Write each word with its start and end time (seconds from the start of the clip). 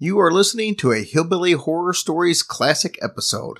You 0.00 0.20
are 0.20 0.30
listening 0.30 0.76
to 0.76 0.92
a 0.92 1.02
Hillbilly 1.02 1.54
Horror 1.54 1.92
Stories 1.92 2.44
classic 2.44 2.96
episode. 3.02 3.58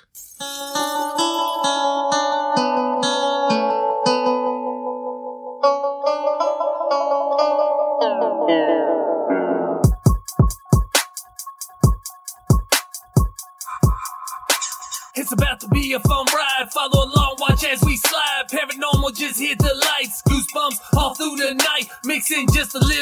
It's 15.17 15.33
about 15.33 15.59
to 15.59 15.69
be 15.69 15.93
a 15.95 15.99
fun 15.99 16.27
ride. 16.32 16.70
Follow 16.73 17.05
along, 17.05 17.36
watch 17.41 17.64
as 17.64 17.82
we 17.84 17.96
slide. 17.96 18.45
Paranormal 18.48 19.16
just 19.16 19.41
hit 19.41 19.59
the 19.59 19.75
lights. 19.75 20.23
Goosebumps 20.29 20.96
all 20.96 21.14
through 21.16 21.34
the 21.34 21.55
night. 21.55 21.89
Mixing 22.05 22.46
just 22.52 22.77
a 22.77 22.79
little 22.79 22.97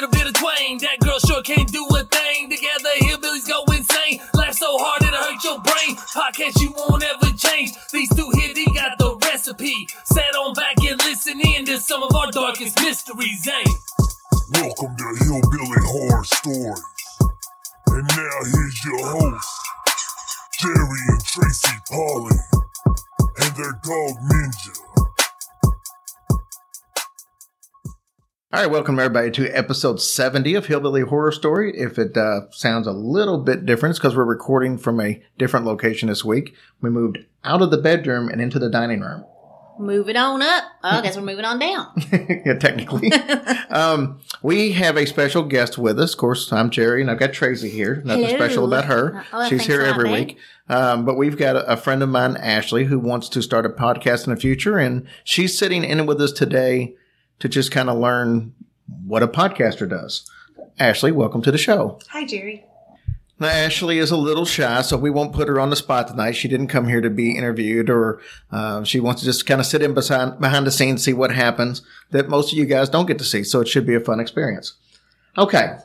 Podcast 6.27 6.61
you 6.61 6.73
won't 6.77 7.05
ever 7.05 7.33
change. 7.37 7.71
These 7.93 8.09
two 8.17 8.29
here, 8.35 8.53
they 8.53 8.65
got 8.75 8.99
the 8.99 9.17
recipe. 9.31 9.87
Sat 10.07 10.35
on 10.35 10.55
back 10.55 10.75
and 10.83 10.99
listen 11.05 11.41
in 11.41 11.65
to 11.67 11.79
some 11.79 12.03
of 12.03 12.13
our 12.17 12.33
darkest 12.33 12.81
mysteries, 12.81 13.47
eh? 13.47 13.71
Welcome 14.53 14.97
to 14.97 15.25
Hillbilly 15.25 15.83
Horror 15.87 16.25
Stories. 16.25 16.83
And 17.91 18.09
now 18.09 18.39
here's 18.51 18.85
your 18.85 19.07
hosts, 19.07 19.61
Jerry 20.59 21.01
and 21.09 21.25
Tracy 21.25 21.77
Polly, 21.93 22.37
and 23.39 23.55
their 23.55 23.79
dog 23.85 24.17
Ninja. 24.27 24.86
All 28.53 28.63
right, 28.63 28.71
welcome 28.71 29.01
everybody 29.01 29.33
to 29.33 29.51
episode 29.51 30.01
70 30.01 30.55
of 30.55 30.67
Hillbilly 30.67 31.01
Horror 31.01 31.33
Story. 31.33 31.77
If 31.77 31.99
it 31.99 32.17
uh, 32.17 32.43
sounds 32.53 32.87
a 32.87 32.93
little 32.93 33.39
bit 33.39 33.67
different, 33.67 33.91
it's 33.91 33.99
because 33.99 34.15
we're 34.17 34.25
recording 34.25 34.79
from 34.79 35.01
a 35.01 35.21
different 35.37 35.67
location 35.67 36.09
this 36.09 36.25
week. 36.25 36.55
We 36.81 36.89
moved 36.89 37.19
out 37.43 37.61
of 37.61 37.73
the 37.73 37.77
bedroom 37.77 38.29
and 38.29 38.41
into 38.41 38.61
the 38.61 38.71
dining 38.71 39.01
room. 39.01 39.25
Moving 39.81 40.17
on 40.17 40.43
up. 40.43 40.63
Oh, 40.85 40.91
I 40.91 41.03
guess 41.03 41.17
we're 41.17 41.23
moving 41.23 41.45
on 41.45 41.59
down. 41.59 41.89
yeah, 42.47 42.57
technically. 42.57 43.13
um, 43.71 44.21
we 44.45 44.71
have 44.73 44.97
a 44.97 45.07
special 45.07 45.43
guest 45.43 45.77
with 45.77 45.99
us. 45.99 46.13
Of 46.13 46.19
course, 46.21 46.53
I'm 46.53 46.71
Jerry, 46.71 47.01
and 47.01 47.11
I've 47.11 47.19
got 47.19 47.33
Tracy 47.33 47.69
here. 47.69 48.01
Nothing 48.05 48.27
Hello. 48.27 48.37
special 48.37 48.65
about 48.65 48.85
her. 48.85 49.25
Oh, 49.33 49.49
She's 49.49 49.67
here 49.67 49.83
every 49.83 50.05
babe. 50.05 50.29
week. 50.29 50.39
Um, 50.69 51.05
but 51.05 51.17
we've 51.17 51.37
got 51.37 51.57
a, 51.57 51.73
a 51.73 51.77
friend 51.77 52.01
of 52.01 52.11
mine, 52.11 52.37
Ashley, 52.37 52.85
who 52.85 53.01
wants 53.01 53.29
to 53.31 53.43
start 53.43 53.67
a 53.67 53.71
podcast 53.71 54.29
in 54.29 54.33
the 54.33 54.41
future, 54.41 54.79
and 54.79 55.05
she's 55.25 55.59
sitting 55.59 55.83
in 55.83 56.07
with 56.07 56.21
us 56.21 56.31
today 56.31 56.95
to 57.39 57.49
just 57.49 57.71
kind 57.71 57.89
of 57.89 57.99
learn 57.99 58.55
what 59.05 59.23
a 59.23 59.29
podcaster 59.29 59.89
does. 59.89 60.31
Ashley, 60.79 61.13
welcome 61.13 61.43
to 61.43 61.51
the 61.51 61.59
show. 61.59 61.99
Hi, 62.11 62.25
Jerry. 62.25 62.65
Now, 63.39 63.49
Ashley 63.49 63.99
is 63.99 64.11
a 64.11 64.17
little 64.17 64.47
shy, 64.47 64.81
so 64.81 64.97
we 64.97 65.11
won't 65.11 65.35
put 65.35 65.49
her 65.49 65.61
on 65.61 65.69
the 65.69 65.77
spot 65.77 66.09
tonight. 66.09 66.33
She 66.33 66.49
didn't 66.49 66.69
come 66.69 66.89
here 66.89 67.03
to 67.03 67.11
be 67.11 67.37
interviewed, 67.37 67.91
or 67.91 68.21
uh, 68.51 68.83
she 68.85 68.99
wants 68.99 69.21
to 69.21 69.27
just 69.27 69.45
kind 69.45 69.61
of 69.61 69.67
sit 69.67 69.83
in 69.83 69.93
behind, 69.93 70.41
behind 70.41 70.67
the 70.67 70.71
scenes, 70.71 71.05
see 71.05 71.13
what 71.13 71.33
happens 71.33 71.83
that 72.13 72.31
most 72.31 72.51
of 72.53 72.59
you 72.59 72.65
guys 72.65 72.89
don't 72.89 73.07
get 73.07 73.19
to 73.19 73.25
see. 73.25 73.45
So 73.45 73.61
it 73.61 73.69
should 73.69 73.87
be 73.87 73.95
a 73.95 74.01
fun 74.01 74.21
experience. 74.21 74.75
Okay. 75.37 75.77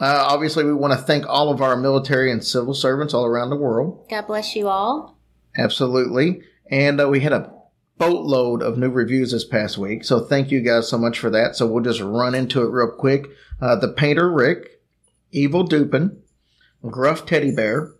Uh, 0.00 0.24
obviously, 0.28 0.64
we 0.64 0.72
want 0.72 0.92
to 0.92 0.98
thank 0.98 1.28
all 1.28 1.50
of 1.50 1.60
our 1.60 1.76
military 1.76 2.30
and 2.30 2.44
civil 2.44 2.74
servants 2.74 3.12
all 3.12 3.26
around 3.26 3.50
the 3.50 3.56
world. 3.56 4.06
God 4.08 4.28
bless 4.28 4.54
you 4.54 4.68
all. 4.68 5.18
Absolutely. 5.58 6.42
And 6.70 7.00
uh, 7.00 7.08
we 7.08 7.20
had 7.20 7.32
a 7.32 7.52
boatload 8.00 8.62
of 8.62 8.78
new 8.78 8.88
reviews 8.88 9.32
this 9.32 9.44
past 9.44 9.76
week. 9.76 10.04
So 10.04 10.20
thank 10.20 10.50
you 10.50 10.62
guys 10.62 10.88
so 10.88 10.96
much 10.96 11.18
for 11.18 11.28
that. 11.30 11.54
So 11.54 11.66
we'll 11.66 11.84
just 11.84 12.00
run 12.00 12.34
into 12.34 12.62
it 12.62 12.70
real 12.70 12.90
quick. 12.90 13.26
Uh, 13.60 13.76
the 13.76 13.92
Painter 13.92 14.32
Rick, 14.32 14.80
Evil 15.30 15.64
Dupin, 15.64 16.22
Gruff 16.82 17.26
Teddy 17.26 17.54
Bear, 17.54 17.92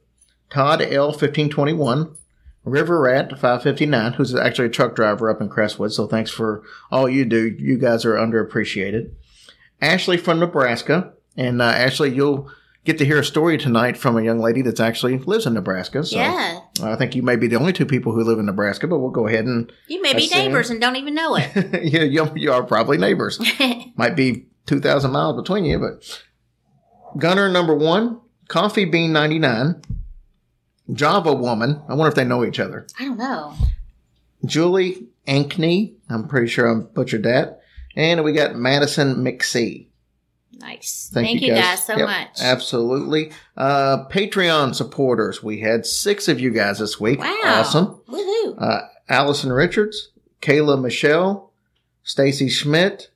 Todd 0.48 0.80
L1521, 0.80 2.16
River 2.64 3.00
Rat 3.02 3.30
559, 3.32 4.14
who's 4.14 4.34
actually 4.34 4.68
a 4.68 4.70
truck 4.70 4.96
driver 4.96 5.28
up 5.28 5.42
in 5.42 5.50
Crestwood. 5.50 5.92
So 5.92 6.06
thanks 6.06 6.30
for 6.30 6.62
all 6.90 7.06
you 7.06 7.26
do. 7.26 7.54
You 7.58 7.76
guys 7.76 8.06
are 8.06 8.14
underappreciated. 8.14 9.12
Ashley 9.82 10.16
from 10.16 10.40
Nebraska. 10.40 11.12
And 11.36 11.60
uh, 11.60 11.66
Ashley, 11.66 12.14
you'll 12.14 12.50
get 12.84 12.96
to 12.98 13.04
hear 13.04 13.18
a 13.18 13.24
story 13.24 13.58
tonight 13.58 13.98
from 13.98 14.16
a 14.16 14.22
young 14.22 14.38
lady 14.38 14.62
that's 14.62 14.80
actually 14.80 15.18
lives 15.18 15.46
in 15.46 15.52
Nebraska. 15.52 16.04
So 16.04 16.16
yeah. 16.16 16.60
I 16.82 16.96
think 16.96 17.14
you 17.14 17.22
may 17.22 17.36
be 17.36 17.46
the 17.46 17.56
only 17.56 17.72
two 17.72 17.86
people 17.86 18.12
who 18.12 18.22
live 18.22 18.38
in 18.38 18.46
Nebraska, 18.46 18.86
but 18.86 18.98
we'll 18.98 19.10
go 19.10 19.26
ahead 19.26 19.44
and 19.46 19.72
You 19.88 20.00
may 20.02 20.14
be 20.14 20.24
Assume. 20.26 20.38
neighbors 20.38 20.70
and 20.70 20.80
don't 20.80 20.96
even 20.96 21.14
know 21.14 21.36
it. 21.36 21.84
you, 21.92 22.02
you, 22.02 22.32
you 22.36 22.52
are 22.52 22.62
probably 22.62 22.98
neighbors. 22.98 23.40
Might 23.96 24.16
be 24.16 24.46
2,000 24.66 25.10
miles 25.10 25.36
between 25.40 25.64
you, 25.64 25.78
but 25.78 26.22
Gunner 27.18 27.48
number 27.48 27.74
one, 27.74 28.20
Coffee 28.48 28.84
Bean 28.84 29.12
99, 29.12 29.82
Java 30.92 31.32
Woman. 31.32 31.82
I 31.88 31.94
wonder 31.94 32.08
if 32.08 32.14
they 32.14 32.24
know 32.24 32.44
each 32.44 32.60
other. 32.60 32.86
I 32.98 33.04
don't 33.04 33.18
know. 33.18 33.54
Julie 34.44 35.08
Ankney. 35.26 35.94
I'm 36.08 36.26
pretty 36.28 36.48
sure 36.48 36.68
I 36.70 36.80
butchered 36.80 37.24
that. 37.24 37.60
And 37.96 38.24
we 38.24 38.32
got 38.32 38.54
Madison 38.56 39.16
McSee. 39.16 39.86
Nice. 40.60 41.10
Thank, 41.12 41.26
Thank, 41.26 41.42
you 41.42 41.54
guys, 41.54 41.84
so 41.84 41.96
Yep, 41.96 42.06
much. 42.06 42.40
Absolutely. 42.40 43.32
Uh, 43.56 44.06
Patreon 44.08 44.74
supporters. 44.74 45.42
We 45.42 45.60
had 45.60 45.86
six 45.86 46.28
of 46.28 46.38
you 46.38 46.50
guys 46.50 46.78
this 46.78 47.00
week. 47.00 47.18
Wow. 47.20 47.40
Awesome. 47.44 48.00
Woohoo. 48.08 48.54
uh, 48.60 48.80
Allison 49.08 49.52
Richards, 49.52 50.10
Kayla 50.42 50.80
Michelle, 50.80 51.52
Stacy 52.02 52.48
Schmidt, 52.48 53.10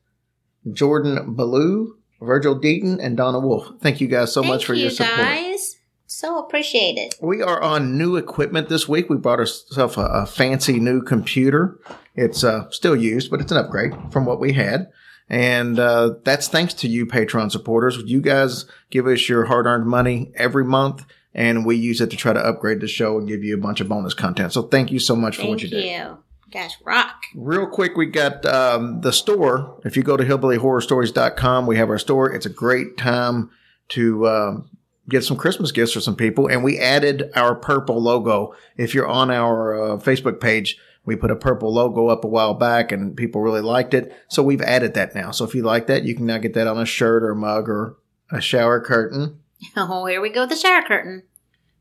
Jordan 0.72 1.34
Ballou, 1.34 1.98
Virgil 2.20 2.58
Deaton, 2.58 2.98
and 3.02 3.16
Donna 3.16 3.38
Wolf. 3.40 3.68
Thank 3.80 4.00
you 4.00 4.08
guys 4.08 4.32
so 4.32 4.40
Thank 4.42 4.54
much 4.54 4.64
for 4.64 4.74
you 4.74 4.82
your 4.82 4.90
support. 4.90 5.18
guys. 5.18 5.76
So 6.06 6.38
appreciated. 6.38 7.14
We 7.20 7.42
are 7.42 7.60
on 7.60 7.98
new 7.98 8.16
equipment 8.16 8.68
this 8.68 8.88
week. 8.88 9.10
We 9.10 9.16
bought 9.16 9.40
ourselves 9.40 9.96
a, 9.96 10.02
a 10.02 10.26
fancy 10.26 10.78
new 10.78 11.02
computer. 11.02 11.78
It's 12.14 12.44
uh, 12.44 12.70
still 12.70 12.94
used, 12.96 13.30
but 13.30 13.40
it's 13.40 13.50
an 13.52 13.58
upgrade 13.58 13.92
from 14.12 14.24
what 14.24 14.38
we 14.40 14.52
had. 14.52 14.90
And 15.28 15.78
uh, 15.78 16.16
that's 16.24 16.48
thanks 16.48 16.74
to 16.74 16.88
you, 16.88 17.06
Patreon 17.06 17.50
supporters. 17.50 17.96
You 18.04 18.20
guys 18.20 18.66
give 18.90 19.06
us 19.06 19.28
your 19.28 19.46
hard 19.46 19.66
earned 19.66 19.86
money 19.86 20.32
every 20.34 20.64
month, 20.64 21.04
and 21.32 21.64
we 21.64 21.76
use 21.76 22.00
it 22.00 22.10
to 22.10 22.16
try 22.16 22.32
to 22.32 22.40
upgrade 22.40 22.80
the 22.80 22.88
show 22.88 23.18
and 23.18 23.26
give 23.26 23.42
you 23.42 23.54
a 23.54 23.60
bunch 23.60 23.80
of 23.80 23.88
bonus 23.88 24.14
content. 24.14 24.52
So 24.52 24.62
thank 24.62 24.92
you 24.92 24.98
so 24.98 25.16
much 25.16 25.36
for 25.36 25.46
what 25.46 25.62
you 25.62 25.68
you. 25.68 25.82
do. 25.82 26.18
Guys, 26.50 26.76
rock. 26.84 27.24
Real 27.34 27.66
quick, 27.66 27.96
we 27.96 28.06
got 28.06 28.46
um, 28.46 29.00
the 29.00 29.12
store. 29.12 29.80
If 29.84 29.96
you 29.96 30.04
go 30.04 30.16
to 30.16 30.24
hillbillyhorrorstories.com, 30.24 31.66
we 31.66 31.76
have 31.78 31.90
our 31.90 31.98
store. 31.98 32.32
It's 32.32 32.46
a 32.46 32.50
great 32.50 32.96
time 32.96 33.50
to 33.88 34.28
um, 34.28 34.70
get 35.08 35.24
some 35.24 35.36
Christmas 35.36 35.72
gifts 35.72 35.92
for 35.92 36.00
some 36.00 36.14
people. 36.14 36.46
And 36.46 36.62
we 36.62 36.78
added 36.78 37.32
our 37.34 37.56
purple 37.56 38.00
logo. 38.00 38.54
If 38.76 38.94
you're 38.94 39.08
on 39.08 39.32
our 39.32 39.74
uh, 39.74 39.96
Facebook 39.96 40.40
page, 40.40 40.78
we 41.06 41.16
put 41.16 41.30
a 41.30 41.36
purple 41.36 41.72
logo 41.72 42.08
up 42.08 42.24
a 42.24 42.28
while 42.28 42.54
back 42.54 42.92
and 42.92 43.16
people 43.16 43.40
really 43.42 43.60
liked 43.60 43.94
it. 43.94 44.12
So 44.28 44.42
we've 44.42 44.62
added 44.62 44.94
that 44.94 45.14
now. 45.14 45.30
So 45.32 45.44
if 45.44 45.54
you 45.54 45.62
like 45.62 45.86
that, 45.88 46.04
you 46.04 46.14
can 46.14 46.26
now 46.26 46.38
get 46.38 46.54
that 46.54 46.66
on 46.66 46.78
a 46.78 46.86
shirt 46.86 47.22
or 47.22 47.30
a 47.30 47.36
mug 47.36 47.68
or 47.68 47.96
a 48.30 48.40
shower 48.40 48.80
curtain. 48.80 49.40
Oh, 49.76 50.04
here 50.04 50.20
we 50.20 50.28
go. 50.30 50.44
The 50.44 50.56
shower 50.56 50.82
curtain. 50.82 51.22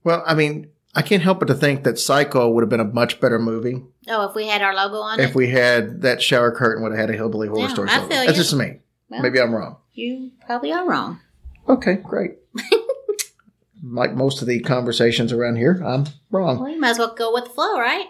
Well, 0.05 0.23
I 0.25 0.35
mean, 0.35 0.67
I 0.95 1.01
can't 1.01 1.21
help 1.23 1.39
but 1.39 1.47
to 1.47 1.53
think 1.55 1.83
that 1.83 1.99
Psycho 1.99 2.49
would 2.49 2.61
have 2.61 2.69
been 2.69 2.79
a 2.79 2.85
much 2.85 3.19
better 3.19 3.39
movie 3.39 3.81
Oh, 4.07 4.29
if 4.29 4.35
we 4.35 4.47
had 4.47 4.61
our 4.61 4.73
logo 4.73 4.97
on 4.97 5.19
if 5.19 5.31
it. 5.31 5.35
we 5.35 5.49
had 5.49 6.01
that 6.03 6.21
shower 6.21 6.51
curtain 6.51 6.81
would 6.83 6.91
have 6.93 6.99
had 7.01 7.09
a 7.09 7.13
hillbilly 7.17 7.47
horror 7.49 7.61
Yeah, 7.63 7.67
story. 7.69 7.89
Logo. 7.89 8.07
feel 8.07 8.25
That's 8.25 8.37
just 8.37 8.53
me. 8.53 8.79
Well, 9.09 9.21
Maybe 9.21 9.41
I'm 9.41 9.53
wrong. 9.53 9.77
you 9.93 10.31
probably 10.45 10.71
are 10.71 10.87
wrong. 10.87 11.19
Okay, 11.67 11.95
great. 11.95 12.35
like 13.83 14.13
most 14.13 14.41
of 14.41 14.47
the 14.47 14.59
conversations 14.61 15.33
around 15.33 15.57
here, 15.57 15.81
I'm 15.85 16.05
wrong. 16.31 16.59
Well, 16.59 16.69
you 16.69 16.79
might 16.79 16.91
as 16.91 16.99
well 16.99 17.13
go 17.15 17.33
with 17.33 17.45
the 17.45 17.49
flow, 17.49 17.79
right? 17.79 18.05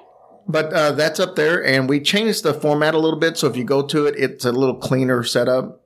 But 0.47 0.73
uh, 0.73 0.91
that's 0.91 1.19
up 1.19 1.35
there, 1.35 1.63
and 1.65 1.87
we 1.87 1.99
changed 2.01 2.43
the 2.43 2.53
format 2.53 2.93
a 2.93 2.99
little 2.99 3.19
bit. 3.19 3.37
So 3.37 3.47
if 3.47 3.55
you 3.55 3.63
go 3.63 3.81
to 3.87 4.05
it, 4.07 4.15
it's 4.17 4.45
a 4.45 4.51
little 4.51 4.75
cleaner 4.75 5.23
setup. 5.23 5.85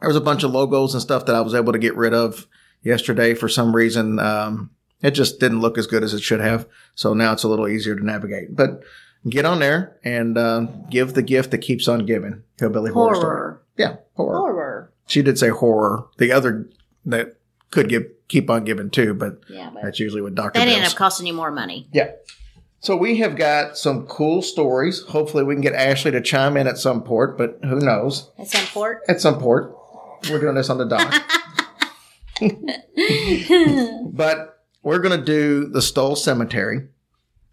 There 0.00 0.08
was 0.08 0.16
a 0.16 0.20
bunch 0.20 0.42
of 0.42 0.50
logos 0.50 0.92
and 0.94 1.00
stuff 1.02 1.24
that 1.26 1.34
I 1.34 1.40
was 1.40 1.54
able 1.54 1.72
to 1.72 1.78
get 1.78 1.96
rid 1.96 2.12
of 2.12 2.46
yesterday 2.82 3.34
for 3.34 3.48
some 3.48 3.74
reason. 3.74 4.18
Um, 4.18 4.70
it 5.00 5.12
just 5.12 5.40
didn't 5.40 5.60
look 5.60 5.78
as 5.78 5.86
good 5.86 6.02
as 6.02 6.12
it 6.12 6.20
should 6.22 6.40
have. 6.40 6.66
So 6.94 7.14
now 7.14 7.32
it's 7.32 7.44
a 7.44 7.48
little 7.48 7.66
easier 7.68 7.96
to 7.96 8.04
navigate. 8.04 8.54
But 8.54 8.82
get 9.28 9.46
on 9.46 9.60
there 9.60 9.98
and 10.04 10.36
uh, 10.36 10.66
give 10.90 11.14
the 11.14 11.22
gift 11.22 11.50
that 11.52 11.58
keeps 11.58 11.88
on 11.88 12.04
giving. 12.04 12.42
Hillbilly 12.58 12.90
horror. 12.90 13.14
Story. 13.14 13.24
Horror. 13.26 13.62
Yeah, 13.78 13.96
horror. 14.14 14.36
Horror. 14.36 14.92
She 15.06 15.22
did 15.22 15.38
say 15.38 15.48
horror. 15.48 16.06
The 16.18 16.32
other 16.32 16.68
that 17.06 17.36
could 17.70 17.88
give 17.88 18.04
keep 18.28 18.48
on 18.50 18.64
giving 18.64 18.90
too, 18.90 19.14
but 19.14 19.40
Yeah, 19.48 19.70
but 19.72 19.82
that's 19.82 19.98
usually 20.00 20.20
what 20.22 20.34
Doctor 20.34 20.60
that 20.60 20.68
ended 20.68 20.84
up 20.90 20.96
costing 20.96 21.26
you 21.26 21.32
more 21.34 21.50
money. 21.50 21.88
yeah. 21.92 22.10
So 22.84 22.94
we 22.94 23.16
have 23.16 23.36
got 23.36 23.78
some 23.78 24.06
cool 24.08 24.42
stories. 24.42 25.00
Hopefully, 25.08 25.42
we 25.42 25.54
can 25.54 25.62
get 25.62 25.72
Ashley 25.72 26.10
to 26.10 26.20
chime 26.20 26.54
in 26.58 26.66
at 26.66 26.76
some 26.76 27.02
port, 27.02 27.38
but 27.38 27.58
who 27.62 27.80
knows? 27.80 28.30
At 28.38 28.48
some 28.48 28.66
port. 28.66 29.00
At 29.08 29.22
some 29.22 29.38
port, 29.38 29.74
we're 30.28 30.38
doing 30.38 30.54
this 30.54 30.68
on 30.68 30.76
the 30.76 30.84
dock. 30.84 31.14
but 34.12 34.62
we're 34.82 34.98
going 34.98 35.18
to 35.18 35.24
do 35.24 35.66
the 35.66 35.80
Stoll 35.80 36.14
Cemetery, 36.14 36.86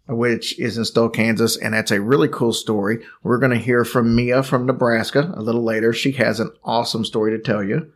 which 0.06 0.58
is 0.58 0.76
in 0.76 0.84
Stoll, 0.84 1.08
Kansas, 1.08 1.56
and 1.56 1.72
that's 1.72 1.90
a 1.90 2.02
really 2.02 2.28
cool 2.28 2.52
story. 2.52 3.02
We're 3.22 3.38
going 3.38 3.52
to 3.52 3.58
hear 3.58 3.86
from 3.86 4.14
Mia 4.14 4.42
from 4.42 4.66
Nebraska 4.66 5.32
a 5.34 5.40
little 5.40 5.64
later. 5.64 5.94
She 5.94 6.12
has 6.12 6.40
an 6.40 6.50
awesome 6.62 7.06
story 7.06 7.30
to 7.30 7.42
tell 7.42 7.64
you, 7.64 7.90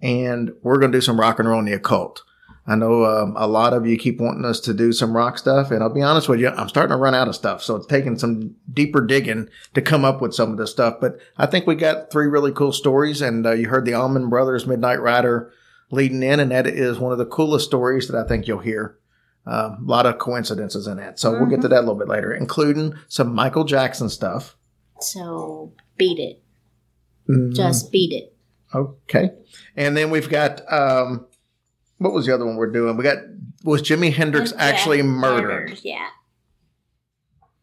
and 0.00 0.50
we're 0.64 0.80
going 0.80 0.90
to 0.90 0.98
do 0.98 1.02
some 1.02 1.20
rock 1.20 1.38
and 1.38 1.48
roll 1.48 1.60
in 1.60 1.66
the 1.66 1.74
occult. 1.74 2.24
I 2.66 2.76
know 2.76 3.04
um, 3.04 3.34
a 3.36 3.48
lot 3.48 3.72
of 3.72 3.86
you 3.86 3.96
keep 3.98 4.20
wanting 4.20 4.44
us 4.44 4.60
to 4.60 4.72
do 4.74 4.92
some 4.92 5.16
rock 5.16 5.36
stuff, 5.36 5.72
and 5.72 5.82
I'll 5.82 5.92
be 5.92 6.00
honest 6.02 6.28
with 6.28 6.38
you, 6.38 6.48
I'm 6.48 6.68
starting 6.68 6.92
to 6.92 6.96
run 6.96 7.14
out 7.14 7.26
of 7.26 7.34
stuff. 7.34 7.60
So 7.62 7.74
it's 7.74 7.86
taking 7.86 8.16
some 8.16 8.54
deeper 8.72 9.04
digging 9.04 9.48
to 9.74 9.82
come 9.82 10.04
up 10.04 10.20
with 10.22 10.32
some 10.32 10.52
of 10.52 10.58
this 10.58 10.70
stuff. 10.70 10.98
But 11.00 11.18
I 11.36 11.46
think 11.46 11.66
we 11.66 11.74
got 11.74 12.12
three 12.12 12.26
really 12.26 12.52
cool 12.52 12.72
stories, 12.72 13.20
and 13.20 13.44
uh, 13.46 13.52
you 13.52 13.68
heard 13.68 13.84
the 13.84 13.94
Allman 13.94 14.28
Brothers 14.28 14.66
Midnight 14.66 15.00
Rider 15.00 15.52
leading 15.90 16.22
in, 16.22 16.38
and 16.38 16.52
that 16.52 16.66
is 16.68 16.98
one 17.00 17.10
of 17.10 17.18
the 17.18 17.26
coolest 17.26 17.66
stories 17.66 18.06
that 18.08 18.24
I 18.24 18.26
think 18.28 18.46
you'll 18.46 18.60
hear. 18.60 18.96
Uh, 19.44 19.74
a 19.76 19.84
lot 19.84 20.06
of 20.06 20.18
coincidences 20.18 20.86
in 20.86 20.98
that. 20.98 21.18
So 21.18 21.32
we'll 21.32 21.46
get 21.50 21.62
to 21.62 21.68
that 21.68 21.78
a 21.78 21.80
little 21.80 21.96
bit 21.96 22.06
later, 22.06 22.32
including 22.32 22.94
some 23.08 23.34
Michael 23.34 23.64
Jackson 23.64 24.08
stuff. 24.08 24.56
So 25.00 25.72
beat 25.96 26.20
it. 26.20 26.40
Mm, 27.28 27.52
Just 27.52 27.90
beat 27.90 28.12
it. 28.12 28.36
okay. 28.72 29.32
And 29.76 29.96
then 29.96 30.10
we've 30.10 30.30
got, 30.30 30.62
um, 30.72 31.26
what 32.02 32.12
was 32.12 32.26
the 32.26 32.34
other 32.34 32.44
one 32.46 32.56
we're 32.56 32.70
doing? 32.70 32.96
We 32.96 33.04
got, 33.04 33.18
was 33.64 33.82
Jimi 33.82 34.12
Hendrix 34.12 34.52
Yeah, 34.52 34.62
actually 34.62 35.02
murdered? 35.02 35.68
murdered, 35.70 35.80
Yeah. 35.84 36.08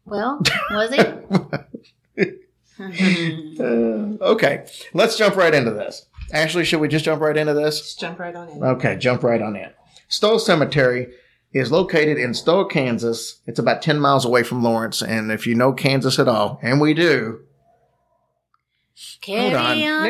Well, 0.04 0.40
was 0.70 0.90
it? 0.92 2.36
Uh, 2.80 4.16
okay, 4.22 4.66
let's 4.94 5.18
jump 5.18 5.36
right 5.36 5.54
into 5.54 5.70
this. 5.70 6.06
Ashley, 6.32 6.64
should 6.64 6.80
we 6.80 6.88
just 6.88 7.04
jump 7.04 7.20
right 7.20 7.36
into 7.36 7.52
this? 7.52 7.78
Just 7.80 8.00
jump 8.00 8.18
right 8.18 8.34
on 8.34 8.48
in. 8.48 8.62
Okay, 8.64 8.96
jump 8.96 9.22
right 9.22 9.42
on 9.42 9.54
in. 9.54 9.68
Stoll 10.08 10.38
Cemetery 10.38 11.08
is 11.52 11.70
located 11.70 12.16
in 12.16 12.32
Stoll, 12.32 12.64
Kansas. 12.64 13.40
It's 13.46 13.58
about 13.58 13.82
10 13.82 14.00
miles 14.00 14.24
away 14.24 14.42
from 14.44 14.62
Lawrence. 14.62 15.02
And 15.02 15.30
if 15.30 15.46
you 15.46 15.54
know 15.54 15.74
Kansas 15.74 16.18
at 16.18 16.26
all, 16.28 16.58
and 16.62 16.80
we 16.80 16.94
do, 16.94 17.40
Carry 19.20 19.54
on. 19.54 19.82
on, 19.82 20.08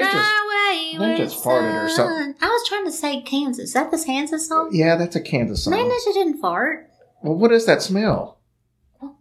Ninja's- 0.98 1.46
our 1.46 1.52
way. 1.54 1.60
Farted 1.68 1.84
or 1.84 1.88
something. 1.88 2.34
I 2.40 2.46
was 2.48 2.68
trying 2.68 2.84
to 2.86 2.92
say 2.92 3.20
Kansas. 3.22 3.64
Is 3.66 3.72
that 3.74 3.90
the 3.90 3.98
Kansas 3.98 4.48
song? 4.48 4.70
yeah, 4.72 4.96
that's 4.96 5.16
a 5.16 5.20
Kansas 5.20 5.66
No, 5.66 5.76
song. 5.76 5.90
Ninja 5.90 6.14
didn't 6.14 6.38
fart. 6.40 6.90
Well, 7.22 7.34
what 7.36 7.52
is 7.52 7.66
that 7.66 7.82
smell? 7.82 8.38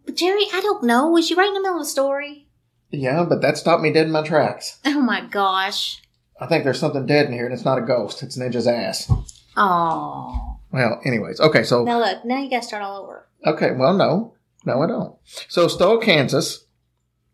But 0.06 0.16
Jerry, 0.16 0.46
I 0.54 0.62
don't 0.62 0.84
know. 0.84 1.10
Was 1.10 1.30
you 1.30 1.36
right 1.36 1.48
in 1.48 1.54
the 1.54 1.60
middle 1.62 1.78
of 1.78 1.82
a 1.84 1.86
story? 1.86 2.48
Yeah, 2.92 3.24
but 3.28 3.42
that 3.42 3.58
stopped 3.58 3.84
me 3.84 3.92
dead 3.94 4.08
in 4.08 4.12
my 4.12 4.24
tracks. 4.24 4.80
Oh 4.86 5.00
my 5.02 5.22
gosh. 5.22 6.02
I 6.42 6.48
think 6.48 6.64
there's 6.64 6.80
something 6.80 7.06
dead 7.06 7.28
in 7.28 7.34
here, 7.34 7.46
and 7.46 7.54
it's 7.54 7.66
not 7.66 7.78
a 7.78 7.82
ghost. 7.82 8.24
It's 8.24 8.38
Ninja's 8.38 8.66
ass. 8.68 9.12
Oh. 9.58 10.58
Well, 10.72 11.02
anyways, 11.06 11.40
okay, 11.40 11.64
so 11.64 11.84
Now 11.84 12.00
look, 12.00 12.24
now 12.26 12.40
you 12.42 12.50
gotta 12.50 12.66
start 12.66 12.82
all 12.84 13.02
over. 13.04 13.28
Okay, 13.46 13.72
well, 13.72 13.94
no, 13.94 14.34
no, 14.66 14.82
I 14.82 14.88
don't. 14.88 15.16
So 15.50 15.68
Stoll, 15.68 15.98
Kansas 16.00 16.66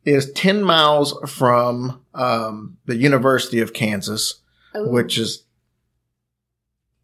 is 0.06 0.32
10 0.34 0.64
miles 0.64 1.18
from 1.28 2.02
um, 2.14 2.78
the 2.86 2.96
University 2.96 3.60
of 3.60 3.74
Kansas, 3.74 4.42
Ooh. 4.76 4.90
which 4.90 5.18
is 5.18 5.44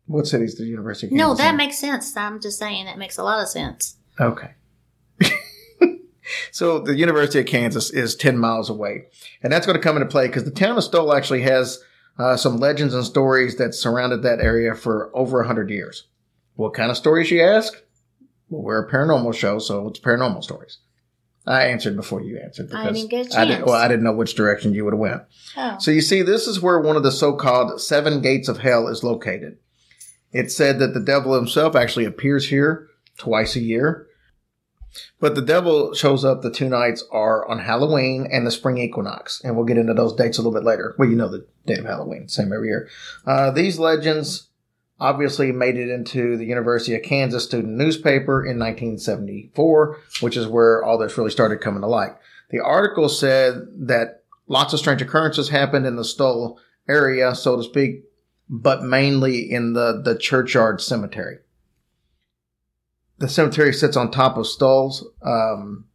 what 0.05 0.27
city's 0.27 0.55
the 0.55 0.65
University 0.65 1.07
of 1.07 1.11
Kansas? 1.11 1.27
No, 1.27 1.33
that 1.35 1.51
in? 1.51 1.57
makes 1.57 1.79
sense. 1.79 2.15
I'm 2.15 2.39
just 2.39 2.59
saying 2.59 2.85
that 2.85 2.97
makes 2.97 3.17
a 3.17 3.23
lot 3.23 3.41
of 3.41 3.49
sense. 3.49 3.97
Okay. 4.19 4.53
so 6.51 6.79
the 6.79 6.95
University 6.95 7.39
of 7.39 7.45
Kansas 7.45 7.89
is 7.89 8.15
10 8.15 8.37
miles 8.37 8.69
away. 8.69 9.05
And 9.41 9.51
that's 9.51 9.65
going 9.65 9.77
to 9.77 9.83
come 9.83 9.95
into 9.95 10.07
play 10.07 10.27
because 10.27 10.43
the 10.43 10.51
town 10.51 10.77
of 10.77 10.83
Stoll 10.83 11.13
actually 11.13 11.41
has 11.41 11.83
uh, 12.19 12.37
some 12.37 12.57
legends 12.57 12.93
and 12.93 13.05
stories 13.05 13.55
that 13.57 13.73
surrounded 13.73 14.21
that 14.23 14.39
area 14.39 14.75
for 14.75 15.15
over 15.15 15.37
100 15.39 15.69
years. 15.69 16.07
What 16.55 16.73
kind 16.73 16.91
of 16.91 16.97
stories, 16.97 17.31
you 17.31 17.41
ask? 17.41 17.73
Well, 18.49 18.61
we're 18.61 18.85
a 18.85 18.91
paranormal 18.91 19.33
show, 19.33 19.59
so 19.59 19.87
it's 19.87 19.99
paranormal 19.99 20.43
stories. 20.43 20.79
I 21.45 21.65
answered 21.65 21.95
before 21.95 22.21
you 22.21 22.39
answered. 22.39 22.71
I 22.73 22.91
didn't 22.91 23.09
get 23.09 23.33
a 23.33 23.39
I 23.39 23.45
didn't, 23.45 23.65
well, 23.65 23.75
I 23.75 23.87
didn't 23.87 24.03
know 24.03 24.13
which 24.13 24.35
direction 24.35 24.73
you 24.73 24.85
would 24.85 24.93
have 24.93 24.99
went. 24.99 25.21
Oh. 25.57 25.77
So 25.79 25.89
you 25.89 26.01
see, 26.01 26.21
this 26.21 26.47
is 26.47 26.61
where 26.61 26.79
one 26.79 26.95
of 26.95 27.03
the 27.03 27.11
so-called 27.11 27.81
seven 27.81 28.21
gates 28.21 28.47
of 28.47 28.59
hell 28.59 28.87
is 28.87 29.03
located. 29.03 29.57
It's 30.31 30.55
said 30.55 30.79
that 30.79 30.93
the 30.93 30.99
devil 30.99 31.33
himself 31.33 31.75
actually 31.75 32.05
appears 32.05 32.49
here 32.49 32.87
twice 33.17 33.55
a 33.55 33.59
year. 33.59 34.07
But 35.19 35.35
the 35.35 35.41
devil 35.41 35.93
shows 35.93 36.25
up 36.25 36.41
the 36.41 36.51
two 36.51 36.67
nights 36.67 37.03
are 37.11 37.47
on 37.49 37.59
Halloween 37.59 38.27
and 38.29 38.45
the 38.45 38.51
spring 38.51 38.77
equinox. 38.77 39.41
And 39.43 39.55
we'll 39.55 39.65
get 39.65 39.77
into 39.77 39.93
those 39.93 40.13
dates 40.13 40.37
a 40.37 40.41
little 40.41 40.53
bit 40.53 40.65
later. 40.65 40.95
Well, 40.97 41.09
you 41.09 41.15
know 41.15 41.29
the 41.29 41.45
date 41.65 41.79
of 41.79 41.85
Halloween, 41.85 42.27
same 42.27 42.51
every 42.51 42.67
year. 42.67 42.89
Uh, 43.25 43.51
these 43.51 43.79
legends 43.79 44.49
obviously 45.01 45.51
made 45.51 45.77
it 45.77 45.89
into 45.89 46.37
the 46.37 46.45
University 46.45 46.95
of 46.95 47.01
Kansas 47.01 47.43
student 47.43 47.73
newspaper 47.75 48.45
in 48.45 48.59
1974, 48.59 49.97
which 50.21 50.37
is 50.37 50.47
where 50.47 50.83
all 50.83 50.99
this 50.99 51.17
really 51.17 51.31
started 51.31 51.59
coming 51.59 51.81
to 51.81 51.87
light. 51.87 52.11
The 52.51 52.59
article 52.59 53.09
said 53.09 53.65
that 53.87 54.23
lots 54.47 54.73
of 54.73 54.79
strange 54.79 55.01
occurrences 55.01 55.49
happened 55.49 55.87
in 55.87 55.95
the 55.95 56.05
Stoll 56.05 56.59
area, 56.87 57.33
so 57.33 57.57
to 57.57 57.63
speak, 57.63 58.03
but 58.47 58.83
mainly 58.83 59.51
in 59.51 59.73
the, 59.73 60.01
the 60.03 60.15
churchyard 60.15 60.81
cemetery. 60.81 61.39
The 63.17 63.27
cemetery 63.27 63.73
sits 63.73 63.97
on 63.97 64.11
top 64.11 64.37
of 64.37 64.45
Stoll's 64.45 65.03
um, 65.23 65.85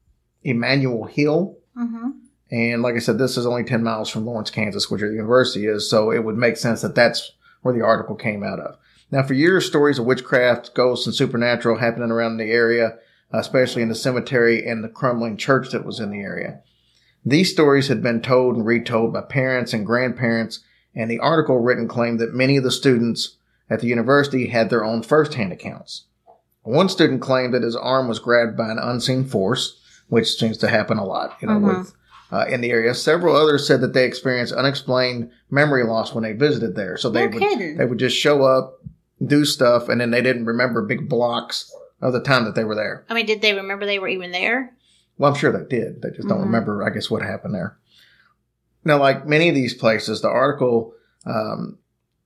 Emmanuel 0.42 1.04
Hill. 1.04 1.56
Mm-hmm. 1.76 2.10
And 2.50 2.82
like 2.82 2.96
I 2.96 3.00
said, 3.00 3.18
this 3.18 3.36
is 3.36 3.46
only 3.46 3.64
10 3.64 3.84
miles 3.84 4.08
from 4.08 4.26
Lawrence, 4.26 4.50
Kansas, 4.50 4.90
which 4.90 5.00
the 5.00 5.08
university 5.08 5.66
is. 5.66 5.88
So 5.88 6.10
it 6.10 6.24
would 6.24 6.36
make 6.36 6.56
sense 6.56 6.82
that 6.82 6.96
that's 6.96 7.32
where 7.62 7.74
the 7.74 7.84
article 7.84 8.16
came 8.16 8.42
out 8.42 8.58
of. 8.58 8.78
Now, 9.10 9.22
for 9.22 9.34
years, 9.34 9.64
stories 9.66 9.98
of 9.98 10.04
witchcraft, 10.06 10.74
ghosts, 10.74 11.06
and 11.06 11.14
supernatural 11.14 11.78
happening 11.78 12.10
around 12.10 12.36
the 12.38 12.50
area, 12.50 12.96
especially 13.32 13.82
in 13.82 13.88
the 13.88 13.94
cemetery 13.94 14.66
and 14.66 14.82
the 14.82 14.88
crumbling 14.88 15.36
church 15.36 15.70
that 15.70 15.84
was 15.84 16.00
in 16.00 16.10
the 16.10 16.20
area. 16.20 16.60
These 17.24 17.52
stories 17.52 17.88
had 17.88 18.02
been 18.02 18.20
told 18.20 18.56
and 18.56 18.66
retold 18.66 19.12
by 19.12 19.22
parents 19.22 19.72
and 19.72 19.86
grandparents, 19.86 20.60
and 20.94 21.10
the 21.10 21.18
article 21.18 21.58
written 21.58 21.88
claimed 21.88 22.18
that 22.20 22.34
many 22.34 22.56
of 22.56 22.64
the 22.64 22.70
students 22.70 23.36
at 23.68 23.80
the 23.80 23.88
university 23.88 24.46
had 24.48 24.70
their 24.70 24.84
own 24.84 25.02
firsthand 25.02 25.52
accounts. 25.52 26.04
One 26.62 26.88
student 26.88 27.20
claimed 27.20 27.54
that 27.54 27.62
his 27.62 27.76
arm 27.76 28.08
was 28.08 28.18
grabbed 28.18 28.56
by 28.56 28.70
an 28.70 28.78
unseen 28.80 29.24
force, 29.24 29.80
which 30.08 30.34
seems 30.36 30.58
to 30.58 30.68
happen 30.68 30.98
a 30.98 31.04
lot, 31.04 31.36
you 31.40 31.48
know, 31.48 31.54
Mhm. 31.60 31.78
with 31.78 31.92
uh, 32.32 32.44
in 32.48 32.60
the 32.60 32.72
area. 32.72 32.92
Several 32.92 33.36
others 33.36 33.64
said 33.68 33.80
that 33.82 33.92
they 33.92 34.04
experienced 34.04 34.52
unexplained 34.52 35.30
memory 35.48 35.84
loss 35.84 36.12
when 36.12 36.24
they 36.24 36.32
visited 36.32 36.74
there. 36.74 36.96
So 36.96 37.08
they 37.08 37.20
No 37.26 37.28
would 37.28 37.38
kidding. 37.40 37.76
they 37.76 37.84
would 37.84 37.98
just 38.00 38.16
show 38.16 38.42
up, 38.42 38.75
do 39.24 39.44
stuff, 39.44 39.88
and 39.88 40.00
then 40.00 40.10
they 40.10 40.22
didn't 40.22 40.44
remember 40.46 40.82
big 40.82 41.08
blocks 41.08 41.72
of 42.00 42.12
the 42.12 42.20
time 42.20 42.44
that 42.44 42.54
they 42.54 42.64
were 42.64 42.74
there. 42.74 43.04
I 43.08 43.14
mean, 43.14 43.26
did 43.26 43.40
they 43.42 43.54
remember 43.54 43.86
they 43.86 43.98
were 43.98 44.08
even 44.08 44.30
there? 44.32 44.74
Well, 45.18 45.32
I'm 45.32 45.38
sure 45.38 45.50
they 45.50 45.64
did. 45.68 46.02
They 46.02 46.10
just 46.10 46.28
don't 46.28 46.38
Mhm. 46.40 46.44
remember, 46.44 46.82
I 46.82 46.90
guess, 46.90 47.10
what 47.10 47.22
happened 47.22 47.54
there. 47.54 47.76
Now, 48.84 48.98
like 48.98 49.26
many 49.26 49.48
of 49.48 49.54
these 49.54 49.74
places, 49.74 50.20
the 50.20 50.28
article 50.28 50.92
um, 51.24 51.78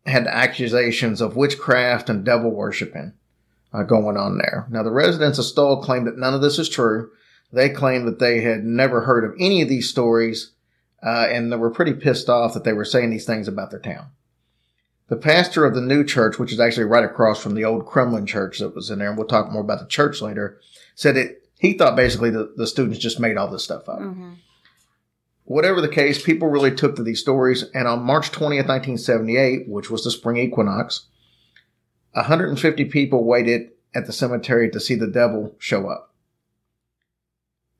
had 0.05 0.27
accusations 0.27 1.21
of 1.23 1.35
witchcraft 1.37 2.11
and 2.11 2.23
devil 2.25 2.51
worshiping 2.51 3.13
uh, 3.73 3.83
going 3.85 4.17
on 4.19 4.37
there. 4.39 4.67
Now, 4.69 4.83
the 4.83 4.91
residents 4.91 5.39
of 5.39 5.45
Stoll 5.47 5.81
claim 5.83 6.05
that 6.05 6.19
none 6.19 6.35
of 6.35 6.43
this 6.43 6.59
is 6.59 6.69
true. 6.69 7.11
They 7.53 7.71
claim 7.71 8.05
that 8.05 8.19
they 8.19 8.41
had 8.43 8.63
never 8.65 9.03
heard 9.03 9.25
of 9.25 9.33
any 9.39 9.63
of 9.63 9.69
these 9.71 9.89
stories, 9.89 10.51
uh, 11.03 11.29
and 11.31 11.51
they 11.51 11.57
were 11.57 11.71
pretty 11.71 11.95
pissed 11.95 12.29
off 12.29 12.53
that 12.55 12.65
they 12.65 12.73
were 12.75 12.85
saying 12.85 13.09
these 13.11 13.25
things 13.25 13.49
about 13.49 13.71
their 13.71 13.81
town. 13.81 14.07
The 15.11 15.17
pastor 15.17 15.65
of 15.65 15.75
the 15.75 15.81
new 15.81 16.05
church, 16.05 16.39
which 16.39 16.53
is 16.53 16.61
actually 16.61 16.85
right 16.85 17.05
across 17.05 17.43
from 17.43 17.55
the 17.55 17.65
old 17.65 17.85
Kremlin 17.85 18.27
church 18.27 18.61
that 18.61 18.77
was 18.77 18.91
in 18.91 19.01
there, 19.01 19.09
and 19.09 19.19
we'll 19.19 19.27
talk 19.27 19.51
more 19.51 19.63
about 19.63 19.81
the 19.81 19.89
church 19.89 20.23
later, 20.23 20.61
said 20.95 21.17
it. 21.17 21.49
He 21.59 21.75
thought 21.75 21.97
basically 21.97 22.31
the, 22.31 22.55
the 22.57 22.67
students 22.67 23.01
just 23.01 23.19
made 23.19 23.37
all 23.37 23.51
this 23.51 23.65
stuff 23.65 23.89
up. 23.89 23.99
Mm-hmm. 23.99 24.35
Whatever 25.45 25.81
the 25.81 25.89
case, 25.89 26.23
people 26.23 26.47
really 26.47 26.73
took 26.73 26.95
to 26.95 27.03
these 27.03 27.21
stories, 27.21 27.65
and 27.75 27.89
on 27.89 28.05
March 28.05 28.31
20th, 28.31 28.69
1978, 28.69 29.69
which 29.69 29.91
was 29.91 30.05
the 30.05 30.13
spring 30.13 30.37
equinox, 30.37 31.09
150 32.13 32.85
people 32.85 33.25
waited 33.25 33.71
at 33.93 34.07
the 34.07 34.13
cemetery 34.13 34.71
to 34.71 34.79
see 34.79 34.95
the 34.95 35.09
devil 35.09 35.57
show 35.59 35.89
up. 35.89 36.15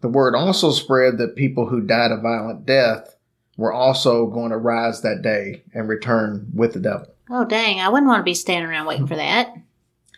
The 0.01 0.09
word 0.09 0.35
also 0.35 0.73
spread 0.73 1.19
that 1.19 1.37
people 1.37 1.69
who 1.69 1.81
died 1.81 2.11
a 2.11 2.17
violent 2.17 2.67
death 2.67 3.15
were 3.57 3.73
also 3.73 4.27
going 4.27 4.51
to 4.51 4.57
rise 4.57 5.03
that 5.03 5.23
day 5.23 5.63
and 5.73 5.89
return 5.89 6.51
with 6.53 6.73
the 6.73 6.81
devil. 6.81 7.07
Oh 7.33 7.45
dang! 7.45 7.81
I 7.81 7.89
wouldn't 7.89 8.09
want 8.09 8.21
to 8.21 8.25
be 8.25 8.35
standing 8.35 8.69
around 8.69 8.87
waiting 8.87 9.07
for 9.07 9.15
that. 9.15 9.55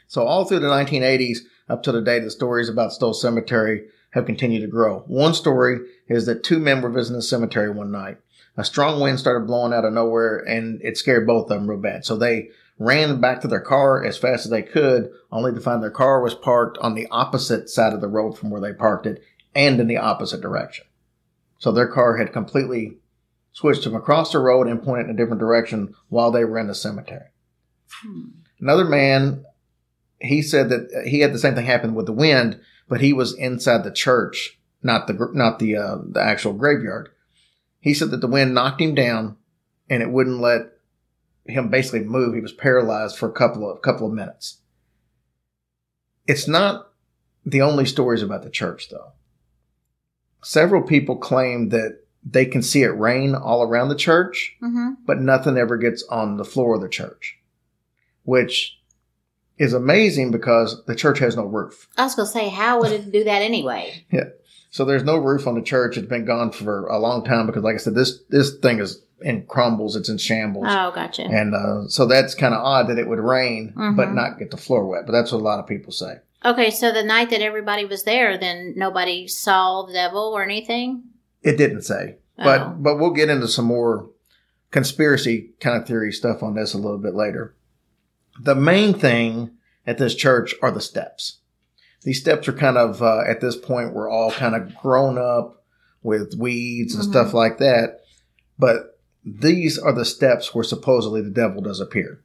So 0.09 0.23
all 0.23 0.45
through 0.45 0.61
the 0.61 0.69
1980s, 0.69 1.38
up 1.69 1.83
to 1.83 1.92
the 1.92 2.00
day, 2.00 2.19
the 2.19 2.31
stories 2.31 2.69
about 2.69 2.92
Stoll 2.92 3.12
Cemetery 3.12 3.85
have 4.12 4.26
continued 4.26 4.61
to 4.61 4.66
grow. 4.66 5.00
One 5.07 5.35
story 5.35 5.78
is 6.09 6.26
that 6.26 6.42
two 6.42 6.59
men 6.59 6.81
were 6.81 6.90
visiting 6.90 7.16
the 7.16 7.23
cemetery 7.23 7.71
one 7.71 7.90
night. 7.90 8.19
A 8.57 8.64
strong 8.64 9.00
wind 9.00 9.19
started 9.19 9.47
blowing 9.47 9.73
out 9.73 9.85
of 9.85 9.92
nowhere, 9.92 10.38
and 10.38 10.81
it 10.83 10.97
scared 10.97 11.26
both 11.26 11.45
of 11.45 11.49
them 11.50 11.69
real 11.69 11.78
bad. 11.78 12.04
So 12.04 12.16
they 12.16 12.49
ran 12.78 13.21
back 13.21 13.40
to 13.42 13.49
their 13.49 13.61
car 13.61 14.04
as 14.04 14.19
fast 14.19 14.45
as 14.45 14.50
they 14.50 14.62
could, 14.62 15.11
only 15.31 15.52
to 15.52 15.61
find 15.61 15.83
their 15.83 15.90
car 15.90 16.21
was 16.21 16.35
parked 16.35 16.78
on 16.78 16.95
the 16.95 17.09
opposite 17.11 17.69
side 17.69 17.92
of 17.92 18.00
the 18.00 18.09
road 18.09 18.33
from 18.37 18.50
where 18.50 18.61
they 18.61 18.73
parked 18.73 19.07
it, 19.07 19.23
and 19.54 19.81
in 19.81 19.87
the 19.87 19.97
opposite 19.97 20.40
direction. 20.40 20.85
So 21.59 21.73
their 21.73 21.88
car 21.88 22.16
had 22.16 22.33
completely 22.33 22.99
switched 23.52 23.85
them 23.85 23.94
across 23.94 24.32
the 24.32 24.38
road 24.38 24.66
and 24.66 24.82
pointed 24.82 25.06
in 25.06 25.14
a 25.14 25.16
different 25.16 25.40
direction 25.40 25.94
while 26.09 26.30
they 26.30 26.44
were 26.44 26.59
in 26.59 26.66
the 26.66 26.75
cemetery. 26.75 27.26
Another 28.61 28.85
man 28.85 29.44
he 30.23 30.40
said 30.40 30.68
that 30.68 31.04
he 31.06 31.21
had 31.21 31.32
the 31.32 31.38
same 31.38 31.54
thing 31.54 31.66
happen 31.66 31.94
with 31.94 32.06
the 32.06 32.12
wind, 32.12 32.61
but 32.88 33.00
he 33.00 33.12
was 33.12 33.35
inside 33.35 33.85
the 33.85 33.90
church, 33.90 34.59
not 34.82 35.06
the 35.06 35.30
not 35.32 35.59
the 35.59 35.76
uh, 35.76 35.99
the 36.09 36.23
actual 36.23 36.52
graveyard. 36.52 37.11
He 37.80 37.94
said 37.94 38.11
that 38.12 38.21
the 38.21 38.28
wind 38.28 38.54
knocked 38.54 38.80
him 38.80 38.94
down, 38.94 39.37
and 39.90 40.02
it 40.02 40.11
wouldn't 40.11 40.40
let 40.40 40.62
him 41.44 41.68
basically 41.68 42.04
move. 42.04 42.35
He 42.35 42.40
was 42.40 42.52
paralyzed 42.52 43.18
for 43.18 43.28
a 43.28 43.32
couple 43.32 43.71
of 43.71 43.82
couple 43.82 44.06
of 44.06 44.12
minutes. 44.12 44.59
It's 46.26 46.47
not 46.47 46.92
the 47.44 47.62
only 47.62 47.85
stories 47.85 48.23
about 48.23 48.44
the 48.44 48.50
church, 48.50 48.88
though. 48.90 49.12
Several 50.44 50.82
people 50.82 51.16
claim 51.16 51.71
that 51.71 52.01
they 52.25 52.47
can 52.47 52.62
see 52.62 52.83
it 52.83 52.97
rain 52.99 53.35
all 53.35 53.62
around 53.62 53.88
the 53.88 53.95
church, 53.97 54.57
Mm-hmm. 54.62 54.91
but 55.07 55.21
nothing 55.21 55.57
ever 55.57 55.76
gets 55.76 56.02
on 56.05 56.37
the 56.37 56.45
floor 56.45 56.76
of 56.76 56.81
the 56.83 56.88
church, 56.88 57.38
which 58.25 58.79
is 59.59 59.73
amazing 59.73 60.31
because 60.31 60.85
the 60.87 60.95
church 60.97 61.19
has 61.19 61.37
no 61.37 61.45
roof. 61.45 61.88
I 61.97 62.05
was 62.05 62.14
gonna 62.14 62.29
say, 62.29 62.49
how 62.49 62.81
would 62.81 62.93
it 62.93 63.12
do 63.12 63.25
that 63.25 63.43
anyway? 63.43 64.05
Yeah. 64.12 64.25
So 64.71 64.87
there's 64.87 65.05
no 65.05 65.19
roof 65.19 65.47
on 65.47 65.55
the 65.55 65.61
church. 65.61 65.99
It's 65.99 66.09
been 66.09 66.25
gone 66.25 66.50
for 66.50 66.87
a 66.87 66.99
long 66.99 67.25
time 67.26 67.47
because, 67.47 67.62
like 67.62 67.75
I 67.75 67.79
said, 67.79 67.95
this 67.95 68.21
this 68.31 68.57
thing 68.57 68.79
is 68.81 69.02
in 69.21 69.45
crumbles. 69.47 69.97
It's 69.97 70.09
in 70.09 70.17
shambles. 70.17 70.64
Oh, 70.67 70.91
gotcha. 70.95 71.25
And 71.25 71.55
uh, 71.55 71.88
so 71.88 72.07
that's 72.07 72.35
kind 72.35 72.55
of 72.55 72.62
odd 72.64 72.88
that 72.88 72.99
it 72.99 73.07
would 73.07 73.19
rain 73.19 73.75
but 73.76 74.09
Mhm. 74.09 74.14
not 74.14 74.38
get 74.38 74.50
the 74.50 74.57
floor 74.57 74.87
wet. 74.87 75.05
But 75.05 75.12
that's 75.12 75.31
what 75.31 75.43
a 75.43 75.45
lot 75.45 75.59
of 75.61 75.67
people 75.67 75.93
say. 75.93 76.14
Okay, 76.43 76.71
so 76.71 76.91
the 76.91 77.02
night 77.05 77.29
that 77.31 77.43
everybody 77.43 77.85
was 77.85 78.05
there, 78.05 78.38
then 78.38 78.73
nobody 78.75 79.29
saw 79.29 79.83
the 79.83 79.93
devil 79.93 80.33
or 80.35 80.43
anything. 80.43 81.02
It 81.42 81.56
didn't 81.56 81.82
say, 81.82 82.16
but 82.37 82.61
Oh. 82.61 82.76
but 82.78 82.96
we'll 82.99 83.11
get 83.11 83.28
into 83.30 83.49
some 83.49 83.64
more 83.64 84.08
conspiracy 84.70 85.50
kind 85.61 85.80
of 85.80 85.87
theory 85.87 86.12
stuff 86.12 86.42
on 86.42 86.54
this 86.54 86.72
a 86.75 86.78
little 86.78 86.99
bit 86.99 87.14
later. 87.14 87.54
The 88.40 88.54
main 88.54 88.94
thing 88.94 89.50
at 89.87 89.99
this 89.99 90.14
church 90.14 90.54
are 90.62 90.70
the 90.70 90.80
steps. 90.80 91.38
These 92.04 92.20
steps 92.20 92.49
are 92.49 92.52
kind 92.52 92.78
of 92.78 93.02
uh, 93.02 93.22
at 93.26 93.40
this 93.40 93.56
point 93.56 93.92
we're 93.92 94.08
all 94.11 94.30
kind 94.32 94.54
of 94.54 94.75
grown 94.76 95.18
up 95.18 95.64
with 96.02 96.34
weeds 96.38 96.94
and 96.94 97.04
Mhm. 97.04 97.11
stuff 97.11 97.34
like 97.34 97.58
that, 97.58 98.00
but 98.58 98.99
these 99.25 99.78
are 99.78 99.92
the 99.92 100.04
steps 100.04 100.54
where 100.54 100.64
supposedly 100.64 101.20
the 101.22 101.30
devil 101.30 101.61
does 101.62 101.78
appear. 101.80 102.20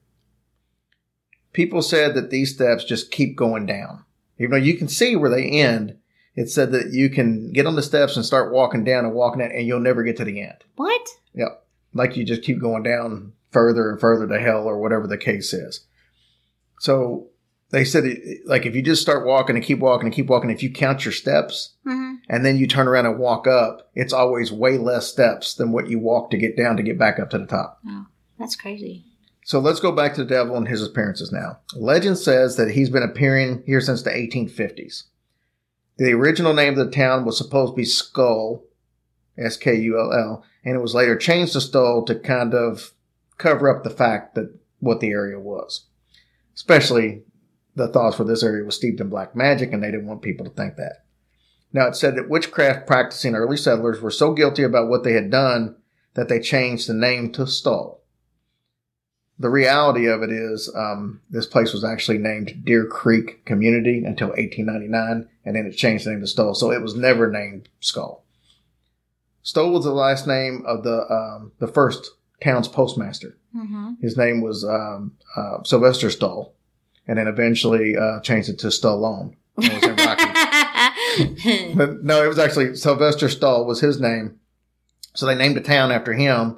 People 1.54 1.82
said 1.82 2.14
that 2.16 2.30
these 2.30 2.54
steps 2.54 2.84
just 2.84 3.12
keep 3.12 3.36
going 3.36 3.66
down. 3.66 4.04
Even 4.40 4.52
though 4.52 4.58
you 4.58 4.76
can 4.78 4.88
see 4.88 5.16
where 5.16 5.30
they 5.30 5.46
end, 5.46 5.98
it 6.38 6.52
said 6.52 6.72
that 6.72 6.94
you 6.94 7.10
can 7.10 7.52
get 7.52 7.66
on 7.66 7.76
the 7.76 7.82
steps 7.82 8.16
and 8.16 8.24
start 8.24 8.54
walking 8.54 8.84
down 8.84 9.06
and 9.06 9.14
walking 9.16 9.40
down, 9.40 9.52
and 9.52 9.66
you'll 9.66 9.80
never 9.80 10.04
get 10.04 10.18
to 10.18 10.24
the 10.24 10.40
end. 10.40 10.64
What? 10.76 11.02
Yep. 11.34 11.66
Like 11.94 12.16
you 12.16 12.24
just 12.24 12.44
keep 12.44 12.62
going 12.62 12.84
down 12.84 13.34
further 13.52 13.90
and 13.90 14.00
further 14.00 14.28
to 14.28 14.40
hell 14.40 14.66
or 14.66 14.80
whatever 14.80 15.08
the 15.08 15.18
case 15.18 15.52
is. 15.52 15.86
So 16.80 17.30
they 17.72 17.84
said, 17.84 18.04
like, 18.46 18.68
if 18.68 18.76
you 18.76 18.84
just 18.84 19.02
start 19.02 19.26
walking 19.26 19.56
and 19.56 19.66
keep 19.66 19.80
walking 19.80 20.06
and 20.06 20.14
keep 20.14 20.28
walking, 20.28 20.52
if 20.52 20.62
you 20.62 20.72
count 20.72 21.04
your 21.04 21.12
steps 21.12 21.74
hmm 21.84 22.14
and 22.30 22.46
then 22.46 22.58
you 22.58 22.68
turn 22.68 22.90
around 22.90 23.06
and 23.06 23.18
walk 23.18 23.48
up, 23.48 23.90
it's 23.96 24.12
always 24.12 24.52
way 24.52 24.78
less 24.78 25.08
steps 25.08 25.54
than 25.54 25.72
what 25.72 25.90
you 25.90 25.98
walk 25.98 26.30
to 26.30 26.38
get 26.38 26.58
down 26.58 26.76
to 26.76 26.84
get 26.84 27.00
back 27.00 27.20
up 27.20 27.30
to 27.30 27.38
the 27.38 27.46
top. 27.46 27.82
That's 28.38 28.56
crazy. 28.56 29.06
So 29.46 29.60
let's 29.60 29.80
go 29.80 29.94
back 29.94 30.14
to 30.16 30.26
the 30.26 30.30
devil 30.30 30.58
and 30.58 30.68
his 30.68 30.86
appearances 30.86 31.32
now. 31.32 31.60
Legend 31.74 32.18
says 32.18 32.58
that 32.58 32.72
he's 32.72 32.90
been 32.90 33.02
appearing 33.02 33.64
here 33.66 33.80
since 33.80 34.04
the 34.04 34.10
1850s. 34.10 35.04
The 35.98 36.14
original 36.14 36.54
name 36.54 36.78
of 36.78 36.86
the 36.86 36.92
town 36.92 37.26
was 37.26 37.38
supposed 37.38 37.74
to 37.74 37.76
be 37.76 37.86
Skull, 37.86 38.64
S 39.38 39.58
K 39.58 39.76
U 39.76 40.00
L 40.00 40.14
L, 40.14 40.46
and 40.64 40.76
it 40.76 40.82
was 40.82 40.94
later 40.94 41.16
changed 41.16 41.54
to 41.54 41.62
Stull 41.62 42.06
to 42.06 42.16
kind 42.16 42.54
of 42.54 42.94
cover 43.38 43.70
up 43.70 43.84
the 43.84 43.90
fact 43.90 44.36
that 44.36 44.56
what 44.80 45.00
the 45.00 45.10
area 45.10 45.40
was. 45.40 45.86
Especially 46.56 47.24
the 47.76 47.88
thoughts 47.88 48.16
for 48.16 48.24
this 48.24 48.44
area 48.44 48.64
was 48.64 48.76
steeped 48.76 49.00
in 49.00 49.10
black 49.10 49.36
magic, 49.36 49.74
and 49.74 49.84
they 49.84 49.92
didn't 49.92 50.08
want 50.08 50.22
people 50.22 50.46
to 50.46 50.52
think 50.52 50.76
that. 50.76 51.06
Now, 51.74 51.88
it 51.88 51.96
said 51.96 52.16
that 52.16 52.30
witchcraft 52.30 52.88
practicing 52.88 53.36
early 53.36 53.58
settlers 53.58 54.02
were 54.02 54.12
so 54.12 54.34
guilty 54.34 54.64
about 54.64 54.90
what 54.90 55.04
they 55.04 55.14
had 55.14 55.30
done 55.30 55.76
that 56.14 56.30
they 56.30 56.40
changed 56.40 56.88
the 56.88 56.94
name 56.94 57.32
to 57.34 57.46
Stull 57.46 58.02
the 59.40 59.50
reality 59.50 60.08
of 60.08 60.24
it 60.24 60.32
is 60.32 60.72
um, 60.76 61.22
this 61.30 61.46
place 61.46 61.74
was 61.74 61.84
actually 61.84 62.18
named 62.18 62.64
Deer 62.66 62.86
Creek 62.86 63.46
Community 63.46 64.04
until 64.04 64.30
1899, 64.30 65.30
and 65.46 65.56
then 65.56 65.66
it 65.66 65.74
changed 65.78 66.06
the 66.06 66.12
name 66.12 66.22
to 66.22 66.28
Stoll. 66.28 66.56
So 66.56 66.72
it 66.72 66.82
was 66.82 66.96
never 66.96 67.30
named 67.30 67.70
Skull. 67.80 68.24
Stoll 69.44 69.72
was 69.72 69.86
the 69.86 69.92
last 69.94 70.28
name 70.28 70.64
of 70.66 70.84
the 70.84 71.10
um, 71.12 71.52
the 71.60 71.68
first 71.68 72.12
town's 72.44 72.68
postmaster. 72.68 73.38
hmm 73.54 73.94
His 74.02 74.18
name 74.18 74.42
was 74.42 74.64
um, 74.66 75.14
uh, 75.36 75.64
Sylvester 75.64 76.10
Stoll, 76.10 76.54
and 77.08 77.18
then 77.18 77.28
eventually 77.28 77.96
uh, 77.96 78.20
changed 78.22 78.50
it 78.50 78.60
to 78.60 78.68
Stallone. 78.68 79.36
was 79.56 79.84
in 79.84 79.96
Rocky. 79.96 80.34
But 81.76 82.04
no, 82.04 82.24
it 82.24 82.28
was 82.28 82.38
actually 82.40 82.76
Sylvester 82.76 83.30
Stoll 83.30 83.66
was 83.66 83.80
his 83.82 84.00
name. 84.00 84.40
So 85.16 85.26
they 85.26 85.34
named 85.36 85.58
a 85.58 85.62
town 85.62 85.92
after 85.92 86.14
him. 86.14 86.58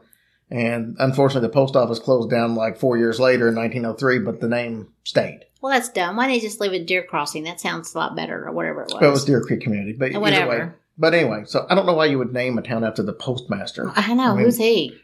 And 0.51 0.95
unfortunately, 0.99 1.47
the 1.47 1.53
post 1.53 1.75
office 1.75 1.99
closed 1.99 2.29
down 2.31 2.55
like 2.55 2.77
four 2.77 2.97
years 2.97 3.19
later 3.19 3.47
in 3.49 3.55
1903, 3.55 4.19
but 4.19 4.39
the 4.39 4.47
name 4.47 4.87
stayed. 5.03 5.41
well, 5.61 5.71
that's 5.71 5.89
dumb. 5.89 6.15
Why 6.15 6.25
didn't 6.27 6.41
they 6.41 6.47
just 6.47 6.59
leave 6.59 6.73
it 6.73 6.87
Deer 6.87 7.03
Crossing? 7.03 7.43
That 7.43 7.59
sounds 7.59 7.93
a 7.93 7.97
lot 7.99 8.15
better, 8.15 8.47
or 8.47 8.51
whatever 8.51 8.81
it 8.81 8.85
was. 8.91 8.99
Well, 8.99 9.09
it 9.09 9.13
was 9.13 9.25
Deer 9.25 9.41
Creek 9.41 9.61
Community, 9.61 9.93
but 9.93 10.13
Whatever. 10.13 10.49
way. 10.49 10.71
But 10.97 11.13
anyway, 11.13 11.43
so 11.45 11.65
I 11.69 11.75
don't 11.75 11.85
know 11.85 11.93
why 11.93 12.05
you 12.05 12.17
would 12.17 12.33
name 12.33 12.57
a 12.57 12.61
town 12.63 12.83
after 12.83 13.03
the 13.03 13.13
postmaster. 13.13 13.91
I 13.95 14.13
know. 14.15 14.31
I 14.31 14.35
mean, 14.35 14.43
who's 14.45 14.57
he? 14.57 14.99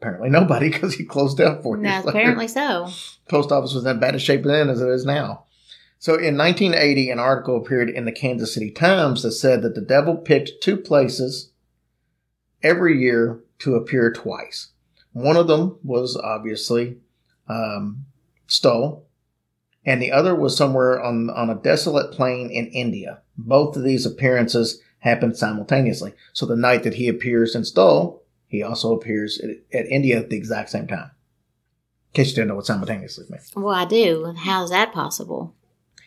Apparently 0.00 0.28
nobody 0.28 0.68
because 0.70 0.94
he 0.94 1.04
closed 1.04 1.38
down 1.38 1.62
four 1.62 1.78
No, 1.78 1.88
years 1.90 2.04
later. 2.04 2.18
apparently 2.18 2.48
so. 2.48 2.88
post 3.28 3.50
office 3.50 3.72
was 3.72 3.86
in 3.86 3.98
bad 3.98 4.14
a 4.14 4.18
shape 4.18 4.44
then 4.44 4.68
as 4.68 4.80
it 4.82 4.88
is 4.88 5.06
now. 5.06 5.44
So 5.98 6.12
in 6.12 6.36
1980, 6.36 7.10
an 7.10 7.18
article 7.18 7.56
appeared 7.56 7.88
in 7.88 8.04
the 8.04 8.12
Kansas 8.12 8.52
City 8.52 8.70
Times 8.70 9.22
that 9.22 9.32
said 9.32 9.62
that 9.62 9.74
the 9.74 9.80
devil 9.80 10.16
picked 10.18 10.62
two 10.62 10.76
places 10.76 11.50
every 12.62 12.98
year 13.00 13.40
to 13.60 13.74
appear 13.74 14.12
twice. 14.12 14.68
One 15.12 15.36
of 15.36 15.48
them 15.48 15.78
was 15.82 16.16
obviously 16.16 16.98
um, 17.48 18.06
and 19.84 20.02
the 20.02 20.12
other 20.12 20.34
was 20.34 20.56
somewhere 20.56 21.02
on 21.02 21.30
on 21.30 21.48
a 21.48 21.54
desolate 21.54 22.12
plain 22.12 22.50
in 22.50 22.66
India. 22.68 23.22
Both 23.38 23.76
of 23.76 23.84
these 23.84 24.04
appearances 24.04 24.80
happened 24.98 25.36
simultaneously. 25.36 26.12
So 26.32 26.44
the 26.46 26.56
night 26.56 26.82
that 26.82 26.94
he 26.94 27.08
appears 27.08 27.54
in 27.54 27.64
Stowe, 27.64 28.20
he 28.48 28.62
also 28.62 28.94
appears 28.94 29.38
at, 29.40 29.50
at 29.72 29.86
India 29.86 30.18
at 30.18 30.30
the 30.30 30.36
exact 30.36 30.70
same 30.70 30.86
time. 30.86 31.10
In 32.08 32.24
case 32.24 32.30
you 32.30 32.34
didn't 32.34 32.48
know 32.48 32.56
what 32.56 32.66
simultaneously 32.66 33.26
means. 33.30 33.52
Well, 33.54 33.74
I 33.74 33.84
do. 33.84 34.34
How 34.36 34.64
is 34.64 34.70
that 34.70 34.92
possible? 34.92 35.54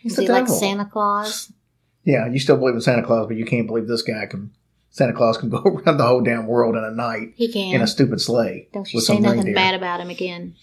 He's 0.01 0.13
Is 0.13 0.19
he 0.19 0.27
like. 0.27 0.47
Santa 0.47 0.85
Claus? 0.85 1.51
Yeah, 2.03 2.27
you 2.27 2.39
still 2.39 2.57
believe 2.57 2.75
in 2.75 2.81
Santa 2.81 3.03
Claus, 3.03 3.27
but 3.27 3.37
you 3.37 3.45
can't 3.45 3.67
believe 3.67 3.87
this 3.87 4.01
guy 4.01 4.25
can. 4.25 4.51
Santa 4.99 5.13
Claus 5.13 5.37
can 5.37 5.47
go 5.49 5.57
around 5.63 5.95
the 5.97 6.05
whole 6.05 6.19
damn 6.21 6.45
world 6.45 6.75
in 6.75 6.83
a 6.83 6.91
night 6.91 7.33
He 7.37 7.51
can. 7.51 7.73
in 7.75 7.81
a 7.81 7.87
stupid 7.87 8.19
sleigh 8.19 8.67
Don't 8.73 8.93
you 8.93 8.99
say 8.99 9.17
nothing 9.17 9.37
reindeer. 9.37 9.55
bad 9.55 9.73
about 9.73 10.01
him 10.01 10.09
again. 10.09 10.55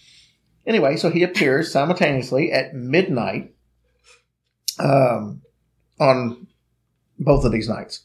Anyway, 0.67 0.95
so 0.95 1.09
he 1.09 1.23
appears 1.23 1.71
simultaneously 1.73 2.51
at 2.51 2.75
midnight 2.75 3.55
um, 4.79 5.41
on 5.99 6.45
both 7.17 7.43
of 7.45 7.51
these 7.51 7.67
nights. 7.67 8.03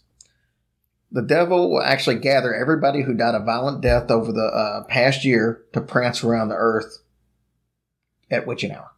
The 1.11 1.21
devil 1.23 1.71
will 1.71 1.83
actually 1.83 2.17
gather 2.21 2.55
everybody 2.55 3.03
who 3.03 3.13
died 3.13 3.35
a 3.35 3.41
violent 3.45 3.83
death 3.83 4.11
over 4.11 4.33
the 4.33 4.47
uh, 4.47 4.85
past 4.85 5.27
year 5.27 5.63
to 5.75 5.83
prance 5.83 6.25
around 6.25 6.49
the 6.49 6.55
earth 6.57 6.99
at 8.31 8.47
witching 8.47 8.73
hour. 8.73 8.91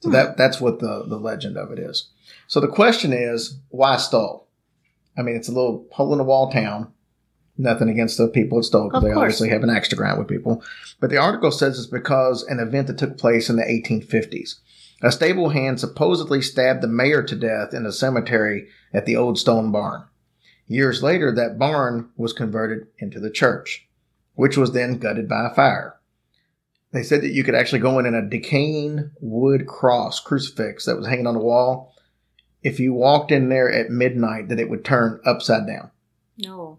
So 0.00 0.08
Hmm. 0.10 0.12
that 0.12 0.36
that's 0.36 0.60
what 0.60 0.78
the, 0.78 1.04
the 1.06 1.18
legend 1.18 1.56
of 1.56 1.72
it 1.72 1.80
is. 1.80 2.10
So 2.46 2.60
the 2.60 2.68
question 2.68 3.12
is, 3.12 3.58
why 3.70 3.96
Stoll? 3.96 4.46
I 5.16 5.22
mean, 5.22 5.36
it's 5.36 5.48
a 5.48 5.52
little 5.52 5.86
hole 5.92 6.12
in 6.12 6.18
the 6.18 6.24
wall 6.24 6.50
town. 6.50 6.92
Nothing 7.58 7.90
against 7.90 8.16
the 8.16 8.28
people 8.28 8.58
at 8.58 8.64
Stoll 8.64 8.88
because 8.88 9.02
they 9.02 9.12
course. 9.12 9.24
obviously 9.24 9.50
have 9.50 9.62
an 9.62 9.70
axe 9.70 9.88
to 9.88 9.96
grind 9.96 10.18
with 10.18 10.28
people. 10.28 10.62
But 10.98 11.10
the 11.10 11.18
article 11.18 11.50
says 11.50 11.78
it's 11.78 11.86
because 11.86 12.42
an 12.44 12.58
event 12.58 12.86
that 12.86 12.96
took 12.96 13.18
place 13.18 13.50
in 13.50 13.56
the 13.56 13.62
1850s. 13.64 14.60
A 15.02 15.12
stable 15.12 15.50
hand 15.50 15.78
supposedly 15.80 16.40
stabbed 16.40 16.82
the 16.82 16.88
mayor 16.88 17.22
to 17.22 17.36
death 17.36 17.74
in 17.74 17.84
a 17.84 17.92
cemetery 17.92 18.68
at 18.94 19.04
the 19.04 19.16
old 19.16 19.38
stone 19.38 19.72
barn. 19.72 20.04
Years 20.66 21.02
later, 21.02 21.34
that 21.34 21.58
barn 21.58 22.10
was 22.16 22.32
converted 22.32 22.86
into 22.98 23.18
the 23.18 23.30
church, 23.30 23.88
which 24.34 24.56
was 24.56 24.72
then 24.72 24.98
gutted 24.98 25.28
by 25.28 25.46
a 25.46 25.54
fire. 25.54 25.96
They 26.92 27.02
said 27.02 27.22
that 27.22 27.32
you 27.32 27.44
could 27.44 27.54
actually 27.54 27.78
go 27.80 27.98
in 27.98 28.06
in 28.06 28.14
a 28.14 28.28
decaying 28.28 29.10
wood 29.20 29.66
cross 29.66 30.20
crucifix 30.20 30.84
that 30.86 30.96
was 30.96 31.06
hanging 31.06 31.26
on 31.26 31.34
the 31.34 31.40
wall. 31.40 31.94
If 32.62 32.78
you 32.78 32.92
walked 32.92 33.30
in 33.30 33.48
there 33.48 33.70
at 33.70 33.90
midnight, 33.90 34.48
that 34.48 34.60
it 34.60 34.68
would 34.68 34.84
turn 34.84 35.20
upside 35.24 35.66
down. 35.66 35.90
No. 36.38 36.78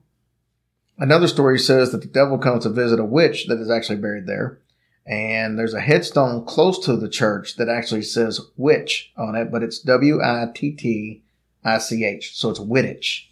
Another 0.98 1.28
story 1.28 1.58
says 1.58 1.92
that 1.92 2.02
the 2.02 2.08
devil 2.08 2.38
comes 2.38 2.64
to 2.64 2.70
visit 2.70 3.00
a 3.00 3.06
witch 3.06 3.48
that 3.48 3.60
is 3.60 3.72
actually 3.72 3.98
buried 3.98 4.28
there. 4.28 4.60
And 5.08 5.58
there's 5.58 5.74
a 5.74 5.82
headstone 5.82 6.46
close 6.46 6.78
to 6.86 6.96
the 6.96 7.10
church 7.10 7.56
that 7.56 7.68
actually 7.68 8.04
says 8.04 8.40
witch 8.56 9.12
on 9.18 9.36
it, 9.36 9.52
but 9.52 9.64
it's 9.64 9.80
W 9.80 10.22
I 10.22 10.48
T 10.54 10.72
T 10.72 11.24
I 11.64 11.80
C 11.80 12.06
H. 12.06 12.38
So 12.38 12.52
it's 12.52 12.60
Wittich. 12.60 13.26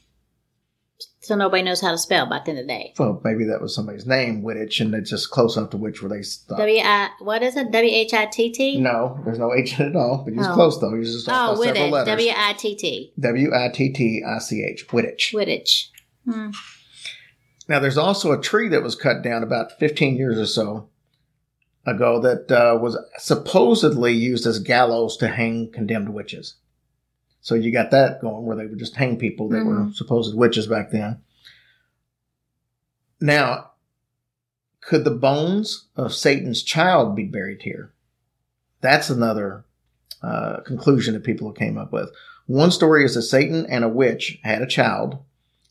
So 1.29 1.35
nobody 1.35 1.61
knows 1.61 1.79
how 1.79 1.91
to 1.91 1.97
spell 1.99 2.25
back 2.25 2.47
in 2.47 2.55
the 2.55 2.63
day. 2.63 2.95
Well, 2.97 3.21
maybe 3.23 3.43
that 3.43 3.61
was 3.61 3.75
somebody's 3.75 4.07
name, 4.07 4.41
Wittich, 4.41 4.81
and 4.81 4.95
it's 4.95 5.11
just 5.11 5.29
close 5.29 5.57
enough 5.57 5.69
to 5.69 5.77
which 5.77 6.01
where 6.01 6.09
they 6.09 6.23
stop. 6.23 6.57
W 6.57 6.81
I 6.83 7.09
what 7.19 7.43
is 7.43 7.55
it? 7.55 7.69
W 7.71 7.93
H 7.95 8.15
I 8.15 8.25
T 8.25 8.51
T. 8.51 8.79
no, 8.81 9.21
there's 9.23 9.37
no 9.37 9.53
H 9.53 9.79
in 9.79 9.85
it 9.85 9.89
at 9.91 9.95
all, 9.95 10.23
but 10.25 10.33
he's 10.33 10.47
Oh. 10.47 10.53
close 10.55 10.79
though. 10.81 10.95
He's 10.97 11.13
just 11.13 11.29
Oh, 11.29 11.55
by 11.55 11.65
several 11.65 11.83
Wittich. 11.85 11.91
letters. 11.91 12.07
W 12.07 12.31
I 12.35 12.53
T 12.53 12.75
T. 12.75 13.13
W 13.19 13.51
I 13.55 13.69
T 13.69 13.93
T 13.93 14.23
I 14.27 14.39
C 14.39 14.63
H. 14.63 14.87
Wittich. 14.87 15.31
Wittich. 15.31 15.89
Hmm. 16.27 16.49
Now, 17.67 17.77
there's 17.79 17.99
also 17.99 18.31
a 18.31 18.41
tree 18.41 18.67
that 18.69 18.81
was 18.81 18.95
cut 18.95 19.21
down 19.21 19.43
about 19.43 19.77
15 19.77 20.15
years 20.17 20.39
or 20.39 20.47
so 20.47 20.89
ago 21.85 22.19
that 22.21 22.51
uh, 22.51 22.75
was 22.79 22.97
supposedly 23.19 24.13
used 24.13 24.47
as 24.47 24.57
gallows 24.57 25.15
to 25.17 25.27
hang 25.27 25.71
condemned 25.71 26.09
witches. 26.09 26.55
So 27.49 27.55
you 27.55 27.71
got 27.71 27.89
that 27.89 28.21
going 28.21 28.45
where 28.45 28.55
they 28.55 28.67
would 28.67 28.77
just 28.77 28.95
hang 28.95 29.17
people 29.17 29.49
that 29.49 29.65
were 29.65 29.79
Mhm. 29.85 29.95
supposed 29.95 30.35
witches 30.37 30.67
back 30.67 30.91
then. 30.91 31.17
Now, 33.19 33.71
could 34.81 35.03
the 35.03 35.09
bones 35.09 35.87
of 35.95 36.13
Satan's 36.13 36.61
child 36.61 37.15
be 37.15 37.23
buried 37.25 37.63
here? 37.63 37.91
That's 38.81 39.09
another 39.09 39.65
uh, 40.21 40.59
conclusion 40.65 41.13
that 41.15 41.23
people 41.23 41.51
came 41.53 41.77
up 41.77 41.91
with. 41.93 42.11
One 42.45 42.69
story 42.71 43.03
is 43.05 43.15
that 43.15 43.21
Satan 43.23 43.65
and 43.67 43.83
a 43.85 43.89
witch 43.89 44.37
had 44.43 44.61
a 44.61 44.67
child. 44.67 45.17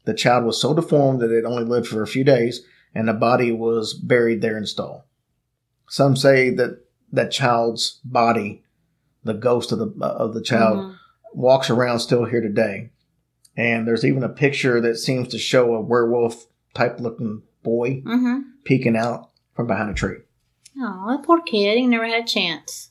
The 0.05 0.15
child 0.15 0.47
was 0.47 0.59
so 0.61 0.73
deformed 0.75 1.21
that 1.21 1.31
it 1.31 1.45
only 1.45 1.65
lived 1.65 1.87
for 1.87 2.03
a 2.03 2.07
few 2.09 2.25
days, 2.25 2.63
and 2.95 3.07
the 3.07 3.13
body 3.13 3.53
was 3.53 3.93
buried 3.95 4.41
there 4.41 4.57
in 4.59 4.65
Stoll. 4.67 5.05
Some 5.89 6.17
say 6.17 6.49
that 6.51 6.81
that 7.13 7.31
child's 7.31 8.01
body, 8.05 8.65
the 9.23 9.35
ghost 9.35 9.71
of 9.71 9.79
the 9.79 10.05
of 10.05 10.33
the 10.33 10.41
child, 10.43 10.79
Mhm. 10.79 10.98
Walks 11.35 11.71
around 11.71 12.01
still 12.01 12.25
here 12.25 12.41
today. 12.41 12.91
And 13.57 13.87
there's 13.87 14.05
even 14.05 14.23
a 14.23 14.29
picture 14.29 14.81
that 14.81 14.97
seems 14.97 15.29
to 15.29 15.39
show 15.39 15.75
a 15.75 15.81
werewolf 15.81 16.47
type 16.75 17.01
looking 17.01 17.43
boy 17.63 18.03
Mhm. 18.07 18.43
peeking 18.65 18.97
out 18.97 19.31
from 19.55 19.67
behind 19.67 19.91
a 19.91 19.95
tree. 19.95 20.19
Oh, 20.81 21.07
that 21.09 21.25
poor 21.25 21.41
kid. 21.41 21.77
He 21.77 21.87
never 21.87 22.07
had 22.07 22.23
a 22.23 22.27
chance. 22.27 22.91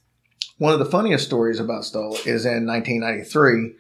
One 0.58 0.74
of 0.74 0.80
the 0.80 0.86
funniest 0.86 1.26
stories 1.26 1.60
about 1.60 1.86
Stoll 1.86 2.18
is 2.26 2.46
in 2.46 2.66
1993. 2.66 3.76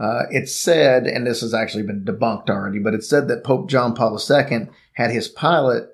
Uh, 0.00 0.24
it's 0.30 0.54
said, 0.56 1.06
and 1.06 1.26
this 1.26 1.42
has 1.42 1.54
actually 1.54 1.84
been 1.84 2.04
debunked 2.04 2.50
already, 2.50 2.80
but 2.80 2.94
it's 2.94 3.08
said 3.08 3.28
that 3.28 3.44
Pope 3.44 3.68
John 3.68 3.94
Paul 3.94 4.18
II 4.18 4.68
had 4.94 5.10
his 5.10 5.28
pilot 5.28 5.90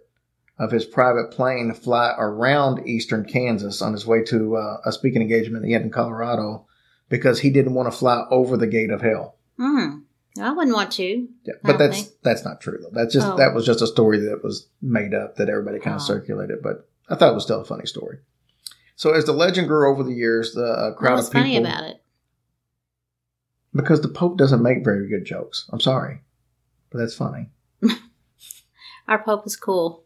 of 0.58 0.70
his 0.70 0.84
private 0.86 1.30
plane 1.30 1.72
fly 1.74 2.14
around 2.16 2.86
eastern 2.86 3.24
Kansas 3.24 3.82
on 3.82 3.92
his 3.92 4.06
way 4.06 4.22
to 4.24 4.56
uh, 4.56 4.78
a 4.86 4.92
speaking 4.92 5.20
engagement 5.20 5.64
he 5.66 5.72
had 5.72 5.82
in 5.82 5.90
Colorado 5.90 6.66
because 7.08 7.40
he 7.40 7.50
didn't 7.50 7.74
want 7.74 7.90
to 7.92 7.96
fly 7.98 8.24
over 8.30 8.56
the 8.56 8.66
gate 8.66 8.90
of 8.90 9.00
hell. 9.02 9.36
Mm. 9.58 10.02
I 10.40 10.52
wouldn't 10.52 10.76
want 10.76 10.92
to. 10.92 11.28
Yeah, 11.44 11.54
but 11.64 11.78
that's 11.78 12.02
think- 12.02 12.14
that's 12.22 12.44
not 12.44 12.60
true 12.60 12.78
though. 12.80 12.90
That's 12.92 13.12
just 13.12 13.26
Oh. 13.26 13.36
that 13.36 13.54
was 13.54 13.66
just 13.66 13.82
a 13.82 13.86
story 13.86 14.18
that 14.20 14.44
was 14.44 14.68
made 14.80 15.12
up 15.14 15.36
that 15.36 15.48
everybody 15.48 15.78
kind 15.80 15.94
Oh. 15.94 15.96
of 15.96 16.02
circulated. 16.02 16.62
But 16.62 16.88
I 17.08 17.14
thought 17.16 17.32
it 17.32 17.34
was 17.34 17.42
still 17.44 17.60
a 17.60 17.64
funny 17.64 17.86
story. 17.86 18.18
So 18.94 19.12
as 19.12 19.24
the 19.24 19.32
legend 19.32 19.68
grew 19.68 19.90
over 19.90 20.02
the 20.04 20.12
years, 20.14 20.52
the 20.54 20.64
uh, 20.64 20.94
crowd 20.94 21.10
What 21.12 21.16
was 21.16 21.26
of 21.28 21.32
people 21.32 21.42
funny 21.44 21.56
about 21.56 21.84
it? 21.84 22.02
because 23.74 24.00
the 24.00 24.08
Pope 24.08 24.36
doesn't 24.38 24.62
make 24.62 24.84
very 24.84 25.08
good 25.08 25.24
jokes. 25.24 25.68
I'm 25.72 25.80
sorry, 25.80 26.22
but 26.90 26.98
that's 26.98 27.14
funny. 27.14 27.50
Our 29.08 29.22
Pope 29.22 29.46
is 29.46 29.56
cool. 29.56 30.04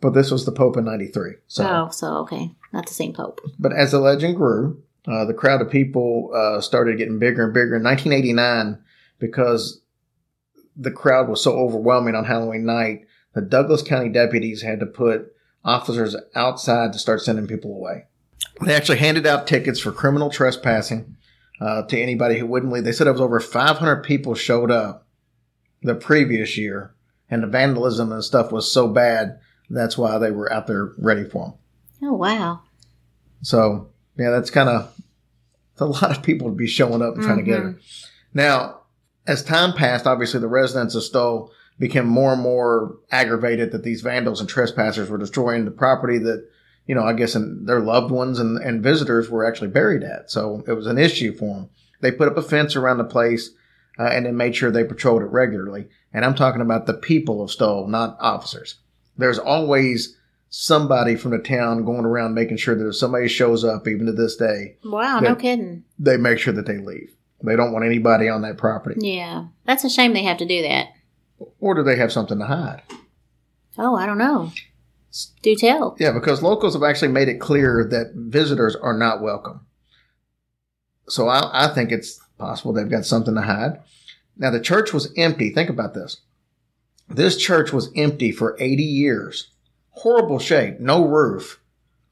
But 0.00 0.10
this 0.14 0.30
was 0.30 0.44
the 0.44 0.52
Pope 0.52 0.76
in 0.76 0.84
'93. 0.84 1.34
So, 1.46 1.64
oh, 1.86 1.90
so 1.90 2.16
okay. 2.18 2.54
Not 2.72 2.86
the 2.86 2.94
same 2.94 3.12
Pope. 3.12 3.40
but 3.58 3.72
as 3.72 3.92
the 3.92 4.00
legend 4.00 4.36
grew, 4.36 4.82
uh, 5.06 5.24
the 5.24 5.34
crowd 5.34 5.60
of 5.60 5.70
people 5.70 6.30
uh, 6.34 6.60
started 6.60 6.98
getting 6.98 7.18
bigger 7.18 7.44
and 7.44 7.52
bigger. 7.52 7.76
In 7.76 7.82
1989, 7.82 8.82
because 9.18 9.80
the 10.76 10.90
crowd 10.90 11.28
was 11.28 11.42
so 11.42 11.52
overwhelming 11.52 12.14
on 12.14 12.24
Halloween 12.24 12.64
night, 12.64 13.06
the 13.34 13.40
Douglas 13.40 13.82
County 13.82 14.08
deputies 14.08 14.62
had 14.62 14.80
to 14.80 14.86
put 14.86 15.34
officers 15.64 16.16
outside 16.34 16.92
to 16.92 16.98
start 16.98 17.20
sending 17.22 17.46
people 17.46 17.74
away. 17.74 18.04
They 18.64 18.74
actually 18.74 18.98
handed 18.98 19.26
out 19.26 19.46
tickets 19.46 19.80
for 19.80 19.92
criminal 19.92 20.30
trespassing 20.30 21.16
uh, 21.60 21.82
to 21.82 22.00
anybody 22.00 22.38
who 22.38 22.46
wouldn't 22.46 22.72
leave. 22.72 22.84
They 22.84 22.92
said 22.92 23.06
it 23.06 23.12
was 23.12 23.20
over 23.20 23.40
500 23.40 24.02
people 24.02 24.34
showed 24.34 24.70
up 24.70 25.06
the 25.82 25.94
previous 25.94 26.56
year, 26.56 26.94
and 27.28 27.42
the 27.42 27.46
vandalism 27.48 28.12
and 28.12 28.22
stuff 28.22 28.52
was 28.52 28.70
so 28.70 28.88
bad. 28.88 29.38
That's 29.70 29.96
why 29.96 30.18
they 30.18 30.30
were 30.30 30.52
out 30.52 30.66
there 30.66 30.92
ready 30.98 31.24
for 31.24 31.46
them. 32.00 32.10
Oh 32.10 32.14
wow. 32.14 32.62
So 33.42 33.90
yeah, 34.16 34.30
that's 34.30 34.50
kind 34.50 34.68
of 34.68 34.92
a 35.78 35.84
lot 35.86 36.10
of 36.10 36.22
people 36.22 36.48
to 36.48 36.54
be 36.54 36.66
showing 36.66 37.02
up 37.02 37.14
and 37.14 37.22
trying 37.22 37.38
to 37.38 37.42
get 37.42 37.60
her. 37.60 37.78
Now, 38.34 38.80
as 39.26 39.44
time 39.44 39.72
passed, 39.72 40.06
obviously 40.06 40.40
the 40.40 40.48
residents 40.48 40.94
of 40.94 41.02
Stowe 41.02 41.50
became 41.78 42.06
more 42.06 42.32
and 42.32 42.42
more 42.42 42.96
aggravated 43.10 43.72
that 43.72 43.82
these 43.82 44.02
vandals 44.02 44.40
and 44.40 44.48
trespassers 44.48 45.10
were 45.10 45.18
destroying 45.18 45.64
the 45.64 45.70
property 45.70 46.18
that, 46.18 46.48
you 46.86 46.94
know, 46.94 47.04
I 47.04 47.12
guess 47.12 47.34
and 47.34 47.66
their 47.66 47.80
loved 47.80 48.10
ones 48.10 48.38
and, 48.38 48.58
and 48.58 48.82
visitors 48.82 49.30
were 49.30 49.44
actually 49.44 49.68
buried 49.68 50.02
at. 50.02 50.30
So 50.30 50.62
it 50.66 50.72
was 50.72 50.86
an 50.86 50.98
issue 50.98 51.32
for 51.36 51.54
them. 51.54 51.70
They 52.00 52.12
put 52.12 52.28
up 52.28 52.36
a 52.36 52.42
fence 52.42 52.76
around 52.76 52.98
the 52.98 53.04
place 53.04 53.50
uh, 53.98 54.04
and 54.04 54.26
then 54.26 54.36
made 54.36 54.56
sure 54.56 54.70
they 54.70 54.84
patrolled 54.84 55.22
it 55.22 55.26
regularly. 55.26 55.88
And 56.12 56.24
I'm 56.24 56.34
talking 56.34 56.60
about 56.60 56.86
the 56.86 56.94
people 56.94 57.42
of 57.42 57.50
Stowe, 57.50 57.86
not 57.86 58.16
officers. 58.20 58.76
There's 59.16 59.38
always 59.38 60.16
somebody 60.54 61.16
from 61.16 61.30
the 61.30 61.38
town 61.38 61.82
going 61.82 62.04
around 62.04 62.34
making 62.34 62.58
sure 62.58 62.74
that 62.74 62.86
if 62.86 62.94
somebody 62.94 63.26
shows 63.26 63.64
up, 63.64 63.88
even 63.88 64.04
to 64.04 64.12
this 64.12 64.36
day, 64.36 64.76
Wow, 64.84 65.18
no 65.20 65.34
kidding. 65.34 65.82
they 65.98 66.18
make 66.18 66.38
sure 66.38 66.52
that 66.52 66.66
they 66.66 66.76
leave. 66.76 67.10
They 67.42 67.56
don't 67.56 67.72
want 67.72 67.86
anybody 67.86 68.28
on 68.28 68.42
that 68.42 68.58
property. 68.58 68.96
Yeah. 69.00 69.46
That's 69.64 69.82
a 69.82 69.88
shame 69.90 70.12
they 70.12 70.22
have 70.24 70.36
to 70.38 70.46
do 70.46 70.60
that. 70.62 70.88
Or 71.58 71.74
do 71.74 71.82
they 71.82 71.96
have 71.96 72.12
something 72.12 72.38
to 72.38 72.44
hide? 72.46 72.82
Oh, 73.78 73.96
I 73.96 74.04
don't 74.06 74.18
know. 74.18 74.52
Do 75.42 75.56
tell. 75.56 75.96
Yeah, 75.98 76.12
because 76.12 76.42
locals 76.42 76.74
have 76.74 76.82
actually 76.82 77.08
made 77.12 77.28
it 77.28 77.40
clear 77.40 77.84
that 77.90 78.12
visitors 78.14 78.76
are 78.76 78.96
not 78.96 79.22
welcome. 79.22 79.66
So 81.08 81.28
I, 81.28 81.64
I 81.66 81.74
think 81.74 81.90
it's 81.92 82.20
possible 82.38 82.72
they've 82.72 82.88
got 82.88 83.06
something 83.06 83.34
to 83.34 83.42
hide. 83.42 83.80
Now, 84.36 84.50
the 84.50 84.60
church 84.60 84.92
was 84.92 85.12
empty. 85.16 85.50
Think 85.50 85.70
about 85.70 85.94
this. 85.94 86.18
This 87.08 87.36
church 87.38 87.72
was 87.72 87.90
empty 87.96 88.30
for 88.32 88.56
80 88.60 88.82
years. 88.82 89.48
Horrible 89.92 90.38
shape, 90.38 90.80
no 90.80 91.06
roof. 91.06 91.60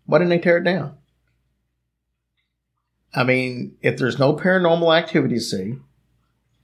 Why 0.06 0.18
didn't 0.18 0.30
they 0.30 0.38
tear 0.38 0.58
it 0.58 0.64
down? 0.64 0.96
I 3.14 3.24
mean, 3.24 3.76
if 3.82 3.96
there's 3.98 4.18
no 4.18 4.34
paranormal 4.34 4.96
activity 4.96 5.34
to 5.36 5.40
see, 5.40 5.76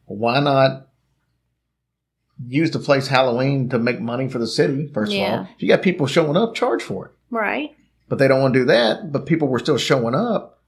why 0.04 0.38
not 0.40 0.88
use 2.46 2.70
the 2.70 2.78
place 2.78 3.08
Halloween 3.08 3.68
to 3.70 3.78
make 3.78 4.00
money 4.00 4.28
for 4.28 4.38
the 4.38 4.46
city, 4.46 4.88
first 4.92 5.12
of 5.12 5.18
all? 5.20 5.48
If 5.56 5.62
you 5.62 5.68
got 5.68 5.82
people 5.82 6.06
showing 6.06 6.36
up, 6.36 6.54
charge 6.54 6.82
for 6.82 7.06
it 7.06 7.12
Right. 7.30 7.74
but 8.08 8.18
they 8.18 8.28
don't 8.28 8.40
want 8.42 8.54
to 8.54 8.60
do 8.60 8.66
that. 8.66 9.10
But 9.12 9.26
people 9.26 9.48
were 9.48 9.58
still 9.58 9.78
showing 9.78 10.14
up. 10.14 10.60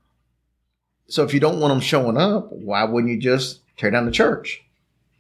So 1.08 1.22
if 1.24 1.32
you 1.32 1.40
don't 1.40 1.60
want 1.60 1.72
them 1.72 1.80
showing 1.80 2.16
up, 2.16 2.50
why 2.52 2.84
wouldn't 2.84 3.12
you 3.12 3.18
just 3.20 3.60
tear 3.76 3.90
down 3.90 4.04
the 4.06 4.10
church? 4.10 4.62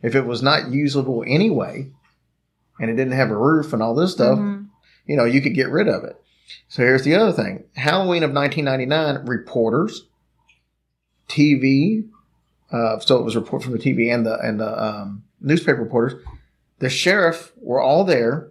If 0.02 0.14
it 0.14 0.26
was 0.26 0.42
not 0.42 0.70
usable 0.70 1.24
anyway, 1.26 1.90
and 2.80 2.90
it 2.90 2.94
didn't 2.96 3.12
have 3.14 3.30
a 3.30 3.36
roof 3.36 3.72
and 3.72 3.82
all 3.82 3.94
this 3.94 4.12
stuff, 4.12 4.38
Mhm. 4.38 4.67
You 5.08 5.16
know, 5.16 5.24
you 5.24 5.40
could 5.40 5.54
get 5.54 5.70
rid 5.70 5.88
of 5.88 6.04
it. 6.04 6.22
So 6.68 6.82
here's 6.82 7.02
the 7.02 7.16
other 7.16 7.32
thing: 7.32 7.64
Halloween 7.74 8.22
of 8.22 8.30
1999, 8.30 9.26
reporters, 9.26 10.06
TV. 11.28 12.08
Uh, 12.70 12.98
so 13.00 13.18
it 13.18 13.24
was 13.24 13.34
report 13.34 13.62
from 13.62 13.72
the 13.72 13.78
TV 13.78 14.14
and 14.14 14.24
the 14.24 14.38
and 14.38 14.60
the 14.60 14.84
um, 14.84 15.24
newspaper 15.40 15.82
reporters. 15.82 16.22
The 16.78 16.90
sheriff 16.90 17.52
were 17.56 17.80
all 17.80 18.04
there. 18.04 18.50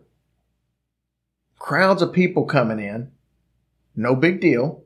Crowds 1.59 2.01
of 2.01 2.11
people 2.11 2.45
coming 2.45 2.79
in. 2.79 3.11
No 3.95 4.15
big 4.15 4.41
deal. 4.41 4.83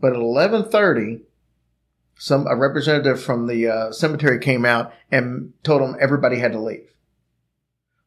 But 0.00 0.12
at 0.12 0.18
11:30, 0.18 1.22
some 2.18 2.46
a 2.46 2.56
representative 2.56 3.22
from 3.22 3.46
the 3.46 3.68
uh, 3.68 3.92
cemetery 3.92 4.38
came 4.38 4.64
out 4.64 4.92
and 5.10 5.52
told 5.62 5.82
them 5.82 5.96
everybody 5.98 6.38
had 6.38 6.52
to 6.52 6.60
leave. 6.60 6.92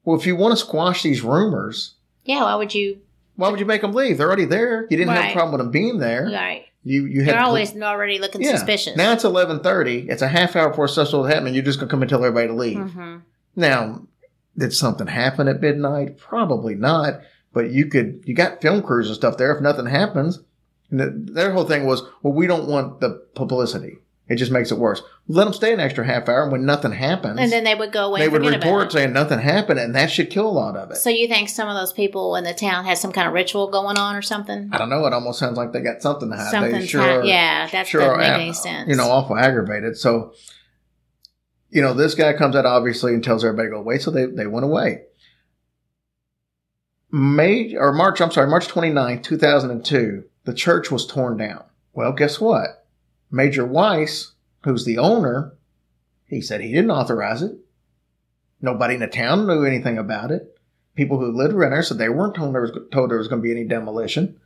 Well, 0.03 0.17
if 0.17 0.25
you 0.25 0.35
want 0.35 0.51
to 0.51 0.65
squash 0.65 1.03
these 1.03 1.21
rumors, 1.21 1.95
Yeah, 2.29 2.43
why 2.43 2.55
would 2.55 2.73
you? 2.75 2.99
why 3.37 3.49
would 3.49 3.59
you 3.59 3.65
make 3.65 3.81
them 3.81 3.93
leave? 3.93 4.17
They're 4.17 4.27
already 4.27 4.45
there. 4.45 4.81
You 4.89 4.97
didn't 4.97 5.09
have 5.09 5.17
a 5.17 5.21
Right. 5.27 5.33
problem 5.33 5.53
with 5.53 5.59
them 5.65 5.71
being 5.71 5.97
there. 5.97 6.25
Right. 6.31 6.65
You 6.83 7.05
you 7.05 7.23
had 7.23 7.33
They're 7.35 7.41
always 7.43 7.75
already 7.81 8.19
looking 8.19 8.41
yeah. 8.41 8.51
suspicious. 8.51 8.95
Now 8.97 9.13
it's 9.13 9.23
eleven 9.23 9.59
thirty. 9.61 10.07
It's 10.09 10.21
a 10.21 10.27
half 10.27 10.55
hour 10.55 10.69
before 10.69 10.87
stuff 10.87 11.07
starts 11.07 11.33
happening. 11.33 11.53
You're 11.55 11.63
just 11.63 11.79
gonna 11.79 11.89
come 11.89 12.01
and 12.01 12.09
tell 12.09 12.23
everybody 12.23 12.47
to 12.47 12.53
leave. 12.53 12.77
hmm 12.91 13.17
Now, 13.55 14.03
did 14.57 14.73
something 14.73 15.07
happen 15.07 15.47
at 15.47 15.61
midnight? 15.61 16.17
Probably 16.17 16.75
not. 16.75 17.21
But 17.53 17.71
you 17.71 17.85
could 17.87 18.21
you 18.25 18.35
got 18.35 18.61
film 18.61 18.81
crews 18.83 19.07
and 19.07 19.15
stuff 19.15 19.37
there. 19.37 19.55
If 19.55 19.61
nothing 19.61 19.87
happens, 19.87 20.39
and 20.91 20.99
the, 20.99 21.09
their 21.33 21.51
whole 21.51 21.65
thing 21.65 21.85
was, 21.85 22.03
well, 22.21 22.33
we 22.33 22.45
don't 22.45 22.67
want 22.67 22.99
the 22.99 23.23
publicity. 23.35 23.97
It 24.29 24.35
just 24.35 24.51
makes 24.51 24.71
it 24.71 24.77
worse. 24.77 25.01
Let 25.27 25.45
them 25.45 25.53
stay 25.53 25.73
an 25.73 25.79
extra 25.79 26.05
half 26.05 26.29
hour, 26.29 26.43
and 26.43 26.51
when 26.51 26.63
nothing 26.63 26.91
happens, 26.91 27.39
And 27.39 27.51
then 27.51 27.63
they 27.63 27.73
would 27.73 27.91
go 27.91 28.05
away 28.05 28.19
they 28.19 28.29
would 28.29 28.45
report 28.45 28.91
saying 28.91 29.11
nothing 29.11 29.39
happened, 29.39 29.79
and 29.79 29.95
that 29.95 30.11
should 30.11 30.29
kill 30.29 30.47
a 30.47 30.51
lot 30.51 30.77
of 30.77 30.91
it. 30.91 30.97
So 30.97 31.09
you 31.09 31.27
think 31.27 31.49
some 31.49 31.67
of 31.67 31.75
those 31.75 31.91
people 31.91 32.35
in 32.35 32.43
the 32.43 32.53
town 32.53 32.85
had 32.85 32.99
some 32.99 33.11
kind 33.11 33.27
of 33.27 33.33
ritual 33.33 33.71
going 33.71 33.97
on 33.97 34.15
or 34.15 34.21
something? 34.21 34.69
I 34.71 34.77
don't 34.77 34.89
know. 34.89 35.03
It 35.07 35.13
almost 35.13 35.39
sounds 35.39 35.57
like 35.57 35.73
they 35.73 35.81
got 35.81 36.03
something 36.03 36.29
to 36.29 36.35
hide. 36.35 36.51
Something, 36.51 36.71
they 36.73 36.85
sure, 36.85 37.01
kind- 37.01 37.27
yeah, 37.27 37.67
that 37.71 37.87
sure 37.87 38.01
doesn't 38.01 38.19
make 38.19 38.29
any 38.29 38.53
sense. 38.53 38.87
You 38.87 38.95
know, 38.95 39.09
awful 39.09 39.35
aggravated. 39.35 39.97
So, 39.97 40.33
you 41.71 41.81
know, 41.81 41.95
this 41.95 42.13
guy 42.13 42.33
comes 42.33 42.55
out 42.55 42.67
obviously 42.67 43.15
and 43.15 43.23
tells 43.23 43.43
everybody 43.43 43.69
to 43.69 43.71
go 43.71 43.79
away. 43.79 43.97
So 43.97 44.11
they, 44.11 44.27
they 44.27 44.45
went 44.45 44.63
away. 44.63 45.05
May 47.11 47.75
or 47.75 47.91
March, 47.91 48.21
I'm 48.21 48.31
sorry, 48.31 48.47
March 48.47 48.67
29, 48.67 49.23
2002, 49.23 50.23
the 50.43 50.53
church 50.53 50.91
was 50.91 51.07
torn 51.07 51.37
down. 51.37 51.63
Well, 51.93 52.11
guess 52.11 52.39
what? 52.39 52.78
Major 53.31 53.65
Weiss, 53.65 54.33
who's 54.63 54.85
the 54.85 54.97
owner, 54.97 55.53
he 56.25 56.41
said 56.41 56.61
he 56.61 56.71
didn't 56.71 56.91
authorize 56.91 57.41
it. 57.41 57.57
Nobody 58.61 58.95
in 58.95 58.99
the 58.99 59.07
town 59.07 59.47
knew 59.47 59.63
anything 59.63 59.97
about 59.97 60.31
it. 60.31 60.57
People 60.95 61.19
who 61.19 61.31
lived 61.31 61.53
around 61.53 61.71
there 61.71 61.83
said 61.83 61.97
they 61.97 62.09
weren't 62.09 62.35
told 62.35 62.53
there 62.53 62.61
was, 62.61 62.77
told 62.91 63.09
there 63.09 63.17
was 63.17 63.27
going 63.27 63.41
to 63.41 63.45
be 63.45 63.51
any 63.51 63.63
demolition. 63.63 64.39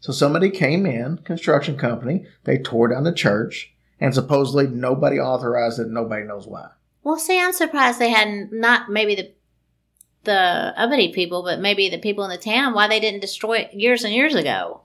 So 0.00 0.12
somebody 0.12 0.50
came 0.50 0.86
in, 0.86 1.18
construction 1.18 1.76
company, 1.76 2.26
they 2.44 2.58
tore 2.58 2.88
down 2.88 3.04
the 3.04 3.12
church, 3.12 3.74
and 4.00 4.14
supposedly 4.14 4.66
nobody 4.68 5.18
authorized 5.18 5.80
it. 5.80 5.88
Nobody 5.88 6.24
knows 6.24 6.46
why. 6.46 6.68
Well, 7.02 7.18
see, 7.18 7.40
I'm 7.40 7.52
surprised 7.52 7.98
they 7.98 8.10
hadn't 8.10 8.52
not 8.52 8.90
maybe 8.90 9.14
the 9.14 9.32
the 10.24 10.74
uppity 10.76 11.12
people, 11.12 11.42
but 11.42 11.60
maybe 11.60 11.88
the 11.88 11.98
people 11.98 12.24
in 12.24 12.30
the 12.30 12.36
town 12.36 12.74
why 12.74 12.86
they 12.86 13.00
didn't 13.00 13.20
destroy 13.20 13.58
it 13.58 13.74
years 13.74 14.04
and 14.04 14.12
years 14.12 14.34
ago. 14.34 14.82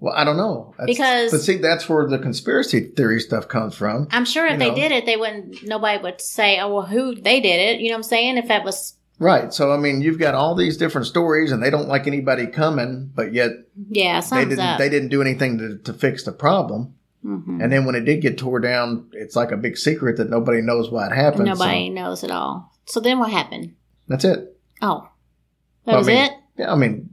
Well, 0.00 0.14
I 0.16 0.22
don't 0.24 0.36
know 0.36 0.74
That's- 0.78 0.96
Because- 0.96 1.30
but 1.32 1.40
see, 1.40 1.56
that's 1.56 1.88
where 1.88 2.06
the 2.06 2.18
conspiracy 2.18 2.80
theory 2.96 3.20
stuff 3.20 3.48
comes 3.48 3.74
from. 3.74 4.06
I'm 4.12 4.24
sure 4.24 4.46
if 4.46 4.52
You 4.52 4.58
they 4.58 4.68
know. 4.70 4.74
did 4.76 4.92
it, 4.92 5.06
they 5.06 5.16
wouldn't. 5.16 5.66
Nobody 5.66 6.00
would 6.02 6.20
say, 6.20 6.58
"Oh, 6.60 6.72
well, 6.72 6.86
who 6.86 7.14
they 7.16 7.40
did 7.40 7.60
it." 7.60 7.80
You 7.80 7.88
know 7.88 7.94
what 7.94 7.98
I'm 7.98 8.02
saying? 8.04 8.36
If 8.38 8.48
that 8.48 8.64
was, 8.64 8.94
Right. 9.20 9.52
So 9.52 9.72
I 9.72 9.76
mean, 9.76 10.00
you've 10.00 10.20
got 10.20 10.34
all 10.36 10.54
these 10.54 10.76
different 10.76 11.08
stories, 11.08 11.50
and 11.50 11.60
they 11.60 11.70
don't 11.70 11.88
like 11.88 12.06
anybody 12.06 12.46
coming, 12.46 13.10
but 13.12 13.32
yet 13.34 13.50
yeah, 13.90 14.20
they 14.20 14.44
didn't 14.44 14.60
up. 14.60 14.78
they 14.78 14.88
didn't 14.88 15.08
do 15.08 15.20
anything 15.20 15.58
to, 15.58 15.78
to 15.78 15.92
fix 15.92 16.22
the 16.22 16.30
problem. 16.30 16.94
Mhm. 17.26 17.60
And 17.60 17.72
then 17.72 17.84
when 17.84 17.96
it 17.96 18.02
did 18.04 18.20
get 18.22 18.38
tore 18.38 18.60
down, 18.60 19.06
it's 19.12 19.34
like 19.34 19.50
a 19.50 19.56
big 19.56 19.76
secret 19.76 20.18
that 20.18 20.30
nobody 20.30 20.60
knows 20.60 20.88
why 20.92 21.06
it 21.08 21.12
happened. 21.12 21.48
so 21.48 21.54
Nobody 21.54 21.88
knows 21.90 22.22
at 22.22 22.30
all. 22.30 22.70
So 22.84 23.00
then 23.00 23.18
what 23.18 23.30
happened? 23.32 23.72
that's 24.06 24.24
it. 24.24 24.56
Oh, 24.80 25.08
that 25.84 25.92
Well, 25.92 25.96
I 25.96 25.98
was 25.98 26.06
mean, 26.06 26.16
it 26.18 26.32
Yeah, 26.56 26.72
I 26.72 26.76
mean, 26.76 27.10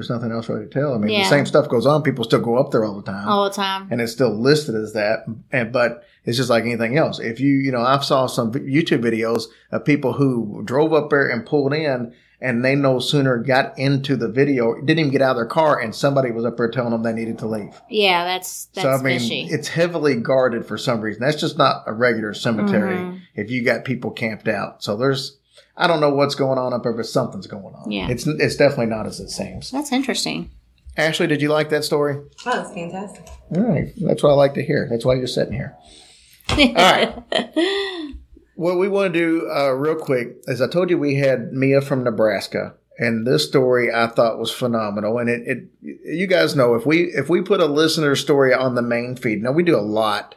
there's 0.00 0.10
nothing 0.10 0.32
else 0.32 0.48
really 0.48 0.64
to 0.64 0.70
tell. 0.70 0.94
I 0.94 0.98
mean, 0.98 1.10
Yeah. 1.10 1.24
the 1.24 1.28
same 1.28 1.44
stuff 1.46 1.68
goes 1.68 1.84
on. 1.86 2.02
People 2.02 2.24
still 2.24 2.40
go 2.40 2.56
up 2.56 2.70
there 2.70 2.84
all 2.84 2.94
the 2.96 3.02
time, 3.02 3.28
all 3.28 3.44
the 3.44 3.50
time. 3.54 3.86
and 3.90 4.00
it's 4.00 4.12
still 4.12 4.34
listed 4.34 4.74
as 4.74 4.94
that. 4.94 5.24
And 5.52 5.70
but 5.72 6.02
it's 6.24 6.36
just 6.38 6.48
like 6.50 6.64
anything 6.64 6.96
else. 6.96 7.18
If 7.20 7.38
you, 7.40 7.54
you 7.54 7.70
know, 7.70 7.82
I've 7.82 8.04
saw 8.04 8.26
some 8.26 8.52
YouTube 8.52 9.02
videos 9.02 9.44
of 9.70 9.84
people 9.84 10.14
who 10.14 10.62
drove 10.64 10.92
up 10.94 11.10
there 11.10 11.26
and 11.28 11.44
pulled 11.44 11.74
in, 11.74 12.12
and 12.42 12.64
they 12.64 12.74
no 12.74 12.98
sooner 12.98 13.36
got 13.36 13.78
into 13.78 14.16
the 14.16 14.28
video, 14.28 14.74
didn't 14.80 14.98
even 14.98 15.10
get 15.12 15.20
out 15.20 15.32
of 15.32 15.36
their 15.36 15.44
car, 15.44 15.78
and 15.78 15.94
somebody 15.94 16.30
was 16.30 16.46
up 16.46 16.56
there 16.56 16.70
telling 16.70 16.90
them 16.92 17.02
they 17.02 17.12
needed 17.12 17.38
to 17.40 17.46
leave. 17.46 17.78
Yeah, 17.90 18.24
that's 18.24 18.66
that's 18.74 18.82
so 18.84 18.90
I 18.92 19.02
mean, 19.02 19.18
fishy. 19.18 19.42
it's 19.50 19.68
heavily 19.68 20.14
guarded 20.16 20.64
for 20.64 20.78
some 20.78 21.02
reason. 21.02 21.20
That's 21.20 21.38
just 21.38 21.58
not 21.58 21.82
a 21.86 21.92
regular 21.92 22.32
cemetery. 22.32 22.96
Mhm. 22.96 23.18
If 23.34 23.50
you 23.50 23.62
got 23.62 23.84
people 23.84 24.10
camped 24.10 24.48
out, 24.48 24.82
so 24.82 24.96
there's, 24.96 25.36
I 25.80 25.86
don't 25.86 26.00
know 26.00 26.10
what's 26.10 26.34
going 26.34 26.58
on 26.58 26.72
up 26.72 26.82
there, 26.82 26.92
but 26.92 27.06
something's 27.06 27.46
going 27.46 27.74
on. 27.74 27.90
Yeah. 27.90 28.08
it's 28.08 28.26
it's 28.26 28.56
definitely 28.56 28.86
not 28.86 29.06
as 29.06 29.18
it 29.20 29.30
seems. 29.30 29.70
That's 29.70 29.92
interesting. 29.92 30.50
Ashley, 30.96 31.26
did 31.26 31.40
you 31.40 31.48
like 31.48 31.70
that 31.70 31.84
story? 31.84 32.16
Oh, 32.16 32.28
that's 32.44 32.72
fantastic. 32.72 33.26
All 33.56 33.62
right, 33.62 33.92
that's 33.96 34.22
what 34.22 34.30
I 34.30 34.34
like 34.34 34.54
to 34.54 34.62
hear. 34.62 34.86
That's 34.90 35.04
why 35.04 35.14
you're 35.14 35.26
sitting 35.26 35.54
here. 35.54 35.76
All 36.50 36.74
right. 36.74 37.14
What 38.60 38.76
we 38.78 38.88
want 38.88 39.14
to 39.14 39.18
do 39.18 39.50
uh, 39.50 39.70
real 39.70 39.96
quick 39.96 40.36
is 40.46 40.60
I 40.60 40.68
told 40.68 40.90
you 40.90 40.98
we 40.98 41.14
had 41.14 41.50
Mia 41.50 41.80
from 41.80 42.04
Nebraska, 42.04 42.74
and 42.98 43.26
this 43.26 43.48
story 43.48 43.90
I 43.90 44.06
thought 44.06 44.38
was 44.38 44.52
phenomenal. 44.52 45.16
And 45.16 45.30
it, 45.30 45.42
it 45.46 45.68
you 46.04 46.26
guys 46.26 46.54
know 46.54 46.74
if 46.74 46.84
we 46.84 47.04
if 47.04 47.30
we 47.30 47.40
put 47.40 47.62
a 47.62 47.64
listener 47.64 48.14
story 48.14 48.52
on 48.52 48.74
the 48.74 48.82
main 48.82 49.16
feed, 49.16 49.42
now 49.42 49.52
we 49.52 49.62
do 49.62 49.78
a 49.78 49.80
lot, 49.80 50.34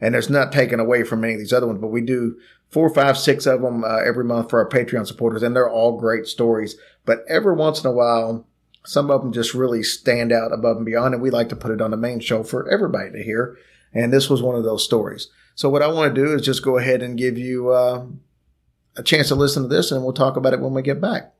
and 0.00 0.14
it's 0.16 0.30
not 0.30 0.50
taken 0.50 0.80
away 0.80 1.02
from 1.04 1.22
any 1.22 1.34
of 1.34 1.40
these 1.40 1.52
other 1.52 1.66
ones, 1.66 1.78
but 1.78 1.88
we 1.88 2.00
do 2.00 2.38
four, 2.70 2.92
five, 2.92 3.16
six 3.18 3.46
of 3.46 3.62
them 3.62 3.84
uh, 3.84 3.98
every 3.98 4.24
month 4.24 4.50
for 4.50 4.58
our 4.58 4.68
Patreon 4.68 5.06
supporters, 5.06 5.42
and 5.42 5.54
they're 5.54 5.70
all 5.70 5.98
great 5.98 6.26
stories. 6.26 6.76
But 7.04 7.24
every 7.28 7.54
once 7.54 7.82
in 7.82 7.90
a 7.90 7.94
while, 7.94 8.46
some 8.84 9.10
of 9.10 9.22
them 9.22 9.32
just 9.32 9.54
really 9.54 9.82
stand 9.82 10.32
out 10.32 10.52
above 10.52 10.76
and 10.76 10.86
beyond, 10.86 11.14
and 11.14 11.22
we 11.22 11.30
like 11.30 11.48
to 11.50 11.56
put 11.56 11.70
it 11.70 11.80
on 11.80 11.90
the 11.90 11.96
main 11.96 12.20
show 12.20 12.42
for 12.42 12.70
everybody 12.70 13.10
to 13.12 13.22
hear. 13.22 13.56
And 13.92 14.12
this 14.12 14.28
was 14.28 14.42
one 14.42 14.54
of 14.54 14.64
those 14.64 14.84
stories. 14.84 15.28
So 15.54 15.68
what 15.68 15.82
I 15.82 15.88
want 15.88 16.14
to 16.14 16.24
do 16.24 16.32
is 16.34 16.42
just 16.42 16.62
go 16.62 16.78
ahead 16.78 17.02
and 17.02 17.18
give 17.18 17.36
you 17.36 17.70
uh, 17.70 18.06
a 18.96 19.02
chance 19.02 19.28
to 19.28 19.34
listen 19.34 19.62
to 19.64 19.68
this, 19.68 19.90
and 19.90 20.02
we'll 20.02 20.12
talk 20.12 20.36
about 20.36 20.52
it 20.52 20.60
when 20.60 20.74
we 20.74 20.82
get 20.82 21.00
back. 21.00 21.32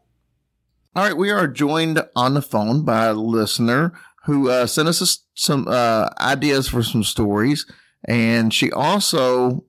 All 0.97 1.05
right, 1.05 1.17
we 1.17 1.31
are 1.31 1.47
joined 1.47 2.03
on 2.17 2.35
the 2.35 2.43
phone 2.43 2.85
by 2.85 3.07
a 3.07 3.15
listener 3.15 3.93
who 4.25 4.51
uh, 4.51 4.67
sent 4.67 4.89
us 4.89 5.25
some 5.35 5.69
uh, 5.69 6.09
ideas 6.19 6.69
for 6.69 6.83
some 6.83 7.05
stories, 7.05 7.67
and 8.05 8.53
she 8.53 8.73
also 8.73 9.65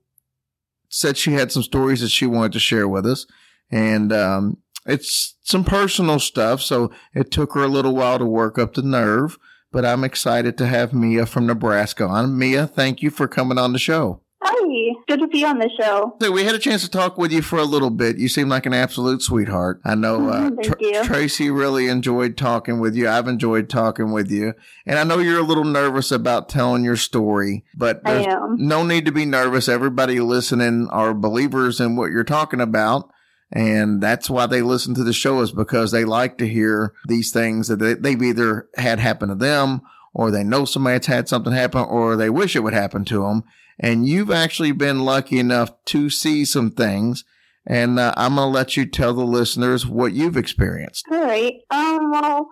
said 0.90 1.16
she 1.16 1.32
had 1.32 1.50
some 1.50 1.62
stories 1.62 2.00
that 2.00 2.10
she 2.10 2.26
wanted 2.26 2.52
to 2.52 2.60
share 2.60 2.86
with 2.86 3.06
us, 3.06 3.26
and 3.70 4.12
um, 4.12 4.58
it's 4.84 5.36
some 5.42 5.64
personal 5.64 6.18
stuff. 6.18 6.60
So 6.60 6.90
it 7.14 7.30
took 7.30 7.54
her 7.54 7.62
a 7.62 7.68
little 7.68 7.94
while 7.94 8.18
to 8.18 8.26
work 8.26 8.58
up 8.58 8.74
the 8.74 8.82
nerve, 8.82 9.38
but 9.72 9.84
I'm 9.84 10.04
excited 10.04 10.58
to 10.58 10.66
have 10.66 10.92
Mia 10.92 11.24
from 11.24 11.46
Nebraska 11.46 12.04
on. 12.04 12.36
Mia, 12.36 12.66
thank 12.66 13.00
you 13.00 13.10
for 13.10 13.28
coming 13.28 13.56
on 13.56 13.72
the 13.72 13.78
show. 13.78 14.20
Hi, 14.42 14.94
good 15.06 15.20
to 15.20 15.28
be 15.28 15.44
on 15.44 15.58
the 15.58 15.68
show. 15.78 16.16
So 16.20 16.32
we 16.32 16.44
had 16.44 16.54
a 16.54 16.58
chance 16.58 16.82
to 16.82 16.90
talk 16.90 17.18
with 17.18 17.30
you 17.30 17.42
for 17.42 17.58
a 17.58 17.64
little 17.64 17.90
bit. 17.90 18.16
You 18.16 18.28
seem 18.28 18.48
like 18.48 18.64
an 18.64 18.72
absolute 18.72 19.20
sweetheart. 19.20 19.80
I 19.84 19.94
know 19.94 20.30
uh, 20.30 20.50
Thank 20.50 20.78
Tr- 20.78 20.84
you. 20.84 21.04
Tracy 21.04 21.50
really 21.50 21.88
enjoyed 21.88 22.38
talking 22.38 22.80
with 22.80 22.96
you. 22.96 23.06
I've 23.08 23.28
enjoyed 23.28 23.68
talking 23.68 24.12
with 24.12 24.30
you, 24.30 24.54
and 24.86 24.98
I 24.98 25.04
know 25.04 25.18
you're 25.18 25.40
a 25.40 25.46
little 25.46 25.64
nervous 25.64 26.10
about 26.10 26.48
telling 26.48 26.84
your 26.84 26.96
story, 26.96 27.64
but 27.76 28.00
I 28.04 28.14
there's 28.14 28.26
am. 28.28 28.56
no 28.58 28.82
need 28.82 29.04
to 29.04 29.12
be 29.12 29.26
nervous. 29.26 29.68
Everybody 29.68 30.20
listening 30.20 30.88
are 30.90 31.12
believers 31.12 31.78
in 31.78 31.96
what 31.96 32.10
you're 32.10 32.24
talking 32.24 32.60
about. 32.60 33.10
And 33.52 34.00
that's 34.00 34.30
why 34.30 34.46
they 34.46 34.62
listen 34.62 34.94
to 34.94 35.02
the 35.02 35.12
show 35.12 35.40
is 35.40 35.50
because 35.50 35.90
they 35.90 36.04
like 36.04 36.38
to 36.38 36.46
hear 36.46 36.94
these 37.08 37.32
things 37.32 37.66
that 37.66 37.80
they, 37.80 37.94
they've 37.94 38.22
either 38.22 38.68
had 38.76 39.00
happen 39.00 39.28
to 39.28 39.34
them 39.34 39.80
or 40.12 40.30
they 40.30 40.44
know 40.44 40.64
somebody's 40.64 41.06
had 41.06 41.28
something 41.28 41.52
happen 41.52 41.82
or 41.82 42.16
they 42.16 42.30
wish 42.30 42.56
it 42.56 42.60
would 42.60 42.72
happen 42.72 43.04
to 43.06 43.22
them. 43.22 43.44
And 43.78 44.06
you've 44.06 44.30
actually 44.30 44.72
been 44.72 45.04
lucky 45.04 45.38
enough 45.38 45.72
to 45.86 46.10
see 46.10 46.44
some 46.44 46.70
things. 46.70 47.24
And 47.66 47.98
uh, 47.98 48.12
I'm 48.16 48.34
going 48.34 48.48
to 48.48 48.52
let 48.52 48.76
you 48.76 48.86
tell 48.86 49.14
the 49.14 49.24
listeners 49.24 49.86
what 49.86 50.12
you've 50.12 50.36
experienced. 50.36 51.06
All 51.10 51.22
right. 51.22 51.54
Um. 51.70 52.10
Well, 52.10 52.48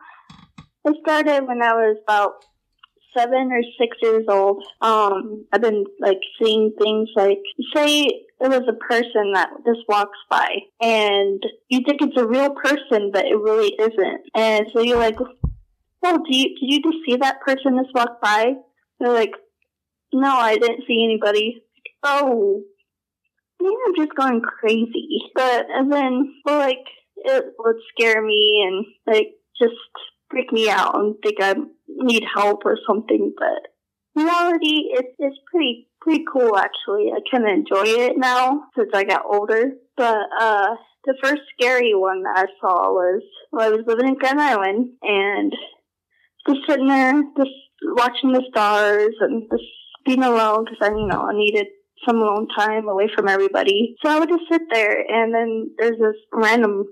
it 0.84 0.96
started 1.02 1.46
when 1.46 1.62
I 1.62 1.72
was 1.72 1.96
about 2.06 2.44
seven 3.16 3.50
or 3.50 3.62
six 3.78 3.96
years 4.00 4.24
old. 4.28 4.64
Um. 4.80 5.46
I've 5.52 5.62
been 5.62 5.84
like 5.98 6.20
seeing 6.40 6.72
things 6.80 7.08
like 7.16 7.40
say 7.74 8.06
there 8.40 8.50
was 8.50 8.68
a 8.68 8.74
person 8.74 9.32
that 9.34 9.50
just 9.66 9.80
walks 9.88 10.18
by, 10.30 10.56
and 10.80 11.42
you 11.68 11.80
think 11.84 12.00
it's 12.02 12.16
a 12.16 12.26
real 12.26 12.50
person, 12.50 13.10
but 13.12 13.24
it 13.24 13.36
really 13.36 13.74
isn't. 13.78 14.20
And 14.34 14.66
so 14.72 14.82
you're 14.82 14.98
like, 14.98 15.16
"Well, 16.02 16.18
do 16.18 16.36
you 16.36 16.48
did 16.48 16.72
you 16.72 16.82
just 16.82 17.04
see 17.06 17.16
that 17.16 17.40
person 17.40 17.78
just 17.82 17.94
walk 17.94 18.20
by?" 18.20 18.54
They're 18.98 19.12
like, 19.12 19.32
"No, 20.12 20.36
I 20.36 20.56
didn't 20.56 20.84
see 20.86 21.04
anybody." 21.04 21.62
Oh, 22.02 22.62
maybe 23.60 23.74
I'm 23.86 23.94
just 23.96 24.16
going 24.16 24.40
crazy. 24.40 25.20
But 25.34 25.66
and 25.70 25.92
then 25.92 26.34
well, 26.44 26.58
like 26.58 26.86
it 27.16 27.44
would 27.58 27.76
scare 27.90 28.22
me 28.22 28.64
and 28.66 28.86
like 29.06 29.34
just 29.60 29.74
freak 30.30 30.52
me 30.52 30.68
out 30.68 30.94
and 30.94 31.16
think 31.22 31.36
I 31.40 31.54
need 31.88 32.24
help 32.34 32.64
or 32.64 32.78
something. 32.86 33.34
But 33.36 33.70
reality, 34.14 34.90
it's 34.92 35.14
it's 35.18 35.38
pretty 35.50 35.88
pretty 36.00 36.24
cool 36.30 36.56
actually. 36.56 37.10
I 37.12 37.20
kind 37.30 37.44
of 37.44 37.50
enjoy 37.50 38.02
it 38.02 38.12
now 38.16 38.64
since 38.76 38.90
I 38.94 39.04
got 39.04 39.26
older. 39.26 39.72
But 39.96 40.18
uh, 40.40 40.76
the 41.04 41.16
first 41.22 41.42
scary 41.58 41.92
one 41.94 42.22
that 42.22 42.38
I 42.38 42.46
saw 42.60 42.92
was 42.92 43.22
when 43.50 43.64
I 43.64 43.70
was 43.70 43.84
living 43.86 44.08
in 44.08 44.14
Grand 44.14 44.40
Island 44.40 44.90
and 45.02 45.52
just 46.46 46.60
sitting 46.68 46.88
there, 46.88 47.22
just 47.36 47.50
watching 47.82 48.32
the 48.32 48.44
stars 48.50 49.14
and 49.20 49.48
just 49.50 49.64
being 50.04 50.22
alone 50.22 50.64
because 50.64 50.78
I, 50.80 50.90
you 50.90 51.06
know, 51.06 51.28
I 51.28 51.34
needed 51.34 51.66
some 52.06 52.16
alone 52.16 52.48
time 52.56 52.88
away 52.88 53.08
from 53.14 53.28
everybody. 53.28 53.96
So 54.02 54.10
I 54.10 54.18
would 54.18 54.28
just 54.28 54.44
sit 54.50 54.62
there, 54.72 55.04
and 55.08 55.34
then 55.34 55.70
there's 55.78 55.98
this 55.98 56.16
random 56.32 56.84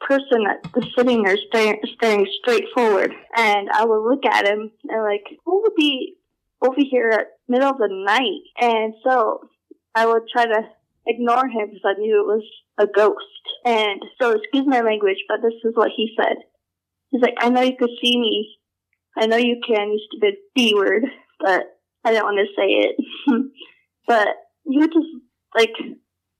person 0.00 0.44
that 0.44 0.74
was 0.74 0.86
sitting 0.96 1.22
there 1.22 1.36
staring, 1.48 1.80
staring 1.94 2.26
straight 2.40 2.66
forward, 2.74 3.12
and 3.36 3.68
I 3.70 3.84
would 3.84 4.08
look 4.08 4.24
at 4.26 4.46
him 4.46 4.70
and 4.88 5.02
like, 5.02 5.24
who 5.44 5.62
would 5.62 5.74
be 5.76 6.16
over 6.62 6.76
here 6.78 7.10
at 7.10 7.26
middle 7.48 7.70
of 7.70 7.78
the 7.78 7.88
night? 7.90 8.42
And 8.60 8.94
so 9.04 9.48
I 9.94 10.06
would 10.06 10.22
try 10.32 10.46
to 10.46 10.62
ignore 11.06 11.46
him 11.46 11.68
because 11.68 11.82
I 11.84 11.98
knew 11.98 12.20
it 12.20 12.26
was 12.26 12.44
a 12.78 12.86
ghost. 12.86 13.18
And 13.64 14.02
so, 14.20 14.32
excuse 14.32 14.66
my 14.66 14.80
language, 14.80 15.18
but 15.28 15.38
this 15.42 15.54
is 15.64 15.74
what 15.74 15.90
he 15.94 16.14
said. 16.18 16.36
He's 17.10 17.22
like, 17.22 17.34
I 17.38 17.48
know 17.48 17.62
you 17.62 17.76
could 17.78 17.90
see 18.02 18.18
me. 18.18 18.56
I 19.16 19.26
know 19.26 19.36
you 19.36 19.60
can 19.66 19.92
use 19.92 20.08
the 20.20 20.32
B 20.54 20.74
word, 20.74 21.04
but 21.40 21.62
I 22.04 22.12
don't 22.12 22.24
want 22.24 22.38
to 22.38 22.54
say 22.56 22.68
it. 22.68 22.96
but 24.06 24.28
he 24.64 24.78
would 24.78 24.92
just 24.92 25.06
like 25.56 25.72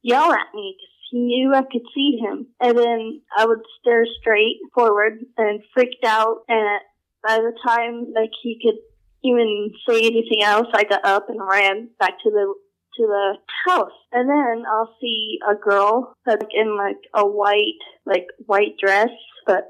yell 0.02 0.32
at 0.32 0.54
me 0.54 0.76
because 0.76 0.94
he 1.10 1.18
knew 1.20 1.54
I 1.54 1.62
could 1.62 1.82
see 1.94 2.18
him. 2.20 2.48
And 2.60 2.76
then 2.76 3.22
I 3.36 3.46
would 3.46 3.60
stare 3.80 4.04
straight 4.20 4.58
forward 4.74 5.20
and 5.36 5.60
freaked 5.72 6.04
out. 6.04 6.38
And 6.48 6.80
by 7.22 7.36
the 7.38 7.52
time 7.66 8.06
like 8.14 8.30
he 8.42 8.60
could 8.62 8.78
even 9.22 9.70
say 9.88 9.98
anything 9.98 10.42
else, 10.42 10.66
I 10.74 10.84
got 10.84 11.04
up 11.04 11.26
and 11.28 11.40
ran 11.40 11.90
back 11.98 12.18
to 12.22 12.30
the 12.30 12.54
to 12.96 13.06
the 13.06 13.36
house. 13.66 13.92
And 14.12 14.28
then 14.28 14.64
I'll 14.70 14.94
see 15.00 15.38
a 15.48 15.54
girl 15.54 16.14
like 16.26 16.48
in 16.52 16.76
like 16.76 16.98
a 17.14 17.26
white 17.26 17.80
like 18.04 18.26
white 18.46 18.76
dress, 18.80 19.10
but 19.46 19.64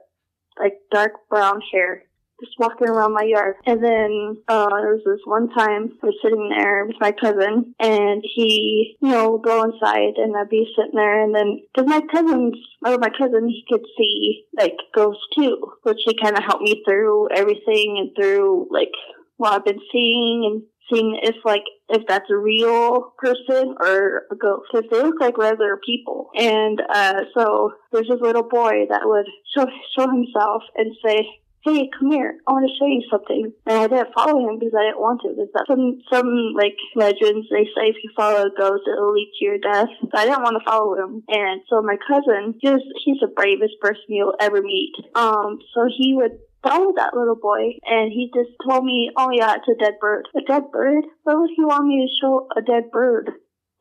like 0.58 0.74
dark 0.90 1.12
brown 1.28 1.60
hair 1.72 2.04
just 2.40 2.58
walking 2.58 2.88
around 2.88 3.12
my 3.12 3.22
yard. 3.22 3.56
And 3.66 3.82
then 3.82 4.36
uh, 4.48 4.68
there 4.68 4.94
was 4.94 5.02
this 5.04 5.20
one 5.24 5.48
time 5.50 5.90
I 6.02 6.06
was 6.06 6.16
sitting 6.22 6.48
there 6.48 6.86
with 6.86 6.96
my 7.00 7.12
cousin, 7.12 7.74
and 7.78 8.22
he, 8.22 8.96
you 9.00 9.08
know, 9.08 9.32
would 9.32 9.42
go 9.42 9.62
inside, 9.62 10.14
and 10.16 10.36
I'd 10.36 10.48
be 10.48 10.66
sitting 10.76 10.94
there, 10.94 11.22
and 11.22 11.34
then 11.34 11.60
because 11.72 11.88
my 11.88 12.00
cousin's, 12.10 12.56
or 12.84 12.98
my 12.98 13.10
cousin, 13.10 13.48
he 13.48 13.64
could 13.68 13.84
see 13.96 14.44
like 14.58 14.76
ghosts 14.94 15.22
too, 15.34 15.58
which 15.82 16.00
he 16.04 16.16
kind 16.20 16.36
of 16.36 16.44
helped 16.44 16.62
me 16.62 16.82
through 16.86 17.28
everything 17.34 17.96
and 17.98 18.10
through 18.16 18.68
like 18.70 18.92
what 19.36 19.52
I've 19.52 19.64
been 19.64 19.80
seeing, 19.92 20.44
and 20.44 20.62
seeing 20.92 21.18
if 21.22 21.36
like 21.44 21.64
if 21.88 22.02
that's 22.08 22.30
a 22.30 22.36
real 22.36 23.14
person 23.18 23.74
or 23.80 24.22
a 24.30 24.36
ghost 24.36 24.64
because 24.72 24.88
they 24.90 25.02
look 25.02 25.20
like 25.20 25.38
regular 25.38 25.78
people 25.84 26.28
and 26.34 26.80
uh 26.92 27.22
so 27.36 27.72
there's 27.92 28.08
this 28.08 28.20
little 28.20 28.42
boy 28.42 28.86
that 28.88 29.02
would 29.04 29.26
show 29.54 29.66
show 29.96 30.08
himself 30.08 30.62
and 30.76 30.94
say 31.04 31.26
hey 31.64 31.88
come 31.98 32.10
here 32.12 32.36
i 32.46 32.52
want 32.52 32.68
to 32.68 32.76
show 32.78 32.86
you 32.86 33.02
something 33.10 33.52
and 33.66 33.78
i 33.78 33.86
didn't 33.86 34.14
follow 34.14 34.48
him 34.48 34.58
because 34.58 34.74
i 34.76 34.84
didn't 34.84 35.00
want 35.00 35.20
to 35.20 35.28
because 35.28 35.48
that 35.54 35.64
some 35.66 35.98
some 36.12 36.52
like 36.56 36.76
legends 36.94 37.48
they 37.50 37.64
say 37.74 37.88
if 37.88 37.96
you 38.04 38.10
follow 38.16 38.42
a 38.44 38.56
ghost 38.56 38.84
it'll 38.86 39.12
lead 39.12 39.32
to 39.38 39.44
your 39.44 39.58
death 39.58 39.88
so 40.00 40.12
i 40.14 40.24
didn't 40.24 40.42
want 40.42 40.56
to 40.58 40.68
follow 40.68 40.94
him 40.94 41.22
and 41.28 41.62
so 41.68 41.80
my 41.82 41.96
cousin 42.06 42.54
he's 42.60 42.84
he's 43.04 43.20
the 43.20 43.32
bravest 43.34 43.74
person 43.80 44.04
you'll 44.08 44.36
ever 44.40 44.60
meet 44.62 44.92
um 45.14 45.58
so 45.74 45.88
he 45.88 46.14
would 46.14 46.38
follow 46.64 46.92
that 46.96 47.14
little 47.14 47.36
boy 47.36 47.76
and 47.84 48.10
he 48.10 48.30
just 48.34 48.50
told 48.66 48.84
me, 48.84 49.10
oh 49.16 49.28
yeah, 49.30 49.54
it's 49.54 49.68
a 49.68 49.78
dead 49.78 49.94
bird. 50.00 50.26
A 50.34 50.40
dead 50.40 50.70
bird? 50.72 51.04
Why 51.22 51.34
would 51.34 51.50
he 51.54 51.64
want 51.64 51.86
me 51.86 52.06
to 52.06 52.20
show 52.20 52.48
a 52.56 52.62
dead 52.62 52.90
bird 52.90 53.30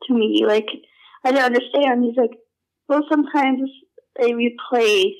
to 0.06 0.14
me? 0.14 0.44
Like, 0.46 0.66
I 1.24 1.32
didn't 1.32 1.46
understand. 1.46 2.04
He's 2.04 2.16
like, 2.16 2.38
well, 2.88 3.02
sometimes 3.10 3.70
they 4.20 4.32
replay 4.32 5.12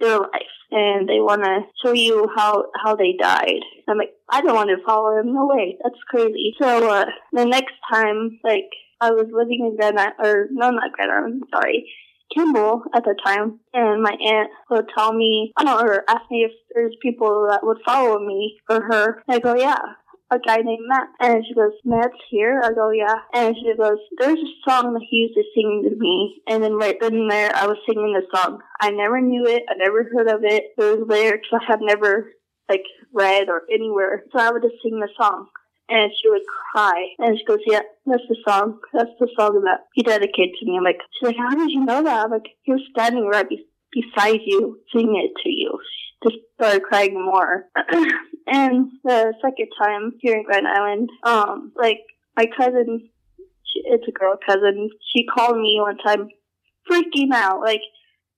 their 0.00 0.18
life 0.18 0.56
and 0.70 1.08
they 1.08 1.20
want 1.20 1.42
to 1.42 1.60
show 1.82 1.92
you 1.92 2.28
how, 2.36 2.66
how 2.82 2.94
they 2.94 3.16
died. 3.20 3.60
I'm 3.88 3.98
like, 3.98 4.14
I 4.28 4.40
don't 4.40 4.54
want 4.54 4.70
to 4.70 4.84
follow 4.84 5.18
him. 5.18 5.34
No 5.34 5.46
way. 5.46 5.76
That's 5.82 5.98
crazy. 6.08 6.54
So, 6.60 6.88
uh, 6.88 7.06
the 7.32 7.44
next 7.44 7.74
time, 7.92 8.38
like, 8.44 8.70
I 9.00 9.10
was 9.10 9.26
living 9.32 9.66
in 9.66 9.76
Grand 9.76 9.98
Island, 9.98 10.14
or 10.22 10.48
no, 10.50 10.70
not 10.70 10.92
Grand 10.92 11.10
Island, 11.10 11.42
sorry. 11.52 11.90
Kimball 12.34 12.84
at 12.94 13.02
the 13.02 13.16
time, 13.24 13.58
and 13.74 14.02
my 14.02 14.12
aunt 14.12 14.50
would 14.70 14.86
tell 14.96 15.12
me, 15.12 15.52
I 15.56 15.64
don't 15.64 15.84
know, 15.84 15.92
or 15.92 16.04
ask 16.08 16.30
me 16.30 16.44
if 16.44 16.52
there's 16.72 16.94
people 17.02 17.48
that 17.50 17.64
would 17.64 17.78
follow 17.84 18.24
me 18.24 18.60
or 18.68 18.82
her. 18.82 19.24
I 19.28 19.40
go, 19.40 19.56
yeah, 19.56 19.80
a 20.30 20.38
guy 20.38 20.58
named 20.58 20.86
Matt. 20.86 21.08
And 21.20 21.44
she 21.46 21.54
goes, 21.54 21.72
Matt's 21.84 22.14
here? 22.30 22.60
I 22.64 22.72
go, 22.72 22.90
yeah. 22.90 23.16
And 23.34 23.54
she 23.56 23.76
goes, 23.76 23.98
there's 24.18 24.38
a 24.38 24.70
song 24.70 24.94
that 24.94 25.06
he 25.08 25.28
used 25.28 25.34
to 25.34 25.42
sing 25.54 25.88
to 25.88 25.96
me. 25.96 26.42
And 26.46 26.62
then 26.62 26.74
right 26.74 26.96
then 27.00 27.14
and 27.14 27.30
there, 27.30 27.54
I 27.54 27.66
was 27.66 27.78
singing 27.86 28.14
the 28.14 28.36
song. 28.36 28.60
I 28.80 28.90
never 28.90 29.20
knew 29.20 29.46
it. 29.46 29.64
I 29.68 29.74
never 29.76 30.04
heard 30.04 30.28
of 30.28 30.42
it. 30.44 30.72
There 30.76 30.96
was 30.96 31.08
lyrics 31.08 31.48
I 31.52 31.64
had 31.66 31.80
never, 31.80 32.32
like, 32.68 32.84
read 33.12 33.48
or 33.48 33.62
anywhere. 33.72 34.24
So 34.32 34.38
I 34.38 34.50
would 34.50 34.62
just 34.62 34.82
sing 34.82 35.00
the 35.00 35.08
song 35.16 35.48
and 35.90 36.12
she 36.22 36.30
would 36.30 36.42
cry. 36.72 37.08
And 37.18 37.36
she 37.36 37.44
goes, 37.44 37.58
"Yeah, 37.66 37.82
that's 38.06 38.22
the 38.28 38.36
song. 38.46 38.78
That's 38.92 39.10
the 39.18 39.28
song 39.36 39.60
that 39.64 39.86
he 39.92 40.02
dedicated 40.02 40.54
to 40.58 40.66
me." 40.66 40.76
I'm 40.78 40.84
like, 40.84 41.00
"She's 41.18 41.26
like, 41.26 41.36
how 41.36 41.50
did 41.50 41.70
you 41.70 41.84
know 41.84 42.02
that?" 42.02 42.24
I'm 42.24 42.30
like, 42.30 42.48
"He 42.62 42.72
was 42.72 42.82
standing 42.92 43.26
right 43.26 43.48
be- 43.48 43.66
beside 43.90 44.40
you, 44.46 44.78
singing 44.92 45.16
it 45.16 45.32
to 45.42 45.50
you." 45.50 45.78
Just 46.22 46.36
started 46.54 46.82
crying 46.82 47.14
more. 47.14 47.66
and 48.46 48.90
the 49.04 49.32
second 49.42 49.68
time 49.78 50.12
here 50.20 50.36
in 50.36 50.44
Grand 50.44 50.66
Island, 50.68 51.08
um, 51.22 51.72
like 51.76 52.00
my 52.36 52.46
cousin, 52.56 53.08
she, 53.64 53.82
it's 53.84 54.04
a 54.06 54.12
girl 54.12 54.36
cousin. 54.46 54.90
She 55.14 55.24
called 55.24 55.56
me 55.56 55.78
one 55.80 55.98
time, 55.98 56.28
freaking 56.90 57.32
out. 57.32 57.60
Like 57.60 57.80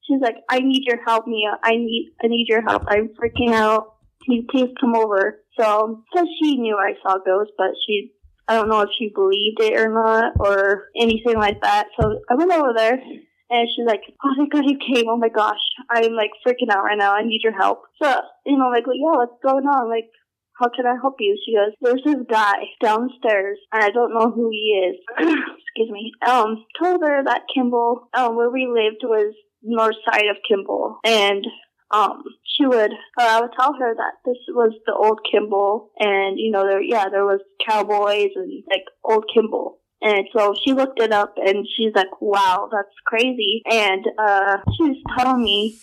she's 0.02 0.20
like, 0.20 0.36
"I 0.48 0.60
need 0.60 0.84
your 0.84 1.02
help, 1.04 1.26
Mia. 1.26 1.58
I 1.62 1.72
need, 1.72 2.12
I 2.22 2.28
need 2.28 2.46
your 2.48 2.62
help. 2.62 2.84
I'm 2.86 3.08
freaking 3.08 3.52
out. 3.52 3.96
Can 4.24 4.34
you 4.34 4.44
please 4.50 4.70
come 4.80 4.94
over?" 4.94 5.42
So, 5.58 6.02
because 6.12 6.28
she 6.40 6.56
knew 6.56 6.76
I 6.76 6.94
saw 7.02 7.18
ghosts, 7.18 7.52
but 7.58 7.70
she, 7.86 8.12
I 8.48 8.54
don't 8.54 8.68
know 8.68 8.80
if 8.80 8.90
she 8.98 9.12
believed 9.14 9.60
it 9.60 9.78
or 9.78 9.92
not, 9.92 10.32
or 10.38 10.88
anything 10.96 11.36
like 11.36 11.60
that. 11.62 11.88
So 12.00 12.20
I 12.30 12.34
went 12.34 12.52
over 12.52 12.72
there, 12.74 12.98
and 13.52 13.68
she's 13.68 13.86
like, 13.86 14.02
"Oh 14.24 14.34
my 14.36 14.46
god, 14.48 14.64
you 14.64 14.78
came! 14.80 15.04
Oh 15.08 15.16
my 15.16 15.28
gosh, 15.28 15.62
I'm 15.90 16.14
like 16.14 16.30
freaking 16.44 16.72
out 16.72 16.84
right 16.84 16.98
now. 16.98 17.14
I 17.14 17.22
need 17.22 17.42
your 17.44 17.56
help." 17.56 17.82
So, 18.02 18.08
you 18.46 18.56
know, 18.56 18.68
like, 18.68 18.84
yeah, 18.88 19.16
what's 19.20 19.38
going 19.44 19.66
on? 19.66 19.88
Like, 19.88 20.08
how 20.62 20.68
can 20.74 20.86
I 20.86 20.96
help 21.00 21.16
you? 21.18 21.36
She 21.44 21.54
goes, 21.54 21.72
there's 21.80 22.04
this 22.04 22.24
guy 22.28 22.54
downstairs, 22.80 23.58
and 23.72 23.82
I 23.82 23.90
don't 23.90 24.14
know 24.14 24.30
who 24.30 24.50
he 24.50 24.90
is. 24.90 24.96
Excuse 25.18 25.90
me. 25.90 26.12
Um, 26.26 26.64
told 26.80 27.00
her 27.02 27.24
that 27.24 27.42
Kimball, 27.52 28.08
um, 28.14 28.36
where 28.36 28.50
we 28.50 28.66
lived 28.66 29.02
was 29.02 29.34
north 29.62 29.96
side 30.04 30.26
of 30.30 30.36
Kimball, 30.46 30.98
and 31.04 31.44
um, 31.90 32.22
she 32.44 32.66
would, 32.66 32.92
uh, 32.92 33.26
I 33.26 33.40
would 33.40 33.52
tell 33.58 33.74
her 33.78 33.94
that 33.94 34.12
this 34.24 34.38
was 34.48 34.72
the 34.86 34.94
old 34.94 35.20
Kimball, 35.30 35.90
and 35.98 36.38
you 36.38 36.50
know, 36.50 36.66
there, 36.66 36.82
yeah, 36.82 37.08
there 37.08 37.24
was 37.24 37.40
cowboys 37.66 38.30
and 38.34 38.62
like 38.70 38.84
old 39.04 39.24
Kimball. 39.32 39.78
And 40.02 40.26
so 40.36 40.54
she 40.64 40.72
looked 40.72 41.00
it 41.00 41.12
up 41.12 41.34
and 41.36 41.64
she's 41.76 41.92
like, 41.94 42.20
wow, 42.20 42.68
that's 42.72 42.94
crazy. 43.06 43.62
And, 43.70 44.04
uh, 44.18 44.56
she's 44.76 44.96
telling 45.16 45.42
me 45.42 45.78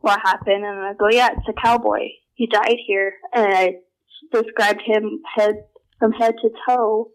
what 0.00 0.20
happened 0.20 0.64
and 0.64 0.78
I 0.78 0.92
go, 0.92 1.08
yeah, 1.10 1.30
it's 1.32 1.48
a 1.48 1.60
cowboy. 1.60 2.08
He 2.34 2.46
died 2.46 2.76
here. 2.86 3.14
And 3.32 3.52
I 3.52 3.72
described 4.32 4.82
him 4.84 5.20
head, 5.36 5.56
from 5.98 6.12
head 6.12 6.34
to 6.42 6.50
toe. 6.68 7.10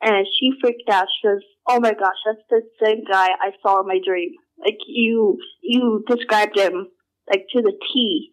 And 0.00 0.26
she 0.38 0.52
freaked 0.60 0.88
out. 0.88 1.06
She 1.20 1.26
goes, 1.26 1.40
oh 1.68 1.80
my 1.80 1.92
gosh, 1.92 2.16
that's 2.26 2.46
the 2.48 2.62
same 2.84 3.02
guy 3.10 3.28
I 3.28 3.50
saw 3.62 3.80
in 3.80 3.88
my 3.88 3.98
dream. 4.06 4.30
Like 4.58 4.78
you, 4.86 5.38
you 5.62 6.04
described 6.08 6.56
him 6.56 6.88
like 7.28 7.46
to 7.52 7.62
the 7.62 7.72
T. 7.92 8.30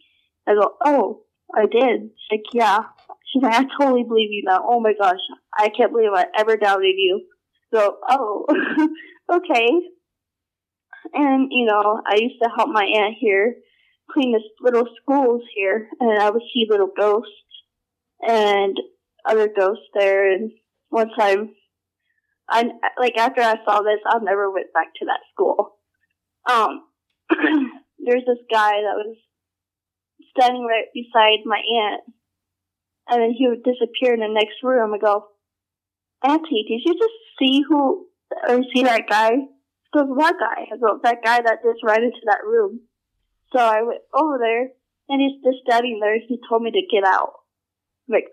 I 0.48 0.54
go, 0.54 0.76
oh, 0.86 1.24
I 1.56 1.62
did. 1.62 2.02
She's 2.02 2.32
like, 2.32 2.54
yeah. 2.54 2.80
She's 3.32 3.41
like, 3.41 3.54
I 3.54 3.65
totally 3.80 4.04
believe 4.04 4.30
you 4.32 4.44
now. 4.46 4.63
Oh 4.67 4.80
my 4.82 4.94
gosh, 5.00 5.20
I 5.58 5.70
can't 5.70 5.91
believe 5.91 6.12
I 6.13 6.26
ever 6.38 6.58
doubted 6.58 6.96
you. 6.98 7.26
So, 7.74 7.98
oh, 8.10 8.46
okay. 9.32 9.70
And, 11.14 11.48
you 11.52 11.66
know, 11.66 12.02
I 12.06 12.16
used 12.18 12.42
to 12.42 12.50
help 12.56 12.70
my 12.70 12.84
aunt 12.84 13.16
here 13.20 13.56
clean 14.12 14.34
this 14.34 14.44
little 14.62 14.86
schools 15.02 15.42
here, 15.56 15.88
and 16.00 16.22
I 16.22 16.30
would 16.30 16.42
see 16.54 16.68
little 16.70 16.90
ghosts 16.96 17.32
and 18.22 18.78
other 19.26 19.48
ghosts 19.48 19.86
there. 19.94 20.32
And 20.32 20.52
one 20.90 21.10
time, 21.18 21.52
I 22.50 22.70
like 23.00 23.18
after 23.18 23.42
I 23.42 23.56
saw 23.66 23.82
this, 23.82 24.00
I 24.06 24.18
never 24.22 24.52
went 24.52 24.74
back 24.74 24.88
to 25.00 25.06
that 25.06 25.22
school. 25.34 25.78
Um, 26.50 26.84
there's 28.00 28.26
this 28.26 28.44
guy 28.52 28.72
that 28.72 28.98
was 28.98 29.16
standing 30.38 30.66
right 30.66 30.86
beside 30.94 31.40
my 31.46 31.60
aunt, 31.60 32.02
and 33.08 33.22
then 33.22 33.32
he 33.38 33.48
would 33.48 33.64
disappear 33.64 34.14
in 34.14 34.20
the 34.20 34.28
next 34.28 34.64
room. 34.64 34.94
I 34.94 34.98
go, 34.98 35.28
Auntie, 36.24 36.66
did 36.68 36.82
you 36.86 36.94
just 36.94 37.14
see 37.40 37.64
who 37.68 38.08
or 38.48 38.62
see 38.74 38.84
that 38.84 39.10
guy? 39.10 39.32
Goes, 39.94 40.06
what 40.08 40.36
guy? 40.40 40.68
I 40.72 40.78
go, 40.78 41.00
that 41.04 41.24
guy 41.24 41.42
that 41.42 41.64
just 41.64 41.84
ran 41.84 42.04
into 42.04 42.22
that 42.26 42.46
room. 42.46 42.82
So 43.52 43.60
I 43.60 43.82
went 43.82 44.00
over 44.14 44.38
there, 44.38 44.70
and 45.10 45.22
he's 45.22 45.44
just 45.44 45.64
standing 45.68 46.00
there. 46.00 46.16
He 46.26 46.40
told 46.48 46.62
me 46.62 46.72
to 46.72 46.82
get 46.90 47.04
out. 47.06 47.34
I'm 48.08 48.14
like, 48.14 48.28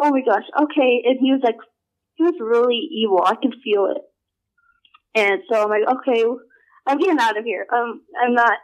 oh 0.00 0.10
my 0.10 0.22
gosh, 0.22 0.42
okay. 0.62 1.02
And 1.04 1.18
he 1.20 1.30
was 1.30 1.40
like, 1.44 1.56
he 2.14 2.24
was 2.24 2.34
really 2.40 2.88
evil. 2.90 3.22
I 3.24 3.36
could 3.36 3.54
feel 3.62 3.86
it. 3.86 4.02
And 5.14 5.42
so 5.50 5.62
I'm 5.62 5.70
like, 5.70 5.98
okay, 5.98 6.24
I'm 6.86 6.98
getting 6.98 7.20
out 7.20 7.38
of 7.38 7.44
here. 7.44 7.66
Um, 7.72 8.02
I'm 8.20 8.34
not 8.34 8.58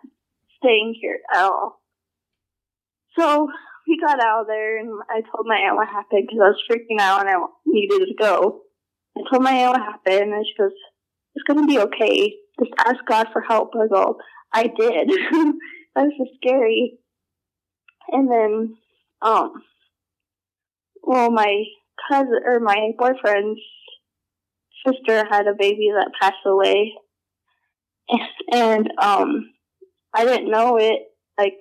staying 0.59 0.96
here 1.00 1.18
at 1.33 1.44
all. 1.44 1.81
So 3.18 3.48
we 3.87 3.99
got 4.01 4.23
out 4.23 4.42
of 4.42 4.47
there, 4.47 4.79
and 4.79 4.90
I 5.11 5.20
told 5.20 5.47
my 5.47 5.57
aunt 5.57 5.77
what 5.77 5.88
happened 5.88 6.27
because 6.27 6.40
I 6.42 6.49
was 6.49 6.62
freaking 6.70 7.01
out 7.01 7.20
and 7.20 7.29
I 7.29 7.35
needed 7.66 8.07
to 8.07 8.14
go. 8.18 8.62
I 9.16 9.20
told 9.31 9.42
my 9.42 9.53
aunt 9.53 9.73
what 9.73 9.81
happened, 9.81 10.33
and 10.33 10.47
she 10.47 10.55
goes, 10.61 10.73
"It's 11.35 11.44
gonna 11.44 11.66
be 11.66 11.79
okay. 11.81 12.37
Just 12.59 12.73
ask 12.79 13.05
God 13.07 13.29
for 13.33 13.42
help." 13.42 13.73
I 13.75 13.87
go, 13.87 14.18
"I 14.53 14.62
did." 14.64 15.09
that 15.94 16.07
was 16.07 16.12
so 16.18 16.27
scary. 16.37 16.99
And 18.09 18.31
then, 18.31 18.77
um, 19.23 19.62
well, 21.03 21.31
my 21.31 21.64
cousin 22.09 22.40
or 22.44 22.61
my 22.61 22.92
boyfriend's 22.99 23.61
sister 24.87 25.25
had 25.31 25.47
a 25.47 25.55
baby 25.59 25.90
that 25.94 26.12
passed 26.20 26.44
away, 26.47 26.94
and 28.53 28.90
um, 29.01 29.53
I 30.12 30.25
didn't 30.25 30.51
know 30.51 30.77
it. 30.77 31.01
Like, 31.38 31.59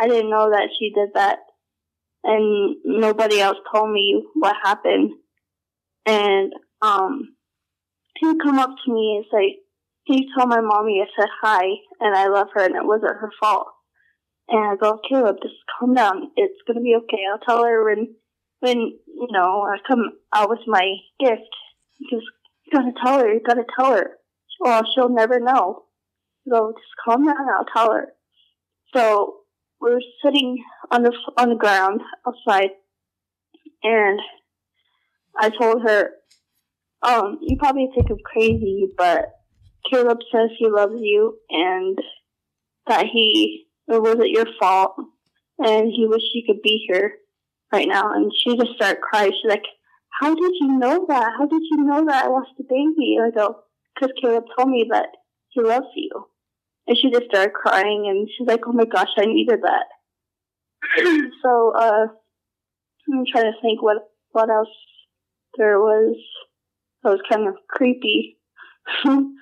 I 0.00 0.08
didn't 0.08 0.30
know 0.30 0.50
that 0.50 0.70
she 0.78 0.92
did 0.94 1.10
that. 1.14 1.38
And 2.24 2.76
nobody 2.84 3.40
else 3.40 3.58
told 3.72 3.92
me 3.92 4.22
what 4.34 4.56
happened. 4.62 5.12
And, 6.06 6.52
um, 6.82 7.34
he 8.16 8.38
come 8.38 8.58
up 8.58 8.70
to 8.84 8.92
me 8.92 9.16
and 9.16 9.24
say, 9.32 9.58
he 10.04 10.28
told 10.36 10.48
my 10.48 10.60
mommy 10.60 11.02
I 11.02 11.06
said 11.18 11.28
hi 11.42 11.64
and 12.00 12.14
I 12.16 12.28
love 12.28 12.48
her 12.54 12.64
and 12.64 12.74
it 12.76 12.84
wasn't 12.84 13.18
her 13.20 13.30
fault. 13.40 13.68
And 14.48 14.72
I 14.72 14.76
go, 14.76 14.98
Caleb, 15.08 15.36
just 15.42 15.54
calm 15.78 15.94
down. 15.94 16.30
It's 16.36 16.60
gonna 16.66 16.80
be 16.80 16.96
okay. 16.96 17.22
I'll 17.30 17.38
tell 17.38 17.64
her 17.64 17.84
when, 17.84 18.14
when, 18.60 18.78
you 18.78 19.28
know, 19.30 19.62
I 19.62 19.76
come 19.86 20.12
out 20.34 20.50
with 20.50 20.60
my 20.66 20.96
gift. 21.20 21.42
You 21.98 22.20
gotta 22.72 22.92
tell 23.02 23.20
her, 23.20 23.32
you 23.32 23.40
gotta 23.46 23.64
tell 23.78 23.92
her. 23.92 24.18
Or 24.60 24.82
she'll 24.94 25.08
never 25.08 25.40
know 25.40 25.84
go, 26.48 26.72
just 26.72 26.94
calm 27.04 27.26
down, 27.26 27.36
I'll 27.48 27.64
tell 27.74 27.92
her. 27.92 28.08
So 28.94 29.36
we 29.80 29.90
were 29.90 30.02
sitting 30.24 30.62
on 30.90 31.02
the 31.02 31.12
on 31.36 31.50
the 31.50 31.56
ground 31.56 32.00
outside, 32.26 32.70
and 33.82 34.20
I 35.36 35.50
told 35.50 35.82
her, 35.82 36.10
um, 37.02 37.38
you 37.42 37.56
probably 37.56 37.88
think 37.94 38.10
I'm 38.10 38.18
crazy, 38.24 38.88
but 38.96 39.26
Caleb 39.90 40.18
says 40.32 40.50
he 40.58 40.68
loves 40.68 40.96
you 40.98 41.38
and 41.48 41.98
that 42.86 43.06
he 43.06 43.66
it 43.88 44.02
wasn't 44.02 44.30
your 44.30 44.46
fault, 44.60 44.94
and 45.58 45.90
he 45.94 46.06
wished 46.06 46.30
he 46.32 46.44
could 46.46 46.62
be 46.62 46.84
here 46.88 47.14
right 47.72 47.88
now. 47.88 48.12
And 48.12 48.30
she 48.36 48.56
just 48.56 48.74
started 48.76 49.00
crying. 49.00 49.32
She's 49.32 49.50
like, 49.50 49.64
how 50.20 50.34
did 50.34 50.52
you 50.60 50.78
know 50.78 51.06
that? 51.08 51.32
How 51.38 51.46
did 51.46 51.62
you 51.70 51.78
know 51.78 52.04
that 52.06 52.24
I 52.26 52.28
lost 52.28 52.50
a 52.58 52.62
baby? 52.62 53.18
I 53.20 53.30
go, 53.30 53.60
because 53.94 54.14
Caleb 54.20 54.44
told 54.56 54.70
me 54.70 54.86
that 54.90 55.08
he 55.48 55.62
loves 55.62 55.86
you. 55.94 56.10
And 56.90 56.98
she 56.98 57.08
just 57.08 57.26
started 57.26 57.52
crying 57.52 58.06
and 58.08 58.28
she's 58.28 58.48
like, 58.48 58.62
oh 58.66 58.72
my 58.72 58.84
gosh, 58.84 59.10
I 59.16 59.24
needed 59.24 59.60
that. 59.62 59.86
so, 61.40 61.72
uh, 61.72 62.06
I'm 63.12 63.24
trying 63.30 63.44
to 63.44 63.60
think 63.62 63.80
what, 63.80 63.98
what 64.32 64.50
else 64.50 64.66
there 65.56 65.78
was 65.78 66.16
that 67.04 67.10
was 67.10 67.20
kind 67.30 67.46
of 67.46 67.54
creepy. 67.68 68.38
um, 69.06 69.36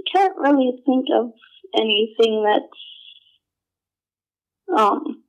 I 0.00 0.02
can't 0.10 0.38
really 0.38 0.82
think 0.86 1.08
of 1.14 1.32
anything 1.78 2.42
that's, 2.42 2.80
um, 4.80 5.24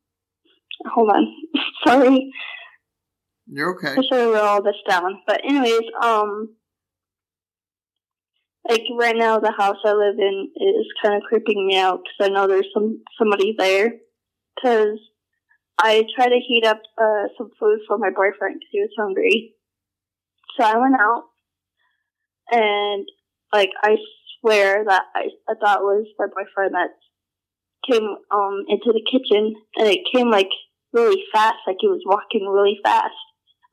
hold 0.86 1.10
on. 1.10 1.28
Sorry. 1.86 2.32
You're 3.48 3.76
okay. 3.76 3.90
I 3.90 3.96
should 3.96 4.18
have 4.18 4.34
wrote 4.34 4.44
all 4.46 4.64
this 4.64 4.76
down. 4.88 5.20
But 5.28 5.42
anyways, 5.44 5.82
um, 6.02 6.56
like 8.70 8.84
right 8.98 9.16
now, 9.16 9.40
the 9.40 9.52
house 9.52 9.78
I 9.86 9.94
live 9.94 10.16
in 10.20 10.52
is 10.56 10.86
kind 11.02 11.16
of 11.16 11.28
creeping 11.28 11.66
me 11.66 11.78
out 11.78 12.02
because 12.04 12.30
I 12.30 12.34
know 12.34 12.48
there's 12.48 12.68
some 12.74 13.04
somebody 13.18 13.56
there. 13.58 13.94
Because 14.56 14.98
I 15.78 16.04
tried 16.16 16.30
to 16.30 16.40
heat 16.40 16.66
up 16.66 16.82
uh, 16.98 17.26
some 17.38 17.52
food 17.60 17.80
for 17.88 17.98
my 17.98 18.10
boyfriend 18.10 18.56
because 18.56 18.70
he 18.72 18.82
was 18.82 18.90
hungry. 18.98 19.54
So 20.58 20.66
I 20.66 20.78
went 20.78 20.96
out, 21.00 21.26
and 22.52 23.08
like 23.54 23.70
I 23.84 23.98
swear 24.42 24.84
that 24.88 25.04
I 25.16 25.28
I 25.48 25.54
thought 25.60 25.82
it 25.82 25.84
was 25.84 26.08
my 26.18 26.26
boyfriend 26.26 26.74
that 26.74 26.90
came 27.90 28.16
um 28.32 28.66
into 28.68 28.92
the 28.92 29.06
kitchen, 29.10 29.56
and 29.78 29.88
it 29.88 30.00
came 30.12 30.32
like 30.32 30.50
really 30.94 31.24
fast, 31.32 31.58
like 31.68 31.78
he 31.80 31.88
was 31.88 32.02
walking 32.06 32.48
really 32.48 32.80
fast. 32.84 33.14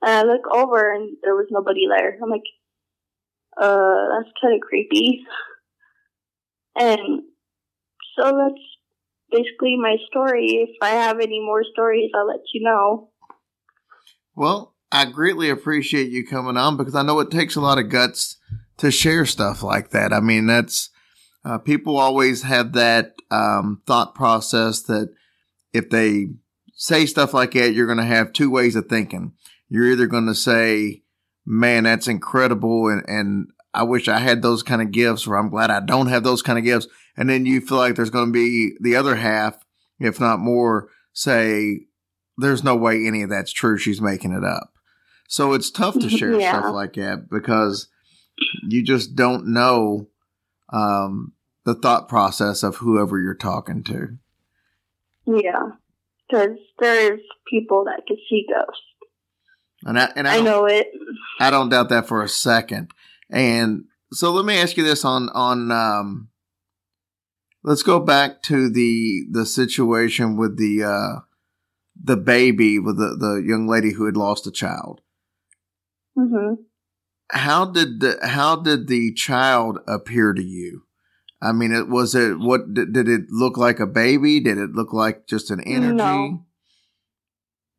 And 0.03 0.11
I 0.13 0.23
look 0.23 0.43
over 0.53 0.93
and 0.93 1.17
there 1.23 1.35
was 1.35 1.47
nobody 1.51 1.87
there. 1.89 2.19
I'm 2.23 2.29
like, 2.29 2.43
uh, 3.61 4.09
that's 4.13 4.33
kind 4.41 4.55
of 4.55 4.61
creepy. 4.61 5.25
And 6.77 7.23
so 8.17 8.25
that's 8.25 8.63
basically 9.31 9.77
my 9.77 9.97
story. 10.09 10.69
If 10.69 10.77
I 10.83 10.91
have 10.91 11.21
any 11.21 11.41
more 11.41 11.63
stories, 11.73 12.11
I'll 12.15 12.27
let 12.27 12.41
you 12.53 12.63
know. 12.65 13.11
Well, 14.35 14.75
I 14.91 15.07
greatly 15.07 15.51
appreciate 15.51 16.11
you 16.11 16.27
coming 16.27 16.57
on 16.57 16.77
because 16.77 16.95
I 16.95 17.03
know 17.03 17.21
it 17.21 17.31
takes 17.31 17.57
a 17.57 17.61
lot 17.61 17.79
of 17.79 17.89
guts 17.89 18.39
to 18.79 18.91
share 18.91 19.27
stuff 19.27 19.63
like 19.63 19.91
that. 19.91 20.13
I 20.13 20.21
mean, 20.21 20.47
that's 20.47 20.91
uh, 21.45 21.59
people 21.59 21.97
always 21.97 22.43
have 22.43 22.73
that 22.73 23.15
um, 23.31 23.83
thought 23.87 24.15
process 24.15 24.83
that 24.83 25.13
if 25.73 25.91
they 25.91 26.29
say 26.75 27.07
stuff 27.07 27.35
like 27.35 27.53
that, 27.53 27.73
you're 27.73 27.87
going 27.87 27.99
to 27.99 28.05
have 28.05 28.33
two 28.33 28.51
ways 28.51 28.77
of 28.77 28.87
thinking. 28.87 29.33
You're 29.69 29.91
either 29.91 30.07
going 30.07 30.27
to 30.27 30.35
say, 30.35 31.03
man, 31.47 31.85
that's 31.85 32.09
incredible. 32.09 32.89
And, 32.89 33.05
and 33.09 33.49
I 33.73 33.83
wish 33.83 34.09
I 34.09 34.19
had 34.19 34.43
those 34.43 34.63
kind 34.63 34.81
of 34.83 34.91
gifts, 34.93 35.27
or 35.27 35.37
I'm 35.37 35.51
glad 35.51 35.71
I 35.71 35.81
don't 35.81 36.09
have 36.09 36.25
those 36.25 36.43
kind 36.43 36.59
of 36.59 36.65
gifts. 36.65 36.87
And 37.17 37.29
then 37.29 37.47
you 37.47 37.61
feel 37.61 37.79
like 37.79 37.95
there's 37.97 38.11
going 38.11 38.29
to 38.29 38.33
be 38.33 38.77
the 38.81 38.97
other 38.97 39.17
half, 39.17 39.57
if 39.99 40.21
not 40.21 40.39
more, 40.41 40.89
say, 41.13 41.87
there's 42.37 42.65
no 42.65 42.75
way 42.77 43.07
any 43.07 43.23
of 43.23 43.31
that's 43.31 43.53
true. 43.53 43.79
She's 43.79 44.01
making 44.01 44.33
it 44.33 44.45
up. 44.45 44.73
So 45.29 45.53
it's 45.53 45.71
tough 45.71 45.99
to 45.99 46.11
share 46.11 46.39
Yeah. 46.39 46.59
stuff 46.61 46.75
like 46.75 46.95
that 46.95 47.29
because 47.31 47.89
you 48.69 48.85
just 48.85 49.15
don't 49.15 49.47
know 49.53 50.09
um, 50.73 51.33
the 51.65 51.75
thought 51.75 52.09
process 52.09 52.63
of 52.63 52.77
whoever 52.77 53.21
you're 53.21 53.35
talking 53.35 53.85
to. 53.85 54.19
Yeah. 55.27 55.71
Because 56.29 56.57
there's 56.79 57.21
people 57.49 57.85
that 57.85 58.03
can 58.07 58.17
see 58.29 58.47
ghosts. 58.49 58.83
And 59.85 59.99
I, 59.99 60.11
and 60.17 60.27
I, 60.27 60.39
I 60.39 60.41
know 60.41 60.67
it. 60.67 60.89
I 61.41 61.51
don't 61.51 61.69
doubt 61.69 61.91
that 61.91 62.09
for 62.09 62.23
a 62.23 62.29
second. 62.29 62.91
And 63.31 63.85
so 64.13 64.33
let 64.33 64.45
me 64.45 64.57
ask 64.57 64.77
you 64.77 64.85
this 64.85 65.05
on, 65.05 65.29
on, 65.31 65.71
um, 65.71 66.29
let's 67.63 67.83
go 67.83 68.01
back 68.01 68.43
to 68.45 68.71
the, 68.71 69.25
the 69.31 69.45
situation 69.45 70.37
with 70.37 70.57
the, 70.57 70.85
uh, 70.85 71.21
the 72.03 72.17
baby 72.17 72.79
with 72.79 72.97
the, 72.97 73.17
the 73.17 73.43
young 73.47 73.67
lady 73.67 73.93
who 73.93 74.07
had 74.07 74.17
lost 74.17 74.47
a 74.47 74.51
child. 74.51 75.01
Mm-hmm. 76.17 76.55
How 77.31 77.65
did 77.65 78.01
the, 78.01 78.19
how 78.23 78.57
did 78.57 78.87
the 78.87 79.13
child 79.15 79.79
appear 79.87 80.33
to 80.33 80.43
you? 80.43 80.83
I 81.43 81.53
mean, 81.53 81.73
it 81.73 81.89
was 81.89 82.15
it, 82.15 82.39
what, 82.39 82.73
did, 82.73 82.93
did 82.93 83.09
it 83.09 83.23
look 83.31 83.59
like 83.59 83.81
a 83.81 83.87
baby? 83.87 84.41
Did 84.41 84.57
it 84.57 84.73
look 84.73 84.93
like 84.93 85.27
just 85.27 85.51
an 85.51 85.61
energy? 85.61 85.95
No. 85.95 86.47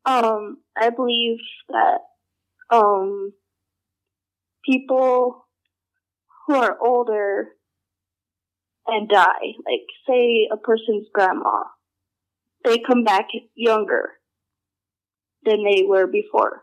Um, 0.06 0.58
I 0.76 0.90
believe 0.90 1.38
that 1.68 1.98
um 2.70 3.32
people 4.64 5.46
who 6.46 6.54
are 6.54 6.78
older 6.80 7.48
and 8.86 9.08
die, 9.08 9.54
like 9.66 9.86
say 10.08 10.48
a 10.52 10.56
person's 10.56 11.08
grandma, 11.12 11.64
they 12.64 12.78
come 12.78 13.02
back 13.02 13.26
younger 13.56 14.10
than 15.44 15.64
they 15.64 15.82
were 15.84 16.06
before. 16.06 16.62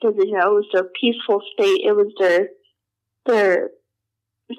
Because 0.00 0.16
you 0.24 0.32
know 0.36 0.52
it 0.52 0.54
was 0.54 0.68
their 0.72 0.88
peaceful 1.00 1.42
state. 1.52 1.80
It 1.84 1.94
was 1.94 2.12
their 2.18 2.48
their 3.26 3.70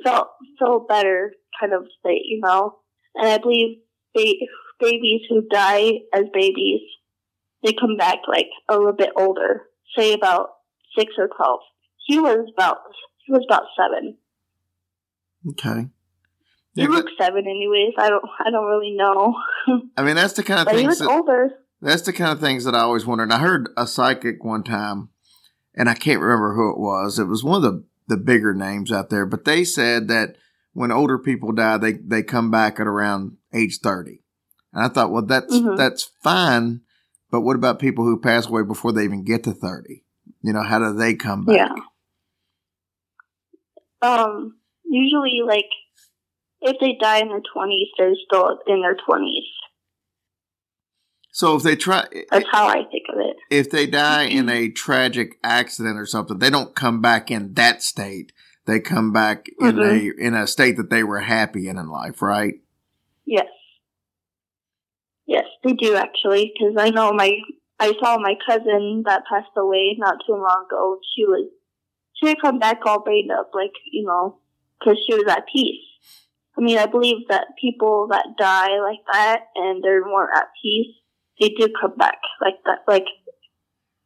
felt 0.04 0.28
felt 0.60 0.88
better 0.88 1.34
kind 1.60 1.74
of 1.74 1.88
state, 2.00 2.22
you 2.26 2.42
know. 2.44 2.78
And 3.16 3.28
I 3.28 3.40
believe 3.40 3.80
ba- 4.14 4.46
babies 4.80 5.22
who 5.30 5.42
die 5.48 6.02
as 6.14 6.26
babies 6.34 6.82
they 7.66 7.74
come 7.74 7.98
back 7.98 8.20
like 8.28 8.48
a 8.70 8.78
little 8.78 8.94
bit 8.94 9.10
older, 9.18 9.64
say 9.98 10.14
about 10.14 10.50
six 10.98 11.14
or 11.18 11.28
twelve. 11.36 11.60
He 12.06 12.20
was 12.20 12.48
about 12.56 12.78
he 13.26 13.32
was 13.34 13.44
about 13.50 13.64
seven. 13.78 14.18
Okay. 15.50 15.88
He 16.76 16.82
Yeah, 16.82 16.88
looked 16.90 17.12
seven, 17.20 17.46
anyways. 17.46 17.94
I 17.98 18.10
don't 18.10 18.24
I 18.46 18.52
don't 18.52 18.66
really 18.68 18.96
know, 18.96 19.36
I 19.98 20.04
mean, 20.04 20.16
that's 20.16 20.34
the 20.34 20.44
kind 20.44 20.60
of 20.62 20.66
but 20.66 20.76
he 20.76 20.82
things 20.82 21.00
was 21.00 21.00
that, 21.00 21.10
older. 21.10 21.50
That's 21.82 22.04
the 22.04 22.14
kind 22.14 22.32
of 22.32 22.40
things 22.40 22.64
that 22.66 22.76
I 22.76 22.80
always 22.80 23.06
wondered. 23.06 23.32
I 23.32 23.40
heard 23.40 23.70
a 23.78 23.86
psychic 23.88 24.44
one 24.44 24.64
time, 24.64 25.10
and 25.76 25.90
I 25.90 25.94
can't 25.94 26.22
remember 26.22 26.54
who 26.56 26.72
it 26.72 26.80
was. 26.80 27.20
It 27.20 27.26
was 27.26 27.44
one 27.44 27.58
of 27.58 27.62
the, 27.64 27.84
the 28.08 28.18
bigger 28.18 28.54
names 28.54 28.92
out 28.92 29.10
there, 29.10 29.26
but 29.26 29.46
they 29.46 29.64
said 29.64 30.08
that 30.08 30.36
when 30.74 30.92
older 30.92 31.20
people 31.20 31.52
die, 31.52 31.78
they, 31.78 31.94
they 31.94 32.24
come 32.24 32.50
back 32.50 32.80
at 32.80 32.88
around 32.88 33.38
age 33.54 33.80
30. 33.84 34.22
And 34.74 34.86
I 34.86 34.88
thought, 34.88 35.12
well, 35.12 35.26
that's, 35.26 35.54
Mhm. 35.54 35.78
that's 35.78 36.12
fine. 36.24 36.82
But 37.36 37.42
what 37.42 37.58
about 37.58 37.80
people 37.80 38.06
who 38.06 38.18
pass 38.18 38.48
away 38.48 38.64
before 38.64 38.94
they 38.94 39.04
even 39.04 39.26
get 39.26 39.44
to 39.44 39.52
30? 39.52 40.06
You 40.42 40.54
know, 40.54 40.64
how 40.64 40.80
do 40.80 40.94
they 40.94 41.16
come 41.16 41.44
back? 41.44 41.70
Yeah. 44.02 44.10
Um, 44.10 44.56
usually, 44.86 45.42
like 45.46 45.66
if 46.62 46.78
they 46.80 46.98
die 46.98 47.18
in 47.20 47.28
their 47.28 47.42
twenties, 47.54 47.90
they're 47.98 48.14
still 48.26 48.58
in 48.68 48.80
their 48.82 48.96
twenties. 49.06 49.44
So 51.34 51.58
if 51.58 51.64
they 51.64 51.76
try, 51.76 52.06
That's 52.32 52.46
how 52.50 52.68
I 52.68 52.86
think 52.90 53.04
of 53.14 53.20
it. 53.20 53.36
if 53.50 53.70
they 53.70 53.86
die 53.86 54.24
in 54.24 54.48
a 54.48 54.70
tragic 54.70 55.38
accident 55.44 56.00
or 56.00 56.06
something, 56.06 56.40
they 56.40 56.50
don't 56.50 56.74
come 56.74 57.02
back 57.02 57.30
in 57.32 57.54
that 57.56 57.84
state. 57.84 58.32
They 58.66 58.80
come 58.80 59.12
back 59.12 59.48
in 59.60 59.76
Mhm. 59.76 60.14
a 60.22 60.26
in 60.26 60.34
a 60.36 60.48
state 60.48 60.78
that 60.78 60.90
they 60.90 61.04
were 61.04 61.20
happy 61.20 61.68
in 61.68 61.78
in 61.78 61.90
life, 61.90 62.22
right? 62.22 62.62
Yes. 63.26 63.48
Yes, 65.28 65.46
they 65.64 65.74
do 65.74 65.96
actually, 65.96 66.54
because 66.54 66.76
I 66.78 66.90
know 66.90 67.12
my 67.12 67.32
I 67.80 67.94
saw 68.00 68.18
my 68.18 68.36
cousin 68.48 69.04
that 69.06 69.24
passed 69.30 69.52
away 69.58 69.96
not 69.98 70.18
too 70.26 70.34
long 70.34 70.66
ago. 70.70 71.00
She 71.16 71.26
was 71.26 71.50
she 72.14 72.28
had 72.28 72.42
come 72.42 72.60
back 72.60 72.80
all 72.86 73.04
banged 73.04 73.32
up, 73.32 73.52
like 73.54 73.74
you 73.92 74.06
know, 74.06 74.40
because 74.80 74.98
she 75.06 75.16
was 75.16 75.26
at 75.28 75.48
peace. 75.52 75.84
I 76.58 76.62
mean, 76.62 76.78
I 76.78 76.86
believe 76.86 77.28
that 77.30 77.48
people 77.60 78.08
that 78.12 78.36
die 78.38 78.80
like 78.80 79.00
that 79.12 79.42
and 79.56 79.84
they're 79.84 80.06
more 80.06 80.30
at 80.34 80.48
peace, 80.64 80.96
they 81.40 81.50
do 81.50 81.68
come 81.82 81.96
back 81.98 82.20
like 82.40 82.64
that, 82.66 82.80
like 82.88 83.06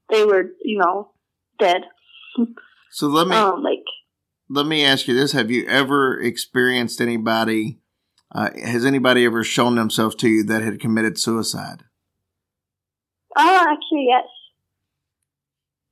they 0.09 0.25
were, 0.25 0.45
you 0.63 0.79
know, 0.79 1.11
dead. 1.59 1.81
So 2.91 3.07
let 3.07 3.27
me 3.27 3.35
Um, 3.35 3.61
like 3.61 3.83
let 4.49 4.65
me 4.65 4.83
ask 4.83 5.07
you 5.07 5.13
this: 5.13 5.33
Have 5.33 5.51
you 5.51 5.67
ever 5.67 6.19
experienced 6.19 7.01
anybody? 7.01 7.79
Uh, 8.31 8.49
has 8.63 8.85
anybody 8.85 9.25
ever 9.25 9.43
shown 9.43 9.75
themselves 9.75 10.15
to 10.15 10.29
you 10.29 10.43
that 10.43 10.61
had 10.61 10.79
committed 10.79 11.17
suicide? 11.19 11.83
oh, 13.35 13.65
actually, 13.69 14.07
yes, 14.09 14.25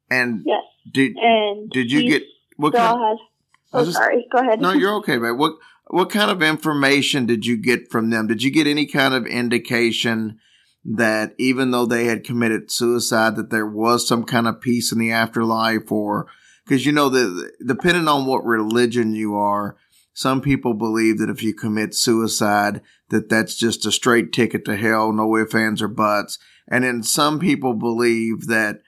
And 0.10 0.44
yes, 0.46 0.62
did 0.92 1.16
and 1.18 1.70
did 1.70 1.92
you 1.92 2.10
get 2.10 2.24
what 2.58 2.74
kind? 2.74 3.00
has. 3.00 3.18
Oh, 3.74 3.86
just- 3.86 3.98
sorry. 3.98 4.26
Go 4.32 4.40
ahead. 4.40 4.62
no, 4.62 4.72
you're 4.72 4.96
okay, 4.96 5.18
man. 5.18 5.38
What 5.38 5.54
what 5.90 6.10
kind 6.10 6.30
of 6.30 6.42
information 6.44 7.26
did 7.26 7.46
you 7.46 7.58
get 7.58 7.90
from 7.90 8.10
them? 8.10 8.28
Did 8.28 8.44
you 8.44 8.52
get 8.52 8.68
any 8.68 8.86
kind 8.86 9.14
of 9.14 9.26
indication 9.26 10.40
that 10.84 11.34
even 11.38 11.72
though 11.72 11.86
they 11.86 12.06
had 12.06 12.24
committed 12.24 12.72
suicide, 12.72 13.36
that 13.36 13.50
there 13.50 13.66
was 13.68 14.08
some 14.08 14.24
kind 14.24 14.48
of 14.48 14.62
peace 14.62 14.92
in 14.92 15.00
the 15.00 15.12
afterlife, 15.12 15.92
or 15.92 16.28
because 16.66 16.86
you 16.86 16.92
know 16.92 17.10
that 17.10 17.52
depending 17.66 18.08
on 18.08 18.26
what 18.26 18.46
religion 18.46 19.14
you 19.14 19.36
are, 19.36 19.76
some 20.18 20.42
people 20.42 20.74
believe 20.74 21.20
that 21.20 21.30
if 21.30 21.44
you 21.44 21.54
commit 21.54 21.94
suicide, 21.94 22.82
that 23.10 23.30
that's 23.30 23.54
just 23.54 23.86
a 23.86 23.92
straight 23.92 24.34
ticket 24.34 24.66
to 24.66 24.76
hell, 24.76 25.14
no 25.14 25.38
ifs, 25.38 25.54
ands, 25.54 25.80
or 25.80 25.88
buts. 25.88 26.40
And 26.68 26.84
then 26.84 27.04
some 27.04 27.38
people 27.38 27.76
believe 27.76 28.48
that 28.48 28.80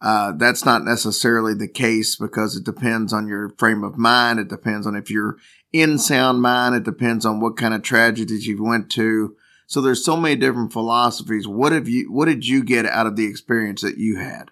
uh, 0.00 0.32
that's 0.36 0.64
not 0.64 0.82
necessarily 0.82 1.54
the 1.54 1.68
case 1.68 2.16
because 2.16 2.56
it 2.56 2.64
depends 2.64 3.12
on 3.12 3.28
your 3.28 3.50
frame 3.50 3.84
of 3.84 3.96
mind. 3.96 4.40
It 4.40 4.48
depends 4.48 4.84
on 4.84 4.96
if 4.96 5.12
you're 5.12 5.36
in 5.72 5.96
sound 5.96 6.42
mind. 6.42 6.74
It 6.74 6.82
depends 6.82 7.24
on 7.24 7.38
what 7.38 7.56
kind 7.56 7.72
of 7.72 7.82
tragedies 7.82 8.48
you 8.48 8.60
went 8.60 8.90
to. 8.94 9.36
So 9.68 9.80
there's 9.80 10.04
so 10.04 10.16
many 10.16 10.34
different 10.34 10.72
philosophies. 10.72 11.46
What 11.46 11.70
have 11.70 11.88
you, 11.88 12.12
what 12.12 12.24
did 12.24 12.48
you 12.48 12.64
get 12.64 12.84
out 12.84 13.06
of 13.06 13.14
the 13.14 13.26
experience 13.26 13.82
that 13.82 13.96
you 13.96 14.18
had? 14.18 14.50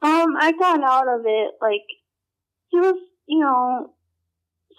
Um, 0.00 0.36
I 0.38 0.52
got 0.56 0.80
out 0.84 1.08
of 1.08 1.22
it 1.24 1.54
like 1.60 1.82
it 2.70 2.76
was, 2.76 3.00
you 3.26 3.40
know, 3.40 3.94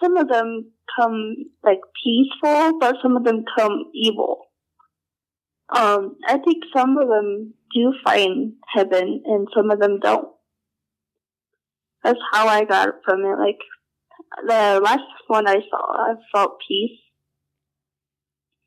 some 0.00 0.16
of 0.16 0.28
them 0.28 0.70
come 0.98 1.34
like 1.62 1.80
peaceful, 2.04 2.78
but 2.78 2.96
some 3.02 3.16
of 3.16 3.24
them 3.24 3.44
come 3.56 3.84
evil. 3.94 4.46
Um, 5.68 6.16
I 6.26 6.38
think 6.38 6.64
some 6.74 6.96
of 6.96 7.08
them 7.08 7.54
do 7.74 7.92
find 8.04 8.54
heaven 8.74 9.22
and 9.26 9.48
some 9.54 9.70
of 9.70 9.80
them 9.80 9.98
don't. 10.00 10.28
That's 12.02 12.18
how 12.32 12.46
I 12.48 12.64
got 12.64 12.88
from 13.04 13.20
it. 13.20 13.38
Like 13.38 13.58
the 14.46 14.80
last 14.82 15.02
one 15.26 15.46
I 15.48 15.56
saw, 15.68 16.10
I 16.10 16.14
felt 16.32 16.58
peace, 16.66 16.98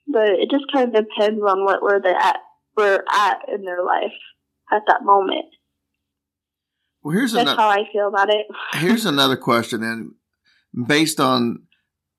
but 0.08 0.28
it 0.30 0.52
just 0.52 0.66
kind 0.72 0.96
of 0.96 1.06
depends 1.06 1.42
on 1.42 1.64
what 1.66 1.82
where 1.82 2.00
they 2.02 2.12
at, 2.14 2.38
where 2.76 3.04
at 3.12 3.40
in 3.54 3.64
their 3.64 3.84
life 3.84 4.12
at 4.72 4.84
that 4.88 5.04
moment. 5.04 5.46
Well, 7.04 7.16
here's 7.16 7.32
That's 7.32 7.50
another. 7.50 7.62
how 7.62 7.70
I 7.70 7.84
feel 7.92 8.10
about 8.10 8.30
it. 8.30 8.46
here's 8.74 9.06
another 9.06 9.38
question, 9.38 9.82
and 9.82 10.12
based 10.88 11.20
on 11.20 11.64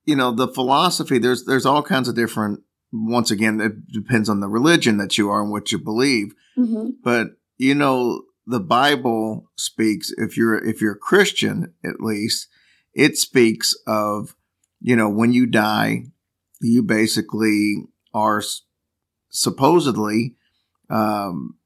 you 0.04 0.16
know 0.16 0.32
the 0.32 0.48
philosophy, 0.48 1.18
there's 1.18 1.44
there's 1.44 1.66
all 1.66 1.82
kinds 1.82 2.08
of 2.08 2.14
different. 2.14 2.60
Once 2.92 3.30
again, 3.30 3.58
it 3.60 3.88
depends 3.90 4.28
on 4.28 4.40
the 4.40 4.48
religion 4.48 4.98
that 4.98 5.16
you 5.16 5.30
are 5.30 5.40
and 5.42 5.50
what 5.50 5.72
you 5.72 5.78
believe. 5.78 6.34
hmm 6.56 6.90
But 7.02 7.28
you 7.56 7.74
know, 7.74 8.22
the 8.46 8.60
Bible 8.60 9.50
speaks. 9.56 10.12
If 10.16 10.36
you're 10.36 10.62
if 10.62 10.80
you're 10.80 10.92
a 10.92 10.98
Christian, 10.98 11.74
at 11.84 12.00
least, 12.00 12.48
it 12.92 13.16
speaks 13.16 13.74
of 13.86 14.34
you 14.80 14.96
know 14.96 15.08
when 15.08 15.32
you 15.32 15.46
die, 15.46 16.04
you 16.60 16.82
basically 16.82 17.76
are 18.12 18.40
s- 18.40 18.62
supposedly 19.30 20.36
um, 20.90 21.56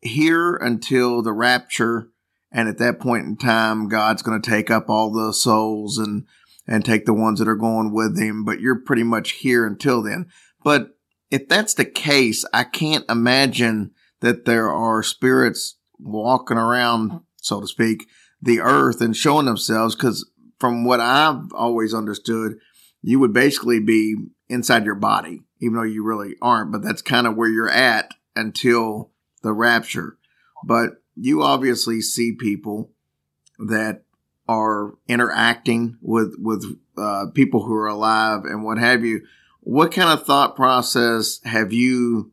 here 0.00 0.56
until 0.56 1.22
the 1.22 1.32
rapture, 1.32 2.08
and 2.54 2.68
at 2.68 2.78
that 2.78 3.00
point 3.00 3.26
in 3.26 3.36
time, 3.36 3.88
God's 3.88 4.22
going 4.22 4.40
to 4.40 4.50
take 4.50 4.70
up 4.70 4.88
all 4.88 5.10
the 5.12 5.34
souls 5.34 5.98
and 5.98 6.24
and 6.66 6.82
take 6.82 7.04
the 7.04 7.12
ones 7.12 7.40
that 7.40 7.48
are 7.48 7.56
going 7.56 7.92
with 7.92 8.18
him. 8.18 8.44
But 8.44 8.60
you're 8.60 8.80
pretty 8.80 9.02
much 9.02 9.32
here 9.32 9.66
until 9.66 10.02
then. 10.02 10.30
But 10.62 10.96
if 11.30 11.46
that's 11.48 11.74
the 11.74 11.84
case, 11.84 12.44
I 12.54 12.64
can't 12.64 13.04
imagine 13.10 13.90
that 14.20 14.46
there 14.46 14.70
are 14.70 15.02
spirits 15.02 15.76
walking 15.98 16.56
around, 16.56 17.20
so 17.36 17.60
to 17.60 17.66
speak, 17.66 18.06
the 18.40 18.60
earth 18.60 19.02
and 19.02 19.14
showing 19.14 19.44
themselves. 19.44 19.94
Because 19.94 20.30
from 20.58 20.84
what 20.84 21.00
I've 21.00 21.52
always 21.52 21.92
understood, 21.92 22.54
you 23.02 23.18
would 23.18 23.34
basically 23.34 23.80
be 23.80 24.16
inside 24.48 24.86
your 24.86 24.94
body, 24.94 25.42
even 25.60 25.74
though 25.74 25.82
you 25.82 26.04
really 26.04 26.36
aren't. 26.40 26.72
But 26.72 26.82
that's 26.82 27.02
kind 27.02 27.26
of 27.26 27.36
where 27.36 27.50
you're 27.50 27.68
at 27.68 28.14
until 28.34 29.10
the 29.42 29.52
rapture. 29.52 30.16
But 30.64 30.92
you 31.16 31.42
obviously 31.42 32.00
see 32.00 32.32
people 32.32 32.90
that 33.58 34.02
are 34.48 34.94
interacting 35.08 35.96
with 36.00 36.34
with 36.38 36.64
uh, 36.96 37.26
people 37.34 37.64
who 37.64 37.74
are 37.74 37.86
alive 37.86 38.44
and 38.44 38.64
what 38.64 38.78
have 38.78 39.04
you. 39.04 39.22
What 39.60 39.92
kind 39.92 40.10
of 40.10 40.26
thought 40.26 40.56
process 40.56 41.40
have 41.44 41.72
you 41.72 42.32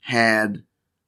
had 0.00 0.62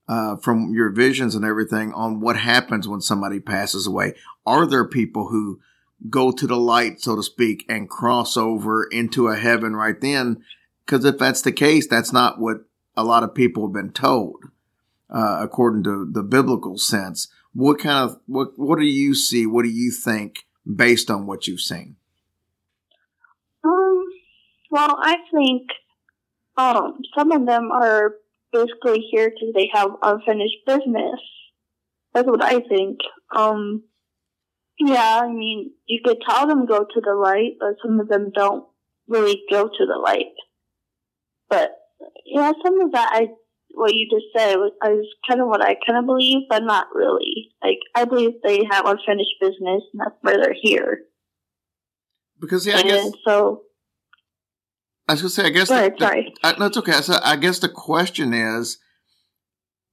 uh, 0.06 0.36
from 0.36 0.74
your 0.74 0.90
visions 0.90 1.34
and 1.34 1.44
everything 1.44 1.92
on 1.94 2.20
what 2.20 2.36
happens 2.36 2.86
when 2.86 3.00
somebody 3.00 3.40
passes 3.40 3.86
away? 3.86 4.14
Are 4.44 4.66
there 4.66 4.86
people 4.86 5.28
who 5.28 5.60
go 6.10 6.32
to 6.32 6.46
the 6.46 6.56
light, 6.56 7.00
so 7.00 7.16
to 7.16 7.22
speak, 7.22 7.64
and 7.68 7.88
cross 7.88 8.36
over 8.36 8.84
into 8.84 9.28
a 9.28 9.36
heaven 9.36 9.74
right 9.74 9.98
then? 10.00 10.44
Because 10.84 11.04
if 11.04 11.16
that's 11.16 11.42
the 11.42 11.52
case, 11.52 11.86
that's 11.86 12.12
not 12.12 12.38
what 12.38 12.64
a 12.96 13.04
lot 13.04 13.22
of 13.22 13.34
people 13.34 13.66
have 13.66 13.72
been 13.72 13.92
told, 13.92 14.44
uh, 15.12 15.38
according 15.40 15.84
to 15.84 16.08
the 16.10 16.22
biblical 16.22 16.78
sense. 16.78 17.28
What 17.52 17.78
kind 17.78 18.10
of 18.10 18.18
what 18.26 18.52
what 18.56 18.78
do 18.78 18.86
you 18.86 19.14
see? 19.14 19.46
What 19.46 19.64
do 19.64 19.68
you 19.68 19.92
think 19.92 20.46
based 20.64 21.10
on 21.10 21.26
what 21.26 21.46
you've 21.46 21.60
seen? 21.60 21.96
Um, 23.62 24.04
well, 24.70 24.96
I 25.00 25.18
think 25.32 25.68
um 26.56 27.00
some 27.16 27.30
of 27.30 27.46
them 27.46 27.70
are 27.70 28.14
basically 28.52 29.06
here 29.10 29.30
because 29.30 29.54
they 29.54 29.70
have 29.72 29.90
unfinished 30.02 30.66
business. 30.66 31.20
That's 32.14 32.26
what 32.26 32.42
I 32.42 32.60
think. 32.60 32.98
Um, 33.34 33.84
yeah, 34.78 35.20
I 35.22 35.28
mean, 35.28 35.72
you 35.86 36.00
could 36.04 36.18
tell 36.26 36.46
them 36.46 36.66
go 36.66 36.80
to 36.80 37.00
the 37.00 37.14
light, 37.14 37.56
but 37.60 37.76
some 37.82 38.00
of 38.00 38.08
them 38.08 38.30
don't 38.34 38.64
really 39.08 39.42
go 39.50 39.68
to 39.68 39.86
the 39.86 40.00
light. 40.02 40.34
But 41.48 41.70
yeah, 42.24 42.52
some 42.64 42.80
of 42.80 42.92
that 42.92 43.10
I 43.12 43.28
what 43.74 43.94
you 43.94 44.08
just 44.10 44.26
said 44.36 44.56
was, 44.56 44.72
is 44.90 45.06
kind 45.28 45.40
of 45.40 45.48
what 45.48 45.62
I 45.62 45.76
kind 45.86 45.98
of 45.98 46.06
believe, 46.06 46.42
but 46.48 46.62
not 46.62 46.88
really. 46.94 47.50
Like 47.62 47.78
I 47.94 48.04
believe 48.04 48.32
they 48.42 48.64
have 48.70 48.86
unfinished 48.86 49.36
business, 49.40 49.82
and 49.92 50.00
that's 50.00 50.16
why 50.20 50.36
they're 50.36 50.54
here. 50.60 51.02
Because 52.40 52.66
yeah, 52.66 52.78
I 52.78 52.82
guess 52.82 53.10
so, 53.26 53.62
I 55.08 55.12
was 55.12 55.22
gonna 55.22 55.30
say 55.30 55.44
I 55.44 55.50
guess 55.50 55.68
go 55.68 55.74
ahead, 55.76 55.94
the- 55.98 56.06
sorry. 56.06 56.34
I, 56.42 56.58
no, 56.58 56.66
it's 56.66 56.76
okay. 56.76 57.00
So 57.00 57.18
I 57.22 57.36
guess 57.36 57.58
the 57.58 57.68
question 57.68 58.34
is, 58.34 58.78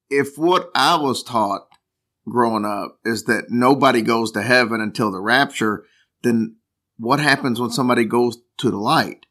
if 0.09 0.37
what 0.37 0.69
I 0.75 0.95
was 0.95 1.23
taught 1.23 1.67
growing 2.27 2.65
up 2.65 2.99
is 3.03 3.23
that 3.25 3.45
nobody 3.49 4.01
goes 4.01 4.31
to 4.31 4.41
heaven 4.41 4.81
until 4.81 5.11
the 5.11 5.21
rapture, 5.21 5.85
then 6.23 6.57
what 6.97 7.19
happens 7.19 7.59
when 7.59 7.71
somebody 7.71 8.05
goes 8.05 8.37
to 8.57 8.69
the 8.69 8.77
light? 8.77 9.25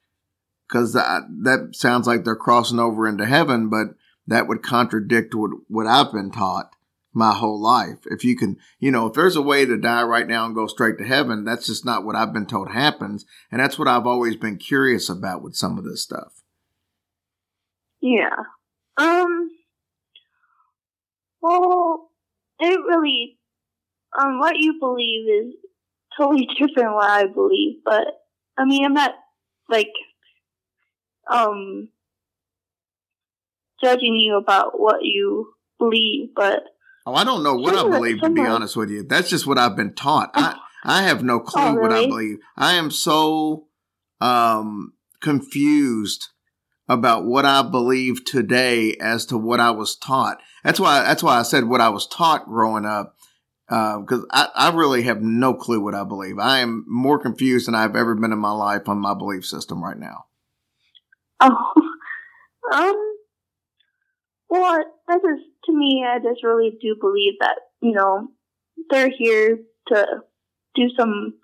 Because 0.69 0.93
that, 0.93 1.23
that 1.45 1.71
sounds 1.73 2.07
like 2.07 2.25
they're 2.25 2.37
crossing 2.37 2.79
over 2.79 3.09
into 3.09 3.25
heaven, 3.25 3.69
but 3.71 3.89
that 4.29 4.47
would 4.47 4.63
contradict 4.63 5.35
what, 5.35 5.51
what 5.69 5.87
I've 5.87 6.13
been 6.13 6.31
taught 6.31 6.71
my 7.13 7.33
whole 7.35 7.61
life. 7.61 7.99
If 8.07 8.25
you 8.25 8.37
can, 8.37 8.59
you 8.79 8.91
know, 8.91 9.07
if 9.07 9.15
there's 9.15 9.37
a 9.37 9.43
way 9.43 9.65
to 9.65 9.77
die 9.77 10.03
right 10.03 10.27
now 10.27 10.45
and 10.45 10.55
go 10.55 10.67
straight 10.67 10.99
to 10.99 11.05
heaven, 11.05 11.45
that's 11.45 11.67
just 11.67 11.85
not 11.85 12.05
what 12.05 12.15
I've 12.15 12.33
been 12.33 12.47
told 12.47 12.71
happens. 12.71 13.25
And 13.51 13.61
that's 13.61 13.79
what 13.79 13.89
I've 13.89 14.07
always 14.07 14.37
been 14.37 14.59
curious 14.59 15.09
about 15.09 15.43
with 15.43 15.57
some 15.57 15.79
of 15.79 15.85
this 15.85 16.03
stuff. 16.03 16.43
Yeah. 18.01 18.37
Um. 18.97 19.51
Well, 21.41 22.11
it 22.61 22.79
really, 22.87 23.39
um, 24.19 24.39
what 24.41 24.57
you 24.57 24.79
believe 24.79 25.29
is 25.29 25.55
totally 26.17 26.47
different 26.59 26.95
what 26.95 27.09
I 27.09 27.27
believe, 27.27 27.79
but 27.85 28.07
I 28.57 28.65
mean, 28.65 28.85
I'm 28.85 28.95
not 28.95 29.15
like, 29.69 29.93
um, 31.31 31.89
judging 33.83 34.17
you 34.17 34.37
about 34.37 34.79
what 34.79 35.03
you 35.03 35.53
believe, 35.79 36.31
but 36.35 36.63
Oh, 37.07 37.15
I 37.15 37.25
don't 37.25 37.43
know 37.43 37.55
what 37.55 37.73
I 37.75 37.79
Some 37.79 37.87
of 37.87 37.93
it- 37.95 37.97
believe, 37.97 38.21
to 38.23 38.29
be 38.31 38.37
some 38.37 38.39
of 38.39 38.45
it- 38.45 38.51
honest 38.55 38.77
with 38.77 38.91
you. 38.91 39.03
That's 39.03 39.31
just 39.31 39.47
what 39.47 39.57
I've 39.59 39.77
been 39.77 39.95
taught. 39.95 40.31
I, 40.35 40.57
I 40.85 41.03
have 41.05 41.23
no 41.23 41.41
clue 41.41 41.63
Oh, 41.63 41.75
what 41.75 41.91
I 41.93 42.07
believe. 42.07 42.37
I 42.57 42.75
am 42.75 42.91
so 42.91 43.67
um, 44.21 44.93
confused 45.23 46.27
about 46.89 47.25
what 47.25 47.45
I 47.47 47.63
believe 47.63 48.25
today 48.25 48.95
as 49.01 49.25
to 49.27 49.39
what 49.39 49.59
I 49.61 49.71
was 49.71 49.97
taught. 49.97 50.39
That's 50.65 50.79
why. 50.81 51.03
That's 51.03 51.23
why 51.23 51.39
I 51.39 51.43
said 51.43 51.65
what 51.65 51.81
I 51.81 51.89
was 51.89 52.07
taught 52.07 52.47
growing 52.47 52.85
up, 52.85 53.15
because 53.69 54.27
I, 54.31 54.49
I 54.55 54.71
really 54.75 55.03
have 55.03 55.23
no 55.23 55.55
clue 55.55 55.81
what 55.81 55.95
I 55.95 56.05
believe. 56.05 56.39
I 56.39 56.59
am 56.61 56.85
more 56.89 57.19
confused 57.19 57.69
than 57.69 57.75
I've 57.75 57.97
ever 57.97 58.15
been 58.15 58.33
in 58.33 58.39
my 58.39 58.53
life 58.53 58.89
on 58.89 58.99
my 58.99 59.15
belief 59.15 59.45
system 59.47 59.83
right 59.83 59.99
now. 59.99 60.25
Oh, 61.41 61.73
um, 62.73 63.08
well, 64.49 64.83
I 65.09 65.15
just, 65.17 65.45
to 65.65 65.73
me, 65.73 66.05
I 66.07 66.19
just 66.19 66.43
really 66.43 66.77
do 66.81 66.97
believe 67.01 67.35
that, 67.41 67.57
you 67.81 67.93
know, 67.93 68.29
they're 68.91 69.11
here 69.17 69.59
to 69.89 70.07
do 70.75 70.85
some 70.99 71.35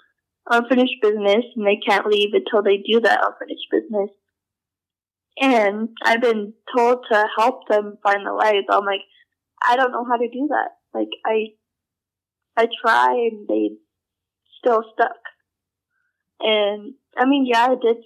unfinished 0.49 1.03
business 1.03 1.45
and 1.57 1.67
they 1.67 1.79
can't 1.87 2.07
leave 2.07 2.31
until 2.33 2.63
they 2.63 2.79
do 2.79 3.01
that 3.01 3.25
unfinished 3.25 3.67
business. 3.71 4.11
And 5.41 5.89
I've 6.05 6.21
been 6.21 6.55
told 6.77 7.05
to 7.11 7.27
help 7.37 7.69
them 7.69 7.99
find 8.03 8.27
the 8.27 8.33
light. 8.33 8.63
but 8.69 8.77
I'm 8.79 8.87
like, 8.87 9.01
I 9.67 9.77
don't 9.77 9.93
know 9.93 10.05
how 10.09 10.17
to 10.17 10.29
do 10.29 10.49
that. 10.51 10.71
Like, 10.93 11.09
I, 11.27 11.55
I 12.57 12.69
try 12.81 13.13
and 13.13 13.49
they 13.49 13.71
still 14.59 14.83
stuck. 14.95 15.17
And, 16.41 16.95
I 17.17 17.27
mean, 17.27 17.47
yeah, 17.47 17.67
I 17.67 17.75
did 17.75 17.97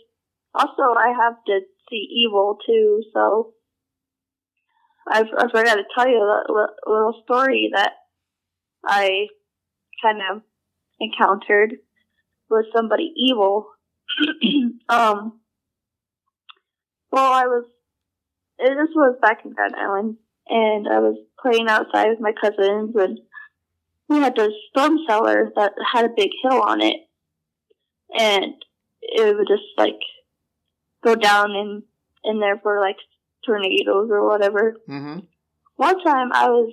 also, 0.54 0.82
I 0.82 1.12
have 1.20 1.34
to 1.46 1.60
see 1.90 2.08
evil 2.24 2.56
too, 2.66 3.02
so 3.12 3.52
I, 5.10 5.20
I 5.20 5.50
forgot 5.50 5.74
to 5.76 5.84
tell 5.94 6.08
you 6.08 6.18
a 6.18 6.52
li- 6.52 6.76
little 6.86 7.22
story 7.24 7.70
that 7.74 7.92
I 8.84 9.26
kind 10.02 10.20
of 10.30 10.42
encountered 11.00 11.74
with 12.50 12.66
somebody 12.74 13.12
evil. 13.16 13.66
Um, 14.90 15.40
well, 17.12 17.30
I 17.30 17.44
was, 17.44 17.66
this 18.58 18.88
was 18.94 19.18
back 19.20 19.44
in 19.44 19.52
Grand 19.52 19.74
Island, 19.76 20.16
and 20.48 20.88
I 20.88 20.98
was 21.00 21.18
playing 21.42 21.68
outside 21.68 22.08
with 22.08 22.20
my 22.20 22.32
cousins, 22.32 22.96
and 22.96 23.18
we 24.08 24.16
had 24.16 24.34
this 24.34 24.54
storm 24.70 24.96
cellar 25.06 25.52
that 25.56 25.72
had 25.92 26.06
a 26.06 26.14
big 26.16 26.30
hill 26.42 26.62
on 26.62 26.80
it, 26.80 26.96
and 28.18 28.54
it 29.02 29.36
would 29.36 29.46
just 29.46 29.62
like 29.76 30.00
go 31.04 31.14
down 31.14 31.50
in 31.50 31.82
in 32.24 32.40
there 32.40 32.58
for 32.62 32.80
like 32.80 32.96
tornadoes 33.48 34.08
or 34.10 34.28
whatever. 34.28 34.76
Mm-hmm. 34.88 35.20
One 35.76 36.04
time 36.04 36.30
I 36.32 36.48
was 36.48 36.72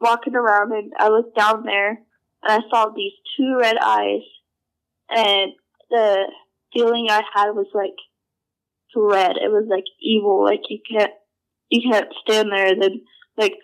walking 0.00 0.34
around 0.34 0.72
and 0.72 0.92
I 0.98 1.08
looked 1.08 1.36
down 1.36 1.64
there 1.64 1.90
and 1.90 1.98
I 2.42 2.60
saw 2.70 2.90
these 2.94 3.12
two 3.36 3.58
red 3.60 3.76
eyes 3.82 4.22
and 5.10 5.52
the 5.90 6.26
feeling 6.72 7.06
I 7.10 7.22
had 7.34 7.50
was 7.50 7.66
like 7.74 7.96
red. 8.96 9.36
It 9.36 9.50
was 9.50 9.66
like 9.68 9.84
evil. 10.00 10.44
Like 10.44 10.60
you 10.68 10.78
can't 10.88 11.12
you 11.68 11.90
can't 11.90 12.12
stand 12.22 12.50
there 12.52 12.66
and 12.68 12.82
then 12.82 13.00
like, 13.36 13.54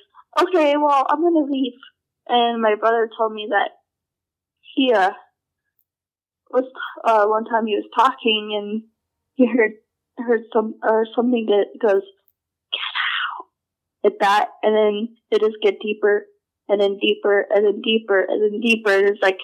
okay, 0.40 0.74
well 0.76 1.06
I'm 1.08 1.22
gonna 1.22 1.50
leave 1.50 1.74
and 2.28 2.60
my 2.60 2.74
brother 2.74 3.08
told 3.16 3.32
me 3.32 3.48
that 3.50 3.70
he 4.74 4.92
uh 4.92 5.12
was 6.50 6.64
uh 7.04 7.26
one 7.26 7.44
time 7.44 7.66
he 7.66 7.76
was 7.76 7.88
talking 7.94 8.56
and 8.58 8.82
he 9.34 9.46
heard 9.46 9.72
heard 10.18 10.42
some 10.52 10.74
or 10.82 11.06
something 11.14 11.46
that 11.46 11.66
goes 11.80 12.02
at 14.04 14.12
that 14.20 14.48
and 14.62 14.74
then 14.74 15.16
it 15.30 15.40
just 15.40 15.62
get 15.62 15.80
deeper 15.80 16.26
and 16.68 16.80
then 16.80 16.98
deeper 16.98 17.46
and 17.50 17.66
then 17.66 17.80
deeper 17.82 18.20
and 18.20 18.42
then 18.42 18.60
deeper. 18.60 18.92
And 18.92 19.08
it's 19.08 19.22
like 19.22 19.38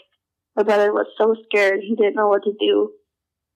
my 0.55 0.63
brother 0.63 0.93
was 0.93 1.07
so 1.19 1.35
scared. 1.45 1.81
He 1.81 1.95
didn't 1.95 2.17
know 2.17 2.29
what 2.29 2.45
to 2.45 2.53
do. 2.59 2.93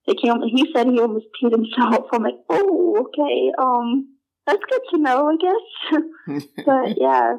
He 0.03 0.15
came 0.15 0.41
he 0.41 0.71
said 0.73 0.87
he 0.87 0.99
almost 0.99 1.27
peed 1.41 1.51
himself. 1.51 2.07
I'm 2.11 2.23
like 2.23 2.39
oh 2.49 3.07
okay 3.07 3.51
um 3.59 4.15
that's 4.45 4.63
good 4.69 4.81
to 4.91 4.97
know 4.97 5.29
i 5.29 5.35
guess. 5.37 6.43
But 6.65 6.97
yeah. 6.97 7.35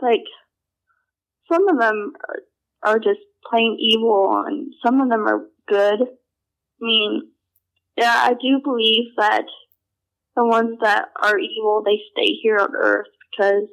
Like 0.00 0.24
some 1.50 1.68
of 1.68 1.78
them 1.78 2.12
are, 2.28 2.92
are 2.92 2.98
just 2.98 3.20
plain 3.48 3.76
evil 3.80 4.42
and 4.46 4.72
some 4.84 5.00
of 5.00 5.08
them 5.08 5.26
are 5.26 5.46
good. 5.68 6.02
I 6.02 6.80
mean 6.80 7.30
yeah 7.96 8.26
i 8.28 8.34
do 8.34 8.60
believe 8.62 9.04
that 9.16 9.44
the 10.36 10.44
ones 10.44 10.78
that 10.82 11.06
are 11.20 11.38
evil 11.38 11.82
they 11.84 11.98
stay 12.12 12.32
here 12.42 12.58
on 12.58 12.74
earth 12.76 13.06
because 13.30 13.64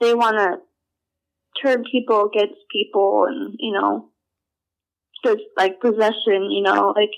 they 0.00 0.14
want 0.14 0.36
to 0.38 0.58
turn 1.62 1.84
people 1.90 2.26
against 2.26 2.60
people 2.72 3.26
and 3.28 3.56
you 3.58 3.72
know 3.72 4.08
just 5.24 5.42
like 5.56 5.80
possession 5.80 6.50
you 6.50 6.62
know 6.62 6.92
like 6.96 7.10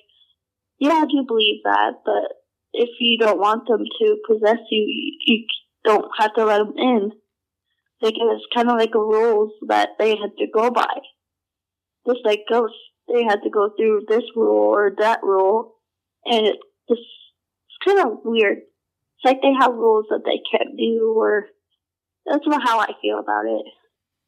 yeah 0.78 1.02
i 1.02 1.06
do 1.06 1.24
believe 1.26 1.62
that 1.64 1.92
but 2.04 2.36
if 2.72 2.88
you 3.00 3.18
don't 3.18 3.38
want 3.38 3.66
them 3.68 3.84
to 4.00 4.16
possess 4.26 4.58
you 4.70 5.14
you, 5.26 5.44
don't 5.84 6.10
have 6.16 6.32
to 6.34 6.44
let 6.44 6.58
them 6.58 6.74
in 6.76 7.12
like 8.02 8.14
it's 8.16 8.44
kind 8.52 8.68
of 8.68 8.76
like 8.76 8.94
a 8.94 8.98
rules 8.98 9.52
that 9.68 9.90
they 9.98 10.10
had 10.10 10.36
to 10.38 10.46
go 10.52 10.70
by. 10.70 10.92
Just 12.06 12.20
like 12.24 12.40
ghosts 12.50 12.76
they 13.06 13.22
had 13.22 13.42
to 13.44 13.50
go 13.50 13.70
through 13.76 14.02
this 14.08 14.24
rule 14.34 14.74
or 14.74 14.92
that 14.98 15.20
rule 15.22 15.74
and 16.24 16.46
it 16.46 16.56
just 16.88 17.02
kind 17.84 18.00
of 18.00 18.18
weird 18.24 18.58
it's 19.22 19.30
like 19.30 19.42
they 19.42 19.52
have 19.58 19.72
rules 19.74 20.06
that 20.10 20.22
they 20.24 20.40
can't 20.50 20.76
do 20.76 21.14
or 21.16 21.46
that's 22.26 22.46
not 22.46 22.62
how 22.62 22.80
I 22.80 22.88
feel 23.00 23.18
about 23.18 23.46
it. 23.46 23.64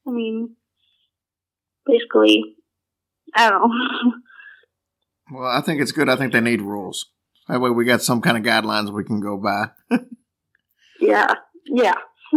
I 0.07 0.11
mean, 0.11 0.57
basically, 1.87 2.57
I 3.35 3.51
don't 3.51 3.61
know. 3.61 4.13
Well, 5.33 5.49
I 5.49 5.63
think 5.63 5.81
it's 5.81 5.91
good. 5.91 6.11
I 6.11 6.17
think 6.17 6.35
they 6.35 6.41
need 6.43 6.61
rules. 6.61 7.07
That 7.49 7.59
way, 7.59 7.71
we 7.71 7.87
got 7.87 8.03
some 8.03 8.21
kind 8.21 8.37
of 8.37 8.45
guidelines 8.45 8.93
we 8.93 9.05
can 9.05 9.21
go 9.21 9.39
by. 9.39 9.71
yeah, 11.01 11.33
yeah. 11.65 11.95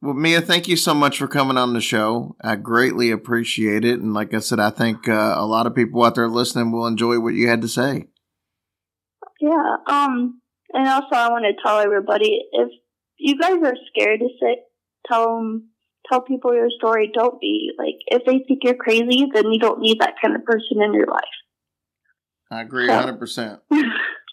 well, 0.00 0.14
Mia, 0.14 0.40
thank 0.40 0.68
you 0.68 0.76
so 0.76 0.94
much 0.94 1.18
for 1.18 1.26
coming 1.26 1.56
on 1.58 1.72
the 1.72 1.80
show. 1.80 2.36
I 2.40 2.54
greatly 2.54 3.10
appreciate 3.10 3.84
it. 3.84 3.98
And 3.98 4.14
like 4.14 4.32
I 4.32 4.38
said, 4.38 4.60
I 4.60 4.70
think 4.70 5.08
uh, 5.08 5.34
a 5.36 5.44
lot 5.44 5.66
of 5.66 5.74
people 5.74 6.04
out 6.04 6.14
there 6.14 6.28
listening 6.28 6.70
will 6.70 6.86
enjoy 6.86 7.18
what 7.18 7.34
you 7.34 7.48
had 7.48 7.62
to 7.62 7.68
say. 7.68 8.04
Yeah. 9.40 9.76
Um, 9.86 10.40
and 10.72 10.88
also 10.88 11.14
I 11.14 11.28
want 11.30 11.44
to 11.44 11.60
tell 11.62 11.78
everybody 11.78 12.40
if 12.52 12.68
you 13.16 13.38
guys 13.38 13.56
are 13.62 13.74
scared 13.88 14.20
to 14.20 14.28
sit, 14.40 14.58
tell 15.06 15.36
them, 15.36 15.68
tell 16.08 16.20
people 16.22 16.54
your 16.54 16.68
story. 16.78 17.10
Don't 17.12 17.40
be 17.40 17.72
like 17.78 17.94
if 18.06 18.24
they 18.26 18.44
think 18.46 18.60
you're 18.62 18.74
crazy, 18.74 19.26
then 19.32 19.50
you 19.52 19.58
don't 19.58 19.80
need 19.80 20.00
that 20.00 20.14
kind 20.22 20.36
of 20.36 20.44
person 20.44 20.82
in 20.82 20.92
your 20.94 21.06
life. 21.06 21.22
I 22.50 22.62
agree 22.62 22.86
Yeah. 22.86 23.06
100%. 23.18 23.60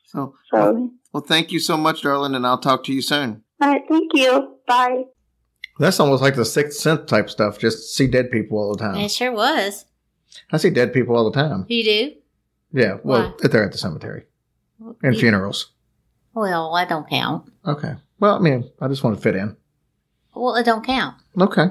So, 0.06 0.36
So, 0.52 0.92
well, 1.12 1.24
thank 1.24 1.52
you 1.52 1.60
so 1.60 1.76
much, 1.76 2.04
darling, 2.04 2.36
and 2.36 2.46
I'll 2.48 2.58
talk 2.60 2.84
to 2.86 2.94
you 2.94 3.02
soon. 3.02 3.44
all 3.62 3.70
right, 3.70 3.82
thank 3.90 4.12
you. 4.14 4.56
Bye. 4.68 5.04
That's 5.80 6.00
almost 6.00 6.22
like 6.22 6.36
the 6.36 6.46
sixth 6.46 6.80
sense 6.80 7.10
type 7.10 7.30
stuff. 7.30 7.60
Just 7.60 7.94
see 7.96 8.08
dead 8.08 8.32
people 8.32 8.58
all 8.58 8.72
the 8.74 8.80
time. 8.82 8.96
It 8.96 9.12
sure 9.12 9.34
was. 9.34 9.86
I 10.52 10.58
see 10.58 10.70
dead 10.70 10.94
people 10.94 11.18
all 11.18 11.30
the 11.30 11.36
time. 11.38 11.66
You 11.68 11.84
do? 11.84 12.12
Yeah, 12.72 12.98
well, 13.04 13.30
Why? 13.32 13.34
if 13.44 13.52
they're 13.52 13.66
at 13.66 13.72
the 13.74 13.78
cemetery 13.78 14.24
and 15.02 15.18
funerals. 15.18 15.72
Well, 16.34 16.76
I 16.76 16.86
don't 16.86 17.10
count. 17.10 17.52
Okay. 17.66 17.96
Well, 18.20 18.36
I 18.36 18.40
mean, 18.40 18.70
I 18.82 18.88
just 18.88 19.04
want 19.04 19.16
to 19.16 19.22
fit 19.22 19.36
in. 19.36 19.56
Well, 20.36 20.56
it 20.56 20.66
don't 20.66 20.86
count. 20.86 21.16
Okay. 21.40 21.68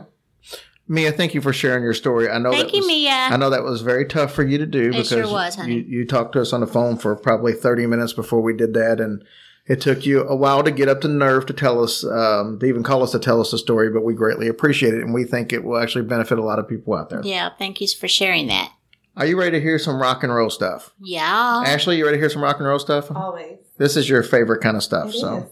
Mia, 0.86 1.12
thank 1.12 1.34
you 1.34 1.40
for 1.40 1.52
sharing 1.52 1.82
your 1.82 1.94
story. 1.94 2.28
I 2.28 2.38
know 2.38 2.50
Thank 2.50 2.66
that 2.66 2.74
you, 2.74 2.80
was, 2.80 2.88
Mia. 2.88 3.10
I 3.10 3.36
know 3.36 3.48
that 3.50 3.62
was 3.62 3.80
very 3.80 4.06
tough 4.06 4.32
for 4.32 4.42
you 4.42 4.58
to 4.58 4.66
do 4.66 4.88
It 4.88 4.90
because 4.90 5.08
sure 5.08 5.30
was, 5.30 5.56
you, 5.66 5.80
you 5.80 6.06
talked 6.06 6.34
to 6.34 6.42
us 6.42 6.52
on 6.52 6.60
the 6.60 6.66
phone 6.66 6.98
for 6.98 7.16
probably 7.16 7.54
30 7.54 7.86
minutes 7.86 8.12
before 8.12 8.42
we 8.42 8.54
did 8.54 8.74
that. 8.74 9.00
And 9.00 9.24
it 9.66 9.80
took 9.80 10.04
you 10.04 10.26
a 10.28 10.36
while 10.36 10.62
to 10.62 10.70
get 10.70 10.90
up 10.90 11.00
the 11.00 11.08
nerve 11.08 11.46
to 11.46 11.54
tell 11.54 11.82
us, 11.82 12.04
um, 12.04 12.58
to 12.58 12.66
even 12.66 12.82
call 12.82 13.02
us 13.02 13.12
to 13.12 13.18
tell 13.18 13.40
us 13.40 13.50
the 13.50 13.58
story, 13.58 13.90
but 13.90 14.04
we 14.04 14.12
greatly 14.12 14.46
appreciate 14.46 14.92
it. 14.92 15.00
And 15.00 15.14
we 15.14 15.24
think 15.24 15.54
it 15.54 15.64
will 15.64 15.78
actually 15.78 16.04
benefit 16.04 16.38
a 16.38 16.44
lot 16.44 16.58
of 16.58 16.68
people 16.68 16.94
out 16.94 17.08
there. 17.08 17.22
Yeah, 17.24 17.48
thank 17.58 17.80
you 17.80 17.88
for 17.88 18.08
sharing 18.08 18.48
that. 18.48 18.70
Are 19.16 19.26
you 19.26 19.38
ready 19.38 19.52
to 19.52 19.60
hear 19.60 19.78
some 19.78 20.00
rock 20.00 20.24
and 20.24 20.34
roll 20.34 20.50
stuff? 20.50 20.92
Yeah. 21.00 21.62
Ashley, 21.66 21.98
you 21.98 22.04
ready 22.04 22.16
to 22.16 22.20
hear 22.20 22.30
some 22.30 22.42
rock 22.42 22.58
and 22.58 22.66
roll 22.66 22.80
stuff? 22.80 23.10
Always. 23.14 23.58
This 23.78 23.96
is 23.96 24.08
your 24.08 24.22
favorite 24.22 24.60
kind 24.60 24.76
of 24.76 24.82
stuff. 24.82 25.10
It 25.10 25.18
so, 25.18 25.36
is. 25.36 25.44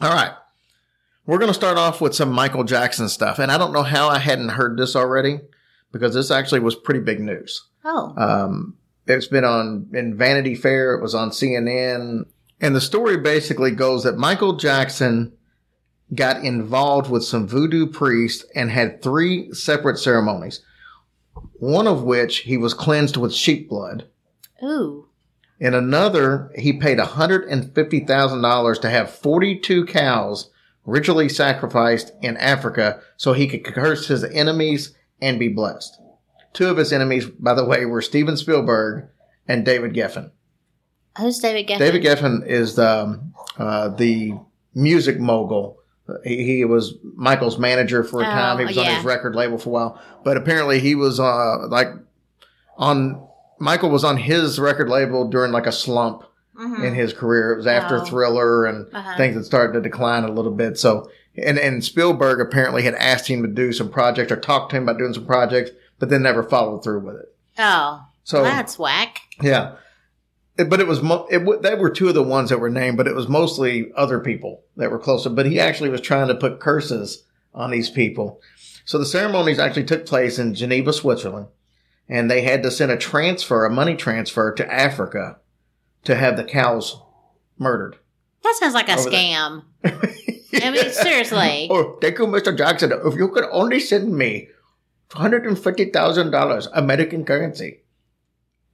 all 0.00 0.12
right. 0.12 0.32
We're 1.24 1.38
going 1.38 1.48
to 1.48 1.54
start 1.54 1.78
off 1.78 2.00
with 2.00 2.14
some 2.14 2.30
Michael 2.30 2.64
Jackson 2.64 3.08
stuff. 3.08 3.38
And 3.38 3.50
I 3.52 3.58
don't 3.58 3.72
know 3.72 3.82
how 3.82 4.08
I 4.08 4.18
hadn't 4.18 4.50
heard 4.50 4.78
this 4.78 4.96
already 4.96 5.40
because 5.92 6.14
this 6.14 6.30
actually 6.30 6.60
was 6.60 6.74
pretty 6.74 7.00
big 7.00 7.20
news. 7.20 7.68
Oh. 7.84 8.14
Um, 8.16 8.76
it's 9.06 9.26
been 9.26 9.44
on 9.44 9.88
in 9.94 10.16
Vanity 10.16 10.54
Fair. 10.54 10.94
It 10.94 11.02
was 11.02 11.14
on 11.14 11.30
CNN. 11.30 12.24
And 12.60 12.76
the 12.76 12.80
story 12.80 13.16
basically 13.16 13.70
goes 13.70 14.04
that 14.04 14.16
Michael 14.16 14.54
Jackson 14.56 15.32
got 16.14 16.42
involved 16.44 17.10
with 17.10 17.24
some 17.24 17.46
voodoo 17.46 17.86
priests 17.86 18.44
and 18.54 18.70
had 18.70 19.02
three 19.02 19.52
separate 19.52 19.98
ceremonies. 19.98 20.62
One 21.54 21.86
of 21.86 22.02
which 22.02 22.38
he 22.38 22.56
was 22.56 22.74
cleansed 22.74 23.16
with 23.16 23.34
sheep 23.34 23.68
blood. 23.68 24.08
Ooh. 24.62 25.08
In 25.60 25.74
another, 25.74 26.52
he 26.56 26.72
paid 26.74 26.98
$150,000 26.98 28.80
to 28.80 28.90
have 28.90 29.10
42 29.10 29.86
cows 29.86 30.50
ritually 30.84 31.28
sacrificed 31.28 32.12
in 32.22 32.36
Africa 32.36 33.00
so 33.16 33.32
he 33.32 33.48
could 33.48 33.64
curse 33.64 34.06
his 34.06 34.24
enemies 34.24 34.94
and 35.20 35.38
be 35.38 35.48
blessed. 35.48 36.00
Two 36.52 36.68
of 36.68 36.76
his 36.76 36.92
enemies, 36.92 37.26
by 37.26 37.54
the 37.54 37.64
way, 37.64 37.84
were 37.84 38.00
Steven 38.00 38.36
Spielberg 38.36 39.08
and 39.46 39.64
David 39.64 39.94
Geffen. 39.94 40.30
Who's 41.18 41.38
David 41.40 41.66
Geffen? 41.66 41.78
David 41.78 42.02
Geffen 42.02 42.46
is 42.46 42.76
the, 42.76 43.20
uh, 43.58 43.88
the 43.88 44.34
music 44.74 45.18
mogul. 45.18 45.78
He, 46.24 46.44
he 46.44 46.64
was 46.64 46.94
Michael's 47.16 47.58
manager 47.58 48.02
for 48.02 48.20
a 48.22 48.26
Oh, 48.26 48.30
time. 48.30 48.58
He 48.58 48.64
was 48.64 48.78
on 48.78 48.86
his 48.86 49.04
record 49.04 49.34
label 49.36 49.58
for 49.58 49.68
a 49.68 49.72
while, 49.72 50.02
but 50.24 50.36
apparently 50.36 50.80
he 50.80 50.94
was 50.94 51.20
uh, 51.20 51.66
like 51.68 51.88
on 52.76 53.26
Michael 53.58 53.90
was 53.90 54.04
on 54.04 54.16
his 54.16 54.58
record 54.58 54.88
label 54.88 55.28
during 55.28 55.52
like 55.52 55.66
a 55.66 55.72
slump 55.72 56.22
Mhm. 56.58 56.84
in 56.84 56.94
his 56.94 57.12
career. 57.12 57.52
It 57.52 57.56
was 57.58 57.66
after 57.66 57.98
Oh. 58.00 58.04
Thriller 58.04 58.64
and 58.66 58.86
Uh-huh. 58.92 59.16
things 59.16 59.36
that 59.36 59.44
started 59.44 59.72
to 59.74 59.80
decline 59.80 60.24
a 60.24 60.30
little 60.32 60.52
bit. 60.52 60.78
So, 60.78 61.08
and, 61.36 61.58
and 61.58 61.84
Spielberg 61.84 62.40
apparently 62.40 62.82
had 62.82 62.94
asked 62.94 63.28
him 63.28 63.42
to 63.42 63.48
do 63.48 63.72
some 63.72 63.88
projects 63.90 64.32
or 64.32 64.36
talked 64.36 64.70
to 64.70 64.76
him 64.76 64.84
about 64.84 64.98
doing 64.98 65.12
some 65.14 65.26
projects, 65.26 65.70
but 65.98 66.08
then 66.08 66.22
never 66.22 66.42
followed 66.42 66.82
through 66.82 67.00
with 67.00 67.16
it. 67.16 67.34
Oh. 67.58 68.00
So, 68.24 68.42
that's 68.44 68.78
whack. 68.78 69.20
yeah. 69.42 69.72
But 70.66 70.80
it 70.80 70.86
was, 70.86 71.00
mo- 71.02 71.26
it, 71.30 71.38
w- 71.38 71.60
they 71.60 71.74
were 71.74 71.90
two 71.90 72.08
of 72.08 72.14
the 72.14 72.22
ones 72.22 72.50
that 72.50 72.58
were 72.58 72.70
named, 72.70 72.96
but 72.96 73.06
it 73.06 73.14
was 73.14 73.28
mostly 73.28 73.92
other 73.94 74.18
people 74.18 74.64
that 74.76 74.90
were 74.90 74.98
closer. 74.98 75.30
But 75.30 75.46
he 75.46 75.60
actually 75.60 75.88
was 75.90 76.00
trying 76.00 76.28
to 76.28 76.34
put 76.34 76.58
curses 76.60 77.24
on 77.54 77.70
these 77.70 77.88
people. 77.90 78.40
So 78.84 78.98
the 78.98 79.06
ceremonies 79.06 79.58
actually 79.58 79.84
took 79.84 80.04
place 80.06 80.38
in 80.38 80.54
Geneva, 80.54 80.92
Switzerland, 80.92 81.46
and 82.08 82.30
they 82.30 82.40
had 82.40 82.62
to 82.62 82.70
send 82.70 82.90
a 82.90 82.96
transfer, 82.96 83.64
a 83.64 83.70
money 83.70 83.94
transfer 83.96 84.52
to 84.54 84.72
Africa 84.72 85.38
to 86.04 86.14
have 86.16 86.36
the 86.36 86.44
cows 86.44 87.00
murdered. 87.58 87.96
That 88.42 88.56
sounds 88.58 88.74
like 88.74 88.88
a 88.88 88.96
scam. 88.96 89.64
I 89.84 90.70
mean, 90.70 90.90
seriously. 90.90 91.68
Oh, 91.70 91.98
thank 92.00 92.18
you, 92.18 92.26
Mr. 92.26 92.56
Jackson. 92.56 92.92
If 93.04 93.14
you 93.14 93.28
could 93.28 93.44
only 93.52 93.78
send 93.78 94.16
me 94.16 94.48
$150,000 95.10 96.68
American 96.72 97.24
currency. 97.24 97.80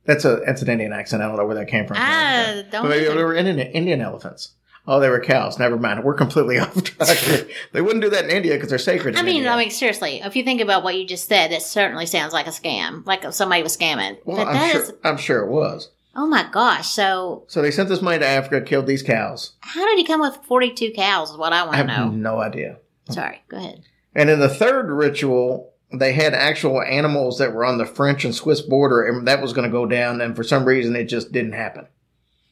That's 0.07 0.25
a 0.25 0.43
that's 0.45 0.63
an 0.63 0.69
Indian 0.69 0.93
accent. 0.93 1.23
I 1.23 1.27
don't 1.29 1.37
know 1.37 1.47
where 1.47 1.57
that 1.57 1.69
came 1.69 1.87
from. 1.87 1.97
Ah, 1.99 2.63
don't 2.71 2.83
But 2.83 2.89
maybe 2.91 3.07
they 3.07 3.15
were 3.25 3.35
Indian, 3.35 3.59
Indian 3.59 4.01
elephants. 4.01 4.51
Oh, 4.87 5.01
they 5.01 5.09
were 5.09 5.21
cows. 5.21 5.59
Never 5.59 5.79
mind. 5.79 6.05
We're 6.05 6.13
completely 6.15 6.59
off 6.61 6.83
track. 6.85 7.17
here. 7.17 7.49
they 7.73 7.81
wouldn't 7.81 8.03
do 8.03 8.11
that 8.11 8.25
in 8.25 8.31
India 8.31 8.53
because 8.55 8.69
they're 8.69 8.79
sacred. 8.79 9.17
I 9.17 9.21
in 9.21 9.25
mean, 9.27 9.37
India. 9.37 9.51
I 9.51 9.57
mean, 9.57 9.71
seriously, 9.71 10.21
if 10.23 10.37
you 10.37 10.45
think 10.45 10.61
about 10.61 10.83
what 10.85 10.95
you 10.95 11.07
just 11.07 11.27
said, 11.27 11.53
it 11.53 11.63
certainly 11.63 12.05
sounds 12.05 12.35
like 12.35 12.47
a 12.47 12.51
scam, 12.51 13.07
like 13.07 13.25
somebody 13.33 13.63
was 13.63 13.75
scamming. 13.75 14.19
well, 14.27 14.37
but 14.37 14.49
I'm 14.49 14.55
that 14.55 14.73
sure. 14.73 14.83
is, 14.83 14.93
I'm 15.03 15.17
sure 15.17 15.43
it 15.43 15.51
was. 15.51 15.91
oh 16.15 16.27
my 16.27 16.47
gosh. 16.53 16.89
So, 16.89 17.45
So 17.49 17.63
they 17.63 17.71
sent 17.71 17.89
this 17.89 18.03
money 18.03 18.19
to 18.19 18.27
Africa, 18.27 18.61
killed 18.61 18.87
these 18.87 19.03
cows. 19.03 19.53
how 19.61 19.87
did 19.87 19.97
he 19.99 20.05
come 20.05 20.21
with 20.21 20.37
42 20.47 20.93
cows? 20.93 21.31
Is 21.31 21.39
what 21.39 21.55
I 21.55 21.61
I 21.63 21.67
want 21.67 21.77
to 21.79 21.87
know. 21.87 22.09
no 22.11 22.41
idea. 22.43 22.77
Sorry, 23.09 23.43
go 23.49 23.57
ahead. 23.57 23.85
And 24.15 24.29
in 24.29 24.39
the 24.39 24.49
third 24.51 24.91
ritual, 24.91 25.73
they 25.93 26.13
had 26.13 26.35
actual 26.35 26.83
animals 26.83 27.39
that 27.39 27.53
were 27.53 27.65
on 27.65 27.79
the 27.79 27.87
French 27.87 28.25
and 28.25 28.35
Swiss 28.35 28.61
border, 28.61 29.05
and 29.05 29.27
that 29.29 29.43
was 29.43 29.53
going 29.53 29.69
to 29.69 29.73
go 29.73 29.87
down. 29.87 30.21
And 30.21 30.35
for 30.35 30.45
some 30.45 30.65
reason, 30.65 30.97
it 30.97 31.05
just 31.05 31.33
didn't 31.33 31.53
happen. 31.53 31.87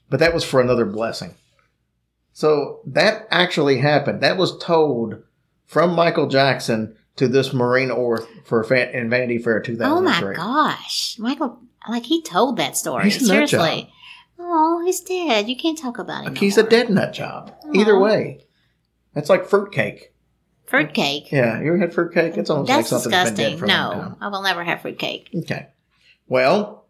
But 0.09 0.21
that 0.21 0.35
was 0.35 0.45
for 0.45 0.61
another 0.61 0.85
blessing. 0.85 1.35
So 2.33 2.81
that 2.87 3.27
actually 3.31 3.79
happened. 3.79 4.21
That 4.23 4.37
was 4.37 4.59
told 4.59 5.23
from 5.67 5.95
Michael 5.95 6.29
Jackson 6.29 6.97
to 7.17 7.29
this 7.29 7.53
Maureen 7.53 7.91
Orth 7.91 8.27
for 8.45 8.65
Fan- 8.65 8.95
in 8.95 9.11
Vanity 9.11 9.39
Fair 9.39 9.63
Oh 9.81 10.01
my 10.01 10.33
gosh. 10.35 11.17
Michael, 11.19 11.61
like 11.89 12.05
he 12.05 12.23
told 12.23 12.57
that 12.57 12.77
story. 12.77 13.05
He's 13.05 13.27
seriously. 13.27 13.93
Oh, 14.39 14.83
he's 14.85 15.01
dead. 15.01 15.49
You 15.49 15.57
can't 15.57 15.79
talk 15.79 15.99
about 15.99 16.25
him. 16.25 16.33
Like 16.33 16.39
he's 16.39 16.57
no 16.57 16.65
a 16.65 16.69
dead 16.69 16.91
nut 16.91 17.13
job. 17.13 17.55
Either 17.75 17.99
way, 17.99 18.45
that's 19.15 19.29
like 19.29 19.47
fruitcake. 19.47 20.12
Fruitcake. 20.67 21.31
Yeah, 21.31 21.61
you 21.61 21.69
ever 21.69 21.79
had 21.79 21.93
fruit 21.95 22.15
cake? 22.15 22.37
It's 22.37 22.49
almost 22.49 22.69
like 22.71 22.79
That's 22.79 22.89
something 22.89 23.11
that's 23.11 23.31
been 23.31 23.37
dead 23.37 23.51
disgusting. 23.53 23.59
for 23.59 23.65
a. 23.65 23.69
No, 23.69 24.17
I 24.21 24.29
will 24.29 24.43
never 24.43 24.65
have 24.65 24.81
fruit 24.83 24.99
cake. 24.99 25.29
Okay. 25.35 25.69
Well, 26.27 26.87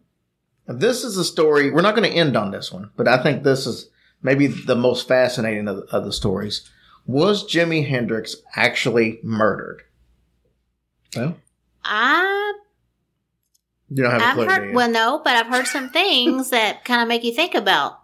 this 0.67 1.03
is 1.05 1.17
a 1.17 1.25
story. 1.25 1.71
We're 1.71 1.83
not 1.83 1.97
going 1.97 2.09
to 2.11 2.17
end 2.17 2.37
on 2.37 2.51
this 2.53 2.71
one, 2.73 2.91
but 2.97 3.09
I 3.09 3.23
think 3.23 3.43
this 3.43 3.67
is 3.67 3.89
maybe 4.23 4.47
the 4.47 4.77
most 4.77 5.09
fascinating 5.09 5.67
of, 5.69 5.79
of 5.91 6.05
the 6.05 6.13
stories. 6.13 6.69
Was 7.07 7.45
Jimi 7.45 7.89
Hendrix 7.89 8.37
actually 8.55 9.19
murdered? 9.25 9.83
Well, 11.17 11.37
I 11.85 12.55
you 13.91 14.05
don't 14.05 14.13
have 14.13 14.23
a 14.23 14.25
I've 14.25 14.35
clue, 14.35 14.45
heard 14.47 14.75
well 14.75 14.91
no, 14.91 15.21
but 15.25 15.35
I've 15.35 15.47
heard 15.49 15.67
some 15.67 15.91
things 15.91 16.51
that 16.51 16.85
kind 16.85 17.03
of 17.03 17.09
make 17.09 17.25
you 17.25 17.35
think 17.35 17.55
about 17.55 17.99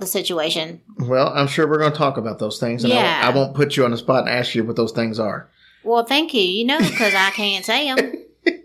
the 0.00 0.06
situation. 0.06 0.80
Well, 0.98 1.28
I'm 1.28 1.46
sure 1.46 1.68
we're 1.68 1.78
going 1.78 1.92
to 1.92 1.98
talk 1.98 2.16
about 2.16 2.38
those 2.38 2.58
things, 2.58 2.82
and 2.84 2.92
Yeah. 2.92 3.20
I, 3.22 3.28
I 3.28 3.34
won't 3.34 3.54
put 3.54 3.76
you 3.76 3.84
on 3.84 3.90
the 3.92 3.98
spot 3.98 4.20
and 4.26 4.28
ask 4.30 4.54
you 4.54 4.64
what 4.64 4.76
those 4.76 4.92
things 4.92 5.18
are. 5.18 5.48
Well, 5.84 6.04
thank 6.04 6.34
you. 6.34 6.42
You 6.42 6.64
know, 6.66 6.78
because 6.78 7.14
I 7.14 7.30
can't 7.30 7.64
say 7.64 7.94
them. 7.94 8.12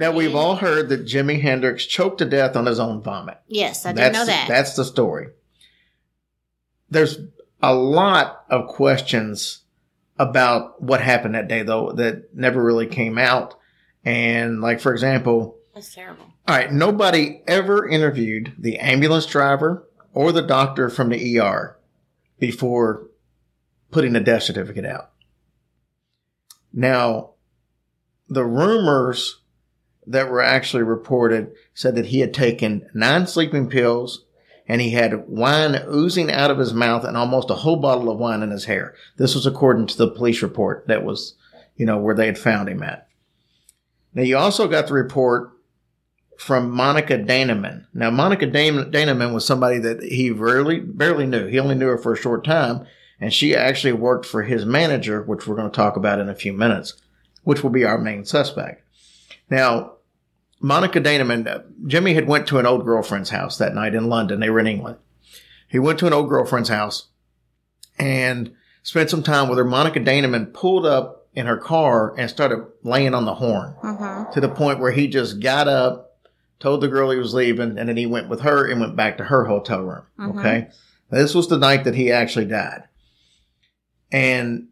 Now, 0.00 0.10
we've 0.12 0.34
all 0.34 0.56
heard 0.56 0.88
that 0.88 1.04
Jimi 1.04 1.40
Hendrix 1.40 1.84
choked 1.84 2.18
to 2.18 2.24
death 2.24 2.56
on 2.56 2.66
his 2.66 2.80
own 2.80 3.02
vomit. 3.02 3.38
Yes, 3.46 3.86
I 3.86 3.92
do 3.92 4.00
know 4.10 4.24
that. 4.24 4.46
That's 4.48 4.74
the 4.74 4.84
story. 4.84 5.28
There's 6.90 7.18
a 7.62 7.74
lot 7.74 8.44
of 8.50 8.66
questions 8.68 9.60
about 10.18 10.82
what 10.82 11.00
happened 11.00 11.34
that 11.34 11.48
day, 11.48 11.62
though, 11.62 11.92
that 11.92 12.34
never 12.34 12.62
really 12.62 12.86
came 12.86 13.18
out. 13.18 13.54
And, 14.04 14.60
like, 14.60 14.80
for 14.80 14.92
example, 14.92 15.58
That's 15.74 15.94
terrible. 15.94 16.26
All 16.46 16.56
right, 16.56 16.70
nobody 16.70 17.42
ever 17.46 17.88
interviewed 17.88 18.52
the 18.58 18.78
ambulance 18.78 19.26
driver 19.26 19.88
or 20.12 20.30
the 20.30 20.42
doctor 20.42 20.90
from 20.90 21.08
the 21.08 21.40
ER 21.40 21.78
before 22.38 23.08
putting 23.90 24.14
a 24.14 24.20
death 24.20 24.42
certificate 24.42 24.84
out. 24.84 25.10
Now, 26.72 27.30
the 28.28 28.44
rumors 28.44 29.40
that 30.06 30.28
were 30.28 30.42
actually 30.42 30.82
reported 30.82 31.52
said 31.72 31.94
that 31.94 32.06
he 32.06 32.20
had 32.20 32.34
taken 32.34 32.90
nine 32.92 33.26
sleeping 33.26 33.70
pills 33.70 34.24
and 34.66 34.80
he 34.80 34.90
had 34.90 35.28
wine 35.28 35.82
oozing 35.88 36.30
out 36.30 36.50
of 36.50 36.58
his 36.58 36.74
mouth 36.74 37.04
and 37.04 37.16
almost 37.16 37.50
a 37.50 37.54
whole 37.54 37.76
bottle 37.76 38.10
of 38.10 38.18
wine 38.18 38.42
in 38.42 38.50
his 38.50 38.66
hair. 38.66 38.94
This 39.16 39.34
was 39.34 39.46
according 39.46 39.86
to 39.88 39.96
the 39.96 40.10
police 40.10 40.42
report 40.42 40.86
that 40.88 41.04
was, 41.04 41.36
you 41.76 41.86
know, 41.86 41.98
where 41.98 42.14
they 42.14 42.26
had 42.26 42.38
found 42.38 42.68
him 42.68 42.82
at. 42.82 43.08
Now, 44.12 44.22
you 44.22 44.36
also 44.36 44.68
got 44.68 44.88
the 44.88 44.94
report 44.94 45.53
from 46.38 46.70
Monica 46.70 47.18
Dannemann. 47.18 47.86
Now, 47.94 48.10
Monica 48.10 48.46
Dan- 48.46 48.90
Dannemann 48.90 49.32
was 49.34 49.44
somebody 49.46 49.78
that 49.78 50.02
he 50.02 50.30
rarely, 50.30 50.80
barely 50.80 51.26
knew. 51.26 51.46
He 51.46 51.58
only 51.58 51.74
knew 51.74 51.88
her 51.88 51.98
for 51.98 52.12
a 52.12 52.16
short 52.16 52.44
time, 52.44 52.86
and 53.20 53.32
she 53.32 53.54
actually 53.54 53.92
worked 53.92 54.26
for 54.26 54.42
his 54.42 54.64
manager, 54.64 55.22
which 55.22 55.46
we're 55.46 55.56
going 55.56 55.70
to 55.70 55.74
talk 55.76 55.96
about 55.96 56.18
in 56.18 56.28
a 56.28 56.34
few 56.34 56.52
minutes, 56.52 56.94
which 57.44 57.62
will 57.62 57.70
be 57.70 57.84
our 57.84 57.98
main 57.98 58.24
suspect. 58.24 58.82
Now, 59.50 59.92
Monica 60.60 61.00
Dannemann, 61.00 61.46
uh, 61.46 61.60
Jimi 61.84 62.14
had 62.14 62.26
went 62.26 62.46
to 62.48 62.58
an 62.58 62.66
old 62.66 62.84
girlfriend's 62.84 63.30
house 63.30 63.58
that 63.58 63.74
night 63.74 63.94
in 63.94 64.08
London. 64.08 64.40
They 64.40 64.50
were 64.50 64.60
in 64.60 64.66
England. 64.66 64.96
He 65.68 65.78
went 65.78 65.98
to 65.98 66.06
an 66.06 66.12
old 66.12 66.28
girlfriend's 66.28 66.68
house 66.68 67.08
and 67.98 68.52
spent 68.82 69.10
some 69.10 69.22
time 69.22 69.48
with 69.48 69.58
her. 69.58 69.64
Monica 69.64 70.00
Dannemann 70.00 70.52
pulled 70.52 70.86
up 70.86 71.28
in 71.34 71.46
her 71.46 71.56
car 71.56 72.14
and 72.16 72.30
started 72.30 72.64
laying 72.82 73.12
on 73.14 73.24
the 73.24 73.34
horn 73.34 73.74
Mm-hmm. 73.82 74.32
to 74.32 74.40
the 74.40 74.48
point 74.48 74.78
where 74.78 74.92
he 74.92 75.08
just 75.08 75.40
got 75.40 75.68
up, 75.68 76.03
told 76.64 76.80
the 76.80 76.88
girl 76.88 77.10
he 77.10 77.18
was 77.18 77.34
leaving, 77.34 77.78
and 77.78 77.90
then 77.90 77.96
he 77.98 78.06
went 78.06 78.30
with 78.30 78.40
her 78.40 78.66
and 78.66 78.80
went 78.80 78.96
back 78.96 79.18
to 79.18 79.24
her 79.24 79.44
hotel 79.44 79.82
room. 79.82 80.04
Mhm. 80.18 80.38
Okay. 80.38 80.68
This 81.10 81.34
was 81.34 81.46
the 81.46 81.58
night 81.58 81.84
that 81.84 81.94
he 81.94 82.10
actually 82.10 82.46
died. 82.46 82.84
And 84.10 84.68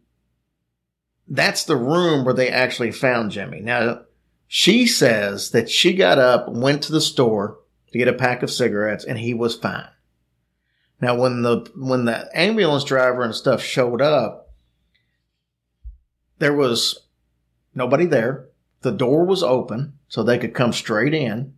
that's 1.27 1.63
the 1.63 1.75
room 1.77 2.25
where 2.25 2.33
they 2.33 2.49
actually 2.49 2.91
found 2.91 3.31
Jimi. 3.31 3.61
Now, 3.61 4.01
she 4.47 4.87
says 4.87 5.51
that 5.51 5.69
she 5.69 5.93
got 5.93 6.17
up, 6.17 6.49
went 6.49 6.81
to 6.83 6.91
the 6.91 6.99
store 6.99 7.59
to 7.91 7.97
get 7.99 8.07
a 8.07 8.13
pack 8.13 8.41
of 8.41 8.49
cigarettes, 8.49 9.05
and 9.05 9.19
he 9.19 9.35
was 9.35 9.55
fine. 9.55 9.89
Now, 10.99 11.15
when 11.15 11.43
the 11.43 11.69
when 11.75 12.05
the 12.05 12.27
ambulance 12.33 12.85
driver 12.85 13.21
and 13.21 13.35
stuff 13.35 13.61
showed 13.61 14.01
up, 14.01 14.51
there 16.39 16.53
was 16.55 17.05
nobody 17.75 18.07
there. 18.07 18.47
The 18.81 18.91
door 18.91 19.25
was 19.25 19.43
open 19.43 19.99
so 20.07 20.23
they 20.23 20.39
could 20.39 20.55
come 20.55 20.73
straight 20.73 21.13
in. 21.13 21.53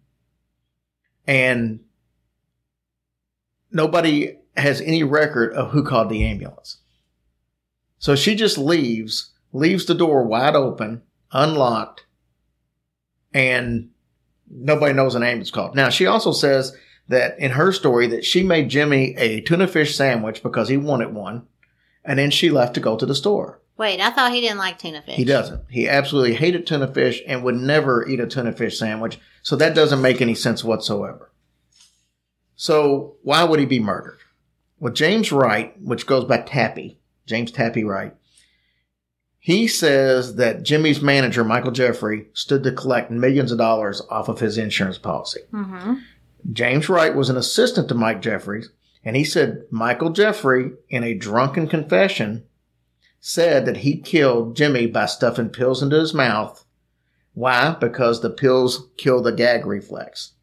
And 1.27 1.79
nobody 3.71 4.37
has 4.55 4.81
any 4.81 5.03
record 5.03 5.53
of 5.53 5.71
who 5.71 5.83
called 5.83 6.09
the 6.09 6.23
ambulance. 6.23 6.77
So 7.99 8.15
she 8.15 8.35
just 8.35 8.57
leaves, 8.57 9.31
leaves 9.51 9.85
the 9.85 9.95
door 9.95 10.23
wide 10.23 10.55
open, 10.55 11.01
unlocked, 11.31 12.05
and 13.33 13.89
nobody 14.49 14.93
knows 14.93 15.15
an 15.15 15.23
ambulance 15.23 15.51
called. 15.51 15.75
Now, 15.75 15.89
she 15.89 16.05
also 16.05 16.31
says 16.31 16.75
that 17.07 17.37
in 17.39 17.51
her 17.51 17.71
story 17.71 18.07
that 18.07 18.25
she 18.25 18.43
made 18.43 18.69
Jimi 18.69 19.13
a 19.17 19.41
tuna 19.41 19.67
fish 19.67 19.95
sandwich 19.95 20.41
because 20.41 20.69
he 20.69 20.77
wanted 20.77 21.13
one, 21.13 21.47
and 22.03 22.17
then 22.19 22.31
she 22.31 22.49
left 22.49 22.75
to 22.75 22.79
go 22.79 22.95
to 22.95 23.05
the 23.05 23.15
store. 23.15 23.59
Wait, 23.77 23.99
I 23.99 24.09
thought 24.11 24.31
he 24.31 24.41
didn't 24.41 24.57
like 24.57 24.77
tuna 24.77 25.01
fish. 25.01 25.15
He 25.15 25.25
doesn't. 25.25 25.61
He 25.69 25.87
absolutely 25.87 26.35
hated 26.35 26.65
tuna 26.65 26.87
fish 26.87 27.21
and 27.27 27.43
would 27.43 27.55
never 27.55 28.07
eat 28.07 28.21
a 28.21 28.27
tuna 28.27 28.53
fish 28.53 28.79
sandwich. 28.79 29.19
So 29.41 29.55
that 29.57 29.75
doesn't 29.75 30.01
make 30.01 30.21
any 30.21 30.35
sense 30.35 30.63
whatsoever. 30.63 31.31
So 32.55 33.15
why 33.21 33.43
would 33.43 33.59
he 33.59 33.65
be 33.65 33.79
murdered? 33.81 34.19
Well, 34.79 34.93
James 34.93 35.31
Wright, 35.31 35.79
which 35.81 36.07
goes 36.07 36.25
by 36.25 36.39
Tappy, 36.39 36.99
James 37.25 37.51
Tappy 37.51 37.83
Wright, 37.83 38.15
he 39.39 39.67
says 39.67 40.37
that 40.37 40.63
Jimi's 40.63 41.01
manager, 41.01 41.43
Michael 41.43 41.71
Jeffery, 41.71 42.27
stood 42.33 42.63
to 42.63 42.71
collect 42.71 43.11
millions 43.11 43.51
of 43.51 43.57
dollars 43.57 44.01
off 44.09 44.27
of 44.27 44.39
his 44.39 44.57
insurance 44.57 44.97
policy. 44.97 45.41
Mm-hmm. 45.53 45.95
James 46.51 46.89
Wright 46.89 47.15
was 47.15 47.29
an 47.29 47.37
assistant 47.37 47.87
to 47.89 47.95
Mike 47.95 48.21
Jeffries, 48.21 48.69
and 49.03 49.15
he 49.15 49.23
said 49.23 49.65
Michael 49.69 50.09
Jeffery, 50.09 50.71
in 50.89 51.03
a 51.03 51.13
drunken 51.13 51.67
confession, 51.67 52.43
said 53.27 53.65
that 53.65 53.77
he 53.77 53.97
killed 53.97 54.55
Jimi 54.55 54.93
by 54.93 55.07
stuffing 55.07 55.49
pills 55.49 55.81
into 55.81 55.95
his 55.99 56.13
mouth. 56.13 56.63
Why? 57.33 57.75
Because 57.79 58.21
the 58.21 58.29
pills 58.29 58.87
kill 58.97 59.23
the 59.23 59.31
gag 59.31 59.65
reflex. 59.65 60.33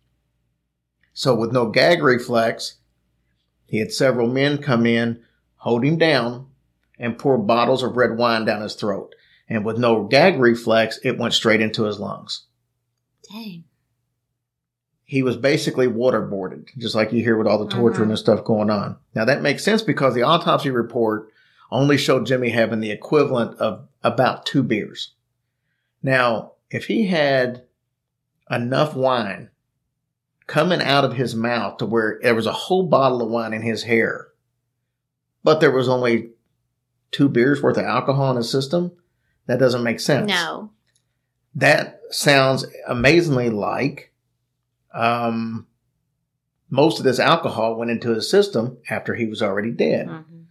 So, 1.12 1.32
with 1.32 1.52
no 1.52 1.70
gag 1.70 2.02
reflex, 2.02 2.78
he 3.66 3.78
had 3.78 3.92
several 3.92 4.26
men 4.26 4.58
come 4.58 4.84
in, 4.84 5.22
hold 5.58 5.84
him 5.84 5.96
down, 5.96 6.48
and 6.98 7.16
pour 7.16 7.38
bottles 7.38 7.84
of 7.84 7.96
red 7.96 8.16
wine 8.18 8.44
down 8.46 8.62
his 8.62 8.74
throat. 8.74 9.14
And 9.48 9.64
with 9.64 9.78
no 9.78 10.02
gag 10.02 10.40
reflex, 10.40 10.98
it 11.04 11.18
went 11.18 11.34
straight 11.34 11.60
into 11.60 11.84
his 11.84 12.00
lungs 12.00 12.46
Dang. 13.30 13.62
he 15.04 15.22
was 15.22 15.36
basically 15.36 15.86
waterboarded, 15.86 16.66
just 16.78 16.96
like 16.96 17.12
you 17.12 17.22
hear 17.22 17.36
with 17.36 17.46
all 17.46 17.64
the 17.64 17.70
torturing 17.72 18.08
Mhm. 18.08 18.12
and 18.12 18.18
stuff 18.18 18.42
going 18.44 18.70
on. 18.70 18.96
Now 19.14 19.24
that 19.24 19.40
makes 19.42 19.62
sense 19.62 19.82
because 19.82 20.14
the 20.14 20.22
autopsy 20.24 20.70
report 20.70 21.28
only 21.72 21.96
showed 21.96 22.26
Jimi 22.26 22.52
having 22.52 22.80
the 22.80 22.90
equivalent 22.90 23.58
of 23.58 23.88
about 24.02 24.46
two 24.46 24.62
beers. 24.62 25.12
Now, 26.02 26.52
if 26.70 26.86
he 26.86 27.06
had 27.06 27.64
enough 28.50 28.94
wine 28.94 29.50
coming 30.46 30.82
out 30.82 31.04
of 31.04 31.14
his 31.14 31.34
mouth 31.34 31.78
to 31.78 31.86
where 31.86 32.18
there 32.22 32.34
was 32.34 32.46
a 32.46 32.52
whole 32.52 32.82
bottle 32.86 33.22
of 33.22 33.30
wine 33.30 33.52
in 33.54 33.62
his 33.62 33.84
hair, 33.84 34.28
but 35.42 35.60
there 35.60 35.70
was 35.70 35.88
only 35.88 36.30
two 37.10 37.28
beers 37.28 37.62
worth 37.62 37.76
of 37.78 37.84
alcohol 37.84 38.30
in 38.32 38.36
his 38.36 38.50
system, 38.50 38.92
that 39.46 39.58
doesn't 39.58 39.82
make 39.82 39.98
sense 40.00 40.28
No. 40.28 40.70
that 41.54 42.00
sounds 42.10 42.64
amazingly 42.86 43.50
like 43.50 44.12
um, 44.94 45.66
most 46.70 46.98
of 46.98 47.04
this 47.04 47.18
alcohol 47.18 47.76
went 47.76 47.90
into 47.90 48.10
his 48.14 48.28
system 48.30 48.78
after 48.90 49.14
he 49.14 49.26
was 49.26 49.42
already 49.42 49.70
dead. 49.70 50.06
Mhm. 50.06 50.41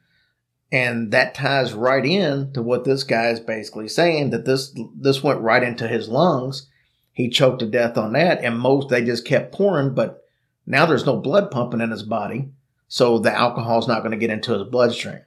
And 0.72 1.12
that 1.12 1.36
ties 1.36 1.74
right 1.74 2.06
in 2.06 2.54
to 2.54 2.62
what 2.62 2.86
this 2.86 3.04
guy 3.04 3.28
is 3.28 3.42
basically 3.42 3.90
saying 3.90 4.30
that 4.30 4.46
this 4.46 4.74
this 4.96 5.22
went 5.22 5.42
right 5.42 5.64
into 5.64 5.88
his 5.88 6.08
lungs. 6.08 6.70
He 7.12 7.30
choked 7.30 7.60
to 7.60 7.66
death 7.66 7.98
on 7.98 8.14
that, 8.14 8.42
and 8.42 8.58
most 8.58 8.88
they 8.88 9.04
just 9.04 9.26
kept 9.26 9.54
pouring, 9.54 9.94
but 9.94 10.24
now 10.66 10.86
there's 10.86 11.06
no 11.06 11.18
blood 11.18 11.52
pumping 11.52 11.82
in 11.82 11.92
his 11.92 12.04
body, 12.04 12.50
so 12.88 13.20
the 13.20 13.36
alcohol's 13.36 13.88
not 13.88 14.00
going 14.00 14.12
to 14.12 14.18
get 14.18 14.30
into 14.30 14.54
his 14.54 14.64
bloodstream. 14.70 15.20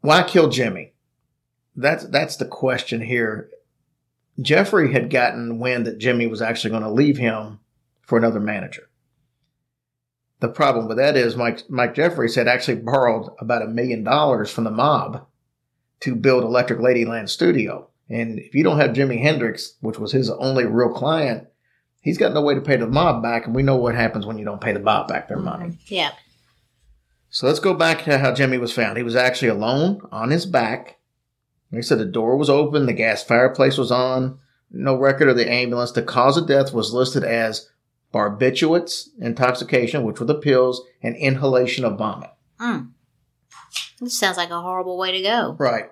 Why 0.00 0.22
kill 0.22 0.48
Jimi? 0.48 0.92
That's 1.76 2.04
that's 2.06 2.36
the 2.36 2.46
question 2.46 3.02
here. 3.02 3.50
Jeffery 4.40 4.92
had 4.92 5.10
gotten 5.10 5.58
wind 5.58 5.86
that 5.86 5.98
Jimi 5.98 6.28
was 6.28 6.42
actually 6.42 6.70
going 6.70 6.82
to 6.82 6.90
leave 6.90 7.18
him 7.18 7.60
for 8.00 8.16
another 8.18 8.40
manager. 8.40 8.88
The 10.42 10.48
problem 10.48 10.88
with 10.88 10.96
that 10.96 11.16
is 11.16 11.36
Mike 11.36 11.62
Mike 11.70 11.94
Jeffries 11.94 12.34
had 12.34 12.48
actually 12.48 12.74
borrowed 12.74 13.30
about 13.38 13.62
a 13.62 13.68
million 13.68 14.02
dollars 14.02 14.50
from 14.50 14.64
the 14.64 14.72
mob 14.72 15.24
to 16.00 16.16
build 16.16 16.42
Electric 16.42 16.80
Ladyland 16.80 17.28
Studio. 17.28 17.88
And 18.10 18.40
if 18.40 18.52
you 18.52 18.64
don't 18.64 18.80
have 18.80 18.90
Jimi 18.90 19.22
Hendrix, 19.22 19.74
which 19.82 20.00
was 20.00 20.10
his 20.10 20.30
only 20.30 20.64
real 20.64 20.92
client, 20.92 21.46
he's 22.00 22.18
got 22.18 22.34
no 22.34 22.42
way 22.42 22.56
to 22.56 22.60
pay 22.60 22.76
the 22.76 22.88
mob 22.88 23.22
back, 23.22 23.46
and 23.46 23.54
we 23.54 23.62
know 23.62 23.76
what 23.76 23.94
happens 23.94 24.26
when 24.26 24.36
you 24.36 24.44
don't 24.44 24.60
pay 24.60 24.72
the 24.72 24.80
mob 24.80 25.06
back 25.06 25.28
their 25.28 25.38
money. 25.38 25.66
Mm-hmm. 25.66 25.94
Yeah. 25.94 26.10
So 27.30 27.46
let's 27.46 27.60
go 27.60 27.72
back 27.72 28.02
to 28.04 28.18
how 28.18 28.32
Jimi 28.32 28.58
was 28.58 28.72
found. 28.72 28.96
He 28.96 29.04
was 29.04 29.14
actually 29.14 29.48
alone 29.48 30.00
on 30.10 30.30
his 30.30 30.44
back. 30.44 30.98
Like 31.70 31.78
I 31.78 31.82
said, 31.82 31.98
the 31.98 32.04
door 32.04 32.36
was 32.36 32.50
open, 32.50 32.86
the 32.86 32.92
gas 32.92 33.22
fireplace 33.22 33.78
was 33.78 33.92
on, 33.92 34.40
no 34.72 34.96
record 34.96 35.28
of 35.28 35.36
the 35.36 35.48
ambulance. 35.48 35.92
The 35.92 36.02
cause 36.02 36.36
of 36.36 36.48
death 36.48 36.74
was 36.74 36.92
listed 36.92 37.22
as 37.22 37.70
barbiturates, 38.12 39.08
intoxication, 39.18 40.04
which 40.04 40.20
were 40.20 40.26
the 40.26 40.34
pills, 40.34 40.82
and 41.02 41.16
inhalation 41.16 41.84
of 41.84 41.98
vomit. 41.98 42.30
Mm. 42.60 42.90
This 44.00 44.18
sounds 44.18 44.36
like 44.36 44.50
a 44.50 44.60
horrible 44.60 44.98
way 44.98 45.12
to 45.12 45.22
go. 45.22 45.56
Right. 45.58 45.86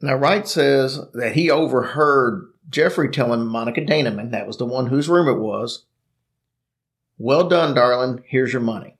Now, 0.00 0.14
Wright 0.14 0.46
says 0.46 1.00
that 1.14 1.34
he 1.34 1.50
overheard 1.50 2.52
Jeffery 2.68 3.08
telling 3.08 3.46
Monica 3.46 3.80
Dannemann, 3.80 4.30
that 4.32 4.46
was 4.46 4.58
the 4.58 4.66
one 4.66 4.86
whose 4.86 5.08
room 5.08 5.28
it 5.28 5.40
was, 5.40 5.86
Well 7.18 7.48
done, 7.48 7.74
darling, 7.74 8.22
here's 8.26 8.52
your 8.52 8.62
money. 8.62 8.96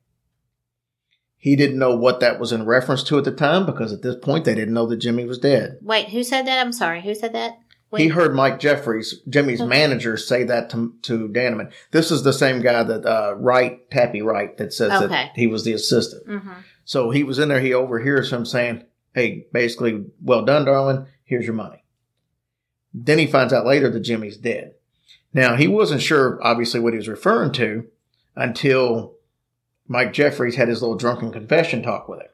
He 1.37 1.55
didn't 1.55 1.79
know 1.79 1.95
what 1.95 2.21
that 2.21 2.41
was 2.41 2.51
in 2.51 2.65
reference 2.65 3.05
to 3.05 3.19
at 3.19 3.25
the 3.25 3.31
time 3.31 3.67
because 3.67 3.93
at 3.93 4.03
this 4.03 4.17
point 4.17 4.45
they 4.45 4.55
didn't 4.55 4.75
know 4.75 4.87
that 4.87 5.01
Jimi 5.01 5.29
was 5.29 5.39
dead. 5.39 5.79
Wait, 5.83 6.09
who 6.09 6.25
said 6.25 6.47
that? 6.47 6.59
I'm 6.59 6.73
sorry. 6.73 7.03
Who 7.03 7.15
said 7.15 7.35
that? 7.35 7.59
Wait. 7.91 8.03
He 8.03 8.09
heard 8.09 8.35
Mike 8.35 8.59
Jeffries, 8.59 9.21
Jimi's 9.29 9.61
Okay. 9.61 9.69
manager, 9.69 10.17
say 10.17 10.43
that 10.45 10.71
to, 10.71 10.95
to 11.03 11.29
Dannemann. 11.29 11.71
This 11.93 12.11
is 12.11 12.25
the 12.25 12.33
same 12.33 12.61
guy 12.61 12.83
that 12.83 13.07
uh, 13.07 13.35
Wright, 13.37 13.89
Tappy 13.91 14.23
Wright, 14.23 14.57
that 14.59 14.73
says 14.73 14.93
Okay. 15.03 15.07
that 15.09 15.31
he 15.37 15.47
was 15.47 15.65
the 15.65 15.73
assistant. 15.73 16.27
hmm 16.27 16.53
So 16.85 17.11
he 17.11 17.23
was 17.23 17.39
in 17.39 17.49
there. 17.49 17.61
He 17.61 17.73
overhears 17.73 18.33
him 18.33 18.45
saying, 18.45 18.83
"Hey, 19.15 19.47
basically, 19.53 20.05
well 20.21 20.45
done, 20.45 20.65
darling. 20.65 21.07
Here's 21.25 21.45
your 21.47 21.55
money." 21.55 21.85
Then 22.93 23.19
he 23.19 23.27
finds 23.27 23.53
out 23.53 23.67
later 23.67 23.89
that 23.91 24.01
Jimi's 24.01 24.37
dead. 24.37 24.75
Now 25.33 25.55
he 25.57 25.69
wasn't 25.69 26.03
sure, 26.03 26.39
obviously, 26.43 26.81
what 26.81 26.93
he 26.93 26.99
was 26.99 27.09
referring 27.09 27.53
to 27.53 27.87
until 28.35 29.15
Mike 29.87 30.13
Jeffries 30.13 30.57
had 30.57 30.69
his 30.69 30.81
little 30.83 30.97
drunken 30.97 31.31
confession 31.31 31.83
talk 31.83 32.09
with 32.09 32.21
him. 32.21 32.29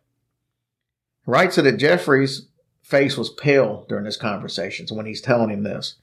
Wright 1.26 1.52
said 1.52 1.64
that 1.64 1.76
Jeffries' 1.76 2.48
face 2.82 3.16
was 3.16 3.30
pale 3.30 3.86
during 3.88 4.04
his 4.04 4.16
conversations 4.16 4.92
when 4.92 5.06
he's 5.06 5.20
telling 5.20 5.50
him 5.50 5.62
this, 5.62 5.96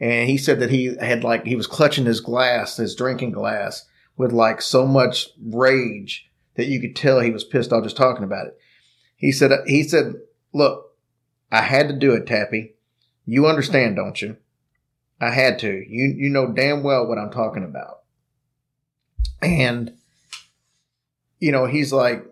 and 0.00 0.28
he 0.28 0.36
said 0.36 0.60
that 0.60 0.70
he 0.70 0.96
had 0.96 1.22
like 1.22 1.46
he 1.46 1.56
was 1.56 1.66
clutching 1.66 2.06
his 2.06 2.20
glass, 2.20 2.76
his 2.76 2.96
drinking 2.96 3.32
glass, 3.32 3.86
with 4.16 4.32
like 4.32 4.60
so 4.60 4.86
much 4.86 5.28
rage 5.40 6.28
that 6.54 6.66
you 6.66 6.80
could 6.80 6.96
tell 6.96 7.20
he 7.20 7.30
was 7.30 7.44
pissed 7.44 7.72
off 7.72 7.84
just 7.84 7.96
talking 7.96 8.24
about 8.24 8.46
it. 8.46 8.58
He 9.16 9.32
said, 9.32 9.52
uh, 9.52 9.58
he 9.66 9.84
said, 9.84 10.14
look, 10.52 10.92
I 11.50 11.62
had 11.62 11.88
to 11.88 11.94
do 11.94 12.12
it, 12.12 12.26
Tappy. 12.26 12.74
You 13.24 13.46
understand, 13.46 13.96
don't 13.96 14.20
you? 14.20 14.36
I 15.20 15.30
had 15.30 15.60
to. 15.60 15.70
You, 15.70 16.14
you 16.16 16.28
know 16.28 16.48
damn 16.48 16.82
well 16.82 17.06
what 17.06 17.18
I'm 17.18 17.30
talking 17.30 17.64
about. 17.64 18.00
And, 19.40 19.96
you 21.38 21.52
know, 21.52 21.66
he's 21.66 21.92
like, 21.92 22.24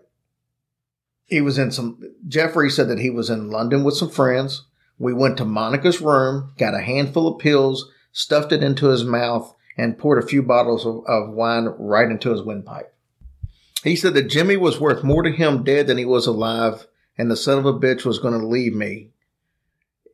he 1.31 1.39
was 1.39 1.57
in 1.57 1.71
some, 1.71 1.97
Jeffery 2.27 2.69
said 2.69 2.89
that 2.89 2.99
he 2.99 3.09
was 3.09 3.29
in 3.29 3.49
London 3.49 3.85
with 3.85 3.95
some 3.95 4.09
friends. 4.09 4.65
We 4.99 5.13
went 5.13 5.37
to 5.37 5.45
Monica's 5.45 6.01
room, 6.01 6.51
got 6.57 6.75
a 6.75 6.81
handful 6.81 7.25
of 7.25 7.39
pills, 7.39 7.89
stuffed 8.11 8.51
it 8.51 8.61
into 8.61 8.87
his 8.87 9.05
mouth, 9.05 9.55
and 9.77 9.97
poured 9.97 10.21
a 10.21 10.27
few 10.27 10.43
bottles 10.43 10.85
of, 10.85 11.05
of 11.07 11.33
wine 11.33 11.69
right 11.79 12.11
into 12.11 12.31
his 12.31 12.43
windpipe. 12.43 12.93
He 13.81 13.95
said 13.95 14.13
that 14.15 14.27
Jimi 14.27 14.59
was 14.59 14.79
worth 14.79 15.05
more 15.05 15.23
to 15.23 15.31
him 15.31 15.63
dead 15.63 15.87
than 15.87 15.97
he 15.97 16.05
was 16.05 16.27
alive, 16.27 16.85
and 17.17 17.31
the 17.31 17.37
son 17.37 17.57
of 17.57 17.65
a 17.65 17.73
bitch 17.73 18.03
was 18.03 18.19
going 18.19 18.39
to 18.39 18.45
leave 18.45 18.75
me. 18.75 19.11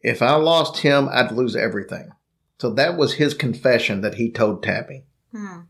If 0.04 0.22
I 0.22 0.36
lost 0.36 0.78
him, 0.78 1.10
I'd 1.12 1.32
lose 1.32 1.56
everything. 1.56 2.12
So 2.60 2.70
that 2.70 2.96
was 2.96 3.16
his 3.16 3.34
confession 3.34 4.02
that 4.02 4.16
he 4.16 4.32
told 4.32 4.62
Tappy. 4.62 5.06
Hmm. 5.32 5.62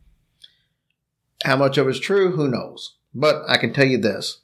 How 1.45 1.55
much 1.55 1.77
of 1.77 1.87
it's 1.87 1.99
true, 1.99 2.31
who 2.31 2.49
knows? 2.49 2.97
But 3.15 3.43
I 3.47 3.57
can 3.57 3.73
tell 3.73 3.87
you 3.87 3.97
this: 3.97 4.41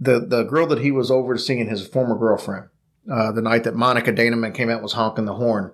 the 0.00 0.20
the 0.20 0.44
girl 0.44 0.66
that 0.66 0.80
he 0.80 0.90
was 0.90 1.10
over 1.10 1.36
seeing 1.36 1.68
his 1.68 1.86
former 1.86 2.16
girlfriend, 2.16 2.68
uh, 3.10 3.32
the 3.32 3.42
night 3.42 3.64
that 3.64 3.74
Monica 3.74 4.12
Dannemann 4.12 4.54
came 4.54 4.70
out 4.70 4.82
was 4.82 4.92
honking 4.92 5.24
the 5.24 5.34
horn, 5.34 5.72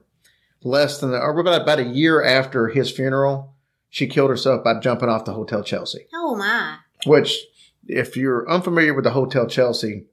less 0.63 1.01
than 1.01 1.11
or 1.11 1.39
about 1.39 1.63
about 1.63 1.79
a 1.79 1.85
year 1.85 2.25
after 2.25 2.69
his 2.69 2.91
funeral, 2.91 3.55
she 3.89 4.07
killed 4.07 4.31
herself 4.31 4.65
by 4.65 4.81
jumping 4.81 5.09
off 5.09 5.25
the 5.25 5.35
Hotel 5.35 5.63
Chelsea. 5.63 6.07
Oh 6.15 6.35
my. 6.37 6.79
Which, 7.07 7.39
if 7.87 8.17
you're 8.17 8.49
unfamiliar 8.51 8.95
with 8.95 9.05
the 9.05 9.11
Hotel 9.11 9.47
Chelsea, 9.47 10.07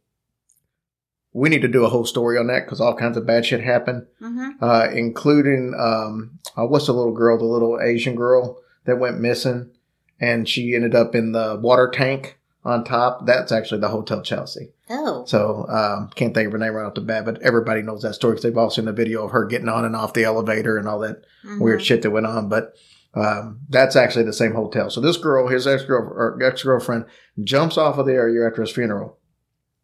we 1.33 1.47
need 1.49 1.61
to 1.61 1.67
do 1.69 1.85
a 1.85 1.89
whole 1.89 2.05
story 2.05 2.37
on 2.37 2.47
that 2.47 2.65
because 2.65 2.81
all 2.81 2.95
kinds 2.95 3.15
of 3.15 3.25
bad 3.25 3.45
shit 3.45 3.63
happened, 3.63 4.07
hmm 4.19 4.49
uh, 4.59 4.87
including 4.93 5.73
um, 5.79 6.39
uh, 6.55 6.65
what's 6.65 6.87
the 6.87 6.93
little 6.93 7.13
girl, 7.13 7.37
the 7.37 7.45
little 7.45 7.79
Asian 7.81 8.15
girl 8.15 8.59
that 8.85 8.99
went 8.99 9.19
missing, 9.19 9.71
and 10.19 10.47
she 10.47 10.75
ended 10.75 10.93
up 10.93 11.15
in 11.15 11.31
the 11.31 11.59
water 11.61 11.89
tank 11.91 12.37
on 12.63 12.83
top. 12.83 13.25
That's 13.25 13.51
actually 13.51 13.81
the 13.81 13.87
Hotel 13.89 14.21
Chelsea. 14.21 14.73
Oh. 14.89 15.23
So 15.25 15.65
um, 15.67 16.09
can't 16.15 16.33
think 16.33 16.47
of 16.47 16.51
her 16.53 16.57
name 16.59 16.73
right 16.73 16.85
off 16.85 16.93
the 16.93 17.01
bat, 17.01 17.25
but 17.25 17.41
everybody 17.41 17.81
knows 17.81 18.01
that 18.03 18.13
story 18.15 18.33
because 18.33 18.43
they've 18.43 18.57
all 18.57 18.69
seen 18.69 18.85
the 18.85 18.93
video 18.93 19.23
of 19.25 19.31
her 19.31 19.45
getting 19.45 19.69
on 19.69 19.85
and 19.85 19.95
off 19.95 20.13
the 20.13 20.23
elevator 20.23 20.77
and 20.77 20.87
all 20.87 20.99
that 20.99 21.23
Mhm. 21.45 21.59
weird 21.59 21.81
shit 21.83 22.01
that 22.03 22.11
went 22.11 22.27
on. 22.27 22.49
But 22.49 22.73
um, 23.13 23.59
that's 23.67 23.95
actually 23.95 24.23
the 24.25 24.31
same 24.33 24.53
hotel. 24.53 24.89
So 24.89 25.01
this 25.01 25.17
girl, 25.17 25.47
his 25.47 25.65
ex 25.67 25.83
girl, 25.83 26.37
ex 26.41 26.63
girlfriend, 26.63 27.05
jumps 27.43 27.77
off 27.77 27.97
of 27.97 28.05
there 28.05 28.27
a 28.27 28.31
year 28.31 28.47
after 28.47 28.61
his 28.61 28.71
funeral. 28.71 29.17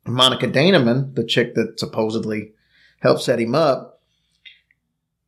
Monica 0.06 0.48
Dannemann, 0.48 1.16
the 1.16 1.26
chick 1.26 1.54
that 1.56 1.80
supposedly 1.80 2.54
helped 3.02 3.22
set 3.22 3.40
him 3.40 3.54
up, 3.56 4.02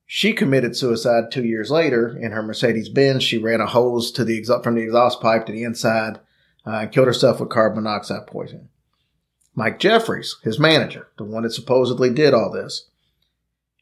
she 0.06 0.34
committed 0.34 0.76
suicide 0.76 1.26
two 1.32 1.44
years 1.44 1.70
later 1.70 2.18
in 2.18 2.32
her 2.32 2.42
Mercedes 2.42 2.90
Benz. 2.90 3.24
She 3.24 3.38
ran 3.38 3.60
a 3.62 3.68
hose 3.68 4.12
to 4.14 4.24
the 4.24 4.38
exhaust, 4.38 4.64
from 4.64 4.76
the 4.76 4.82
exhaust 4.82 5.20
pipe 5.22 5.46
to 5.46 5.52
the 5.52 5.64
inside 5.64 6.20
uh, 6.70 6.80
and 6.82 6.92
killed 6.92 7.08
herself 7.08 7.40
with 7.40 7.50
carbon 7.50 7.84
monoxide 7.84 8.28
poisoning. 8.28 8.70
Mike 9.56 9.80
Jeffries, 9.80 10.38
his 10.44 10.60
manager, 10.60 11.08
the 11.18 11.24
one 11.24 11.44
that 11.44 11.52
supposedly 11.52 12.10
did 12.10 12.34
all 12.34 12.52
this, 12.52 12.88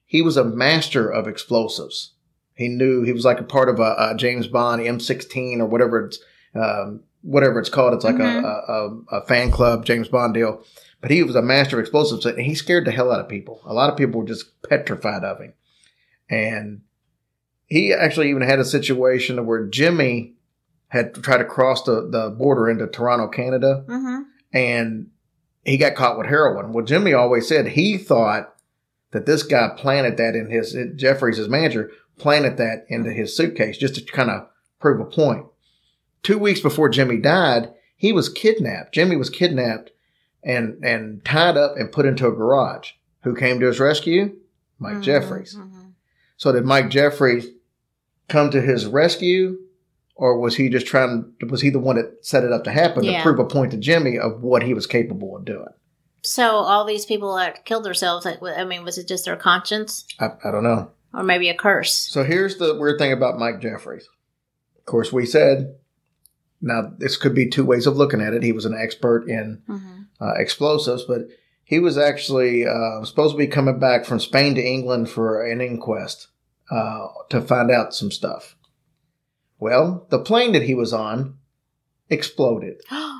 he 0.05 0.21
was 0.21 0.37
a 0.37 0.43
master 0.43 1.09
of 1.09 1.27
explosives. 1.27 2.13
He 2.53 2.67
knew 2.69 3.03
he 3.03 3.13
was 3.13 3.25
like 3.25 3.39
a 3.39 3.43
part 3.43 3.69
of 3.69 3.79
a, 3.79 3.95
a 3.99 4.15
James 4.17 4.47
Bond 4.47 4.81
MI6 4.81 5.59
or 5.59 5.65
whatever 5.67 6.05
it's 6.05 6.19
um, 6.55 7.03
whatever 7.21 7.59
it's 7.59 7.69
called. 7.69 7.93
It's 7.93 8.05
like 8.05 8.15
Mhm. 8.15 8.43
a, 8.43 8.71
a, 9.15 9.19
a 9.19 9.25
fan 9.27 9.51
club 9.51 9.85
James 9.85 10.07
Bond 10.07 10.33
deal. 10.33 10.63
But 11.01 11.11
he 11.11 11.21
was 11.21 11.35
a 11.35 11.41
master 11.43 11.77
of 11.77 11.81
explosives, 11.81 12.25
and 12.25 12.39
he 12.39 12.55
scared 12.55 12.85
the 12.85 12.91
hell 12.91 13.11
out 13.11 13.19
of 13.19 13.29
people. 13.29 13.61
A 13.65 13.73
lot 13.73 13.91
of 13.91 13.97
people 13.97 14.21
were 14.21 14.25
just 14.25 14.45
petrified 14.67 15.23
of 15.23 15.39
him. 15.39 15.53
And 16.29 16.81
he 17.67 17.93
actually 17.93 18.29
even 18.31 18.41
had 18.41 18.57
a 18.59 18.65
situation 18.65 19.45
where 19.45 19.67
Jimi 19.67 20.33
had 20.89 21.13
tried 21.15 21.37
to 21.37 21.45
cross 21.45 21.83
the, 21.83 22.07
the 22.09 22.29
border 22.29 22.69
into 22.69 22.87
Toronto, 22.87 23.27
Canada, 23.27 23.83
hmm 23.87 24.21
and 24.53 25.07
he 25.65 25.75
got 25.77 25.95
caught 25.95 26.17
with 26.17 26.27
heroin. 26.27 26.71
Well, 26.71 26.85
Jimi 26.85 27.17
always 27.17 27.45
said 27.47 27.67
he 27.67 27.97
thought 27.97 28.55
that 29.11 29.25
this 29.25 29.43
guy 29.43 29.69
planted 29.77 30.15
that 30.17 30.35
in 30.35 30.49
his 30.49 30.75
Jeffries, 30.95 31.35
his 31.35 31.49
manager, 31.49 31.91
planted 32.17 32.55
that 32.57 32.85
into 32.87 33.11
his 33.11 33.35
suitcase 33.35 33.77
just 33.77 33.95
to 33.95 34.01
kind 34.05 34.29
of 34.31 34.47
prove 34.79 35.01
a 35.01 35.05
point. 35.05 35.45
Two 36.23 36.37
weeks 36.37 36.61
before 36.61 36.89
Jimi 36.89 37.21
died, 37.21 37.73
he 37.97 38.13
was 38.13 38.29
kidnapped. 38.29 38.95
Jimi 38.95 39.17
was 39.17 39.29
kidnapped 39.29 39.91
and 40.43 40.81
and 40.83 41.23
tied 41.25 41.57
up 41.57 41.75
and 41.75 41.91
put 41.91 42.05
into 42.05 42.27
a 42.27 42.31
garage. 42.31 42.91
Who 43.23 43.35
came 43.35 43.59
to 43.59 43.65
his 43.67 43.79
rescue? 43.81 44.37
Mike 44.79 45.01
Jeffries. 45.01 45.55
Mhm. 45.55 45.91
So 46.37 46.53
did 46.53 46.63
Mike 46.63 46.89
Jeffries 46.89 47.47
come 48.29 48.49
to 48.51 48.61
his 48.61 48.85
rescue, 48.85 49.57
or 50.17 50.39
was 50.39 50.55
he 50.57 50.69
just 50.69 50.85
trying? 50.87 51.33
Was 51.49 51.61
he 51.61 51.69
the 51.69 51.79
one 51.79 51.95
that 51.95 52.25
set 52.25 52.43
it 52.43 52.51
up 52.51 52.63
to 52.65 52.71
happen 52.71 53.03
Yeah. 53.03 53.17
to 53.17 53.23
prove 53.23 53.39
a 53.39 53.45
point 53.45 53.71
to 53.71 53.77
Jimi 53.77 54.19
of 54.19 54.41
what 54.41 54.63
he 54.63 54.73
was 54.73 54.85
capable 54.87 55.35
of 55.37 55.45
doing? 55.45 55.67
So 56.23 56.43
all 56.49 56.83
these 56.85 57.05
people 57.05 57.35
that 57.37 57.63
killed 57.65 57.85
themselves, 57.85 58.25
like, 58.25 58.41
I 58.41 58.65
mean, 58.65 58.83
was 58.83 58.97
it 58.97 59.07
just 59.07 59.25
their 59.25 59.37
conscience? 59.37 60.05
I, 60.19 60.31
I 60.43 60.51
don't 60.51 60.63
know. 60.63 60.91
or 61.13 61.23
maybe 61.23 61.47
a 61.49 61.55
curse. 61.55 61.93
So 61.93 62.23
here's 62.23 62.57
the 62.57 62.75
weird 62.75 62.99
thing 62.99 63.13
about 63.13 63.39
Mike 63.39 63.61
Jeffries. 63.61 64.07
Of 64.77 64.85
course, 64.85 65.13
we 65.13 65.25
said 65.25 65.75
now 66.61 66.91
this 66.97 67.15
could 67.17 67.35
be 67.35 67.47
two 67.49 67.63
ways 67.65 67.85
of 67.87 67.95
looking 67.95 68.21
at 68.21 68.33
it. 68.33 68.43
He 68.43 68.51
was 68.51 68.65
an 68.65 68.77
expert 68.77 69.27
in 69.29 69.61
hmm 69.67 69.93
uh, 70.19 70.33
explosives, 70.37 71.03
but 71.03 71.21
he 71.63 71.77
was 71.77 71.95
actually 71.95 72.65
uh, 72.65 73.03
supposed 73.05 73.35
to 73.35 73.37
be 73.37 73.45
coming 73.45 73.77
back 73.79 74.03
from 74.03 74.19
Spain 74.19 74.55
to 74.55 74.61
England 74.65 75.09
for 75.11 75.43
an 75.45 75.61
inquest 75.61 76.27
uh, 76.71 77.07
to 77.29 77.39
find 77.39 77.69
out 77.69 77.93
some 77.93 78.09
stuff. 78.09 78.55
Well, 79.59 80.05
the 80.09 80.19
plane 80.19 80.51
that 80.53 80.63
he 80.63 80.73
was 80.73 80.93
on 80.93 81.37
exploded. 82.09 82.81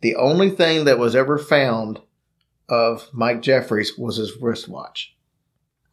The 0.00 0.16
only 0.16 0.50
thing 0.50 0.84
that 0.84 0.98
was 0.98 1.16
ever 1.16 1.38
found 1.38 1.98
of 2.68 3.08
Mike 3.14 3.40
Jeffries 3.40 3.96
was 3.96 4.16
his 4.16 4.36
wristwatch. 4.38 5.16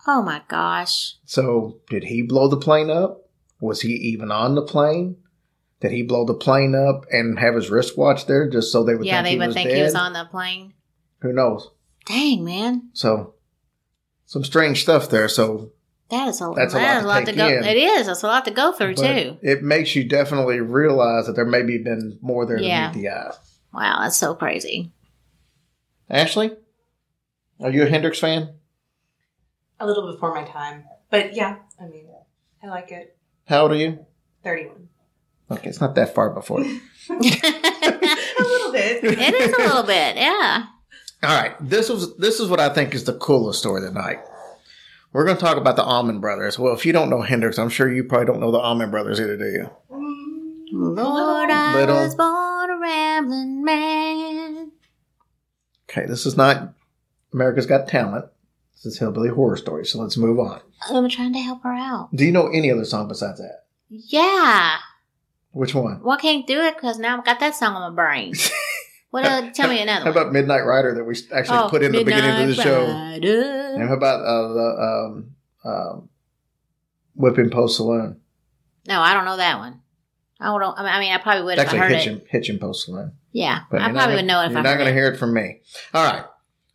oh 0.05 0.21
my 0.21 0.41
gosh. 0.49 1.15
So, 1.23 1.79
did 1.89 2.03
he 2.03 2.21
blow 2.21 2.49
the 2.49 2.57
plane 2.57 2.89
up? 2.89 3.29
Was 3.61 3.79
he 3.81 3.93
even 3.93 4.29
on 4.29 4.55
the 4.55 4.63
plane? 4.63 5.15
Did 5.79 5.91
he 5.91 6.03
blow 6.03 6.25
the 6.25 6.33
plane 6.33 6.75
up 6.75 7.05
and 7.09 7.39
have 7.39 7.55
his 7.55 7.69
wristwatch 7.69 8.25
there 8.25 8.49
just 8.49 8.69
so 8.73 8.83
they 8.83 8.95
would 8.95 9.05
Yeah, 9.07 9.23
think 9.23 9.25
they 9.25 9.31
he 9.31 9.37
would 9.47 9.53
think 9.53 9.69
dead? 9.69 9.77
he 9.77 9.83
was 9.83 9.95
on 9.95 10.11
the 10.11 10.25
plane. 10.25 10.73
Who 11.21 11.31
knows? 11.31 11.69
Dang, 12.05 12.43
man. 12.43 12.89
So, 12.91 13.35
some 14.25 14.43
strange 14.43 14.81
stuff 14.81 15.09
there. 15.09 15.29
So, 15.29 15.71
That 16.11 16.27
is 16.27 16.41
a, 16.41 16.51
That's 16.55 16.73
a 16.73 16.77
that 16.77 17.05
lot 17.05 17.21
is 17.23 17.25
to 17.29 17.31
to 17.31 17.37
go. 17.37 17.47
take 17.47 17.57
in. 17.57 17.63
It 17.65 17.77
is. 17.77 18.05
That's 18.07 18.21
a 18.23 18.27
lot 18.27 18.45
to 18.45 18.51
go 18.51 18.71
through, 18.73 18.95
but 18.95 19.01
too. 19.23 19.37
it 19.41 19.63
makes 19.63 19.95
you 19.95 20.03
definitely 20.03 20.59
realize 20.59 21.25
that 21.25 21.33
there 21.37 21.45
maybe 21.45 21.77
been 21.77 22.19
more 22.21 22.45
there 22.45 22.59
Yeah. 22.59 22.91
to 22.91 22.97
meet 22.97 23.01
the 23.03 23.09
eye. 23.09 23.31
Wow, 23.73 23.99
that's 24.01 24.17
so 24.17 24.35
crazy. 24.35 24.91
Ashley, 26.09 26.51
are 27.61 27.71
you 27.71 27.83
a 27.83 27.89
Hendrix 27.89 28.19
fan? 28.19 28.49
A 29.79 29.87
little 29.87 30.11
before 30.11 30.35
my 30.35 30.43
time. 30.43 30.83
But 31.09 31.33
yeah, 31.33 31.55
I 31.79 31.85
mean, 31.87 32.05
I 32.61 32.67
like 32.67 32.91
it. 32.91 33.17
How 33.45 33.63
old 33.63 33.71
are 33.71 33.75
you? 33.75 34.05
31. 34.43 34.89
Okay, 35.51 35.69
it's 35.69 35.81
not 35.81 35.95
that 35.95 36.13
far 36.13 36.29
before. 36.31 36.61
it 36.61 36.81
A 38.39 38.43
little 38.43 38.71
bit. 38.71 39.03
is 39.03 39.53
a 39.53 39.57
little 39.57 39.83
bit, 39.83 40.15
yeah. 40.17 40.65
All 41.23 41.41
right, 41.41 41.53
this 41.61 41.87
was 41.89 42.17
this 42.17 42.39
is 42.39 42.49
what 42.49 42.59
I 42.59 42.69
think 42.69 42.93
is 42.95 43.03
the 43.05 43.13
coolest 43.13 43.59
story 43.59 43.81
tonight. 43.81 44.19
We're 45.13 45.25
going 45.25 45.35
to 45.37 45.43
talk 45.43 45.57
about 45.57 45.75
the 45.75 45.83
Allman 45.83 46.19
Brothers. 46.21 46.57
Well, 46.57 46.73
if 46.73 46.85
you 46.85 46.93
don't 46.93 47.09
know 47.09 47.21
Hendrix, 47.21 47.59
I'm 47.59 47.69
sure 47.69 47.91
you 47.91 48.03
probably 48.05 48.27
don't 48.27 48.39
know 48.39 48.51
the 48.51 48.59
Allman 48.59 48.91
Brothers 48.91 49.19
either, 49.19 49.35
do 49.37 49.45
you? 49.45 49.69
Lord, 50.73 51.49
I 51.49 51.75
Little- 51.75 51.95
was 51.97 52.15
born 52.15 52.69
a 52.69 52.79
rambling 52.79 53.63
man. 53.63 54.71
Okay, 55.89 56.05
this 56.07 56.25
is 56.25 56.37
not 56.37 56.73
America's 57.33 57.65
Got 57.65 57.89
Talent. 57.89 58.25
This 58.75 58.85
is 58.93 58.99
Hillbilly 58.99 59.29
Horror 59.29 59.57
Story. 59.57 59.85
So 59.85 59.99
let's 59.99 60.15
move 60.17 60.39
on. 60.39 60.61
I'm 60.89 61.09
trying 61.09 61.33
to 61.33 61.39
help 61.39 61.61
her 61.63 61.73
out. 61.73 62.09
Do 62.15 62.23
you 62.25 62.31
know 62.31 62.47
any 62.47 62.71
other 62.71 62.85
song 62.85 63.07
besides 63.09 63.39
that? 63.39 63.65
Yeah. 63.89 64.77
Which 65.51 65.75
one? 65.75 66.01
Well, 66.01 66.17
I 66.17 66.21
can't 66.21 66.47
do 66.47 66.61
it 66.61 66.75
because 66.75 66.97
now 66.97 67.17
I've 67.17 67.25
got 67.25 67.41
that 67.41 67.53
song 67.55 67.75
on 67.75 67.93
my 67.93 67.95
brain. 68.03 68.33
What? 69.11 69.25
Uh, 69.25 69.51
tell 69.51 69.69
me 69.69 69.81
another 69.81 70.05
How 70.05 70.11
one. 70.11 70.17
about 70.17 70.33
Midnight 70.33 70.61
Rider 70.65 70.95
that 70.95 71.03
we 71.03 71.15
actually 71.33 71.57
Oh, 71.59 71.67
put 71.69 71.83
in 71.83 71.91
the 71.91 72.03
beginning 72.03 72.29
of 72.31 72.37
the 72.37 72.45
Midnight 72.47 72.63
show? 72.63 72.85
Rider. 72.87 73.75
And 73.75 73.87
how 73.89 73.95
about 73.95 74.21
uh, 74.21 74.47
the 74.53 74.75
um, 74.81 75.35
um, 75.65 76.09
Whipping 77.15 77.49
Post 77.49 77.77
Saloon? 77.77 78.19
No, 78.87 78.99
I 79.01 79.13
don't 79.13 79.25
know 79.25 79.37
that 79.37 79.59
one. 79.59 79.81
I 80.39 80.45
don't. 80.57 80.79
I 80.79 80.99
mean, 80.99 81.11
I, 81.13 81.17
probably 81.19 81.43
would 81.43 81.59
It's 81.59 81.71
if 81.71 81.73
I 81.73 81.77
actually 81.77 81.79
heard 81.79 81.91
Hitchin, 81.97 82.15
it. 82.17 82.27
Hitchin 82.29 82.59
Post 82.59 82.85
Saloon. 82.85 83.11
Yeah, 83.31 83.59
But 83.69 83.81
I 83.81 83.85
you're 83.87 83.93
probably 83.95 84.15
would 84.15 84.25
know 84.25 84.41
it 84.41 84.45
if 84.47 84.51
You're 84.51 84.59
I 84.59 84.63
not 84.63 84.73
going 84.75 84.87
to 84.87 84.93
hear 84.93 85.07
it 85.11 85.17
from 85.17 85.33
me. 85.33 85.61
All 85.93 86.03
right. 86.03 86.25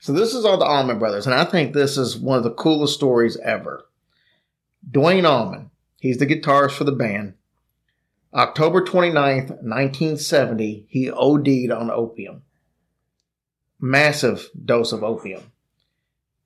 So 0.01 0.12
this 0.12 0.34
is 0.34 0.45
all 0.45 0.57
the 0.57 0.64
Allman 0.64 0.99
Brothers, 0.99 1.26
and 1.26 1.34
I 1.34 1.45
think 1.45 1.72
this 1.72 1.97
is 1.99 2.16
one 2.16 2.39
of 2.39 2.45
the 2.45 2.53
coolest 2.53 2.95
stories 2.95 3.37
ever. 3.39 3.84
Duane 4.89 5.26
Allman, 5.26 5.70
he's 6.01 6.18
the 6.18 6.26
guitarist 6.26 6.72
for 6.72 6.84
the 6.84 6.93
band. 6.93 7.34
October 8.37 8.82
29th, 8.82 9.49
1970, 9.62 10.87
he 10.91 11.11
OD'd 11.11 11.70
on 11.70 11.91
opium. 11.91 12.43
Massive 13.80 14.51
dose 14.62 14.93
of 14.93 15.03
opium. 15.03 15.53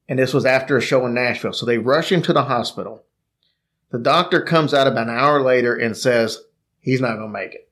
And 0.08 0.20
this 0.20 0.32
was 0.32 0.46
after 0.46 0.76
a 0.76 0.80
show 0.80 1.04
in 1.06 1.14
Nashville. 1.14 1.52
So 1.52 1.66
they 1.66 1.78
rush 1.78 2.12
him 2.12 2.22
to 2.22 2.32
the 2.32 2.44
hospital. 2.44 3.04
The 3.90 3.98
doctor 3.98 4.40
comes 4.40 4.72
out 4.72 4.86
about 4.86 5.08
an 5.08 5.16
hour 5.16 5.42
later 5.42 5.74
and 5.74 5.96
says, 5.96 6.38
he's 6.78 7.00
not 7.00 7.16
going 7.16 7.32
to 7.32 7.38
make 7.38 7.54
it. 7.54 7.68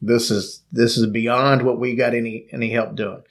This 0.00 0.32
is 0.32 0.64
this 0.72 0.98
is 0.98 1.06
beyond 1.06 1.62
what 1.62 1.78
we 1.78 1.94
got 1.94 2.12
any 2.12 2.48
any 2.50 2.70
help 2.70 2.96
doing. 2.96 3.22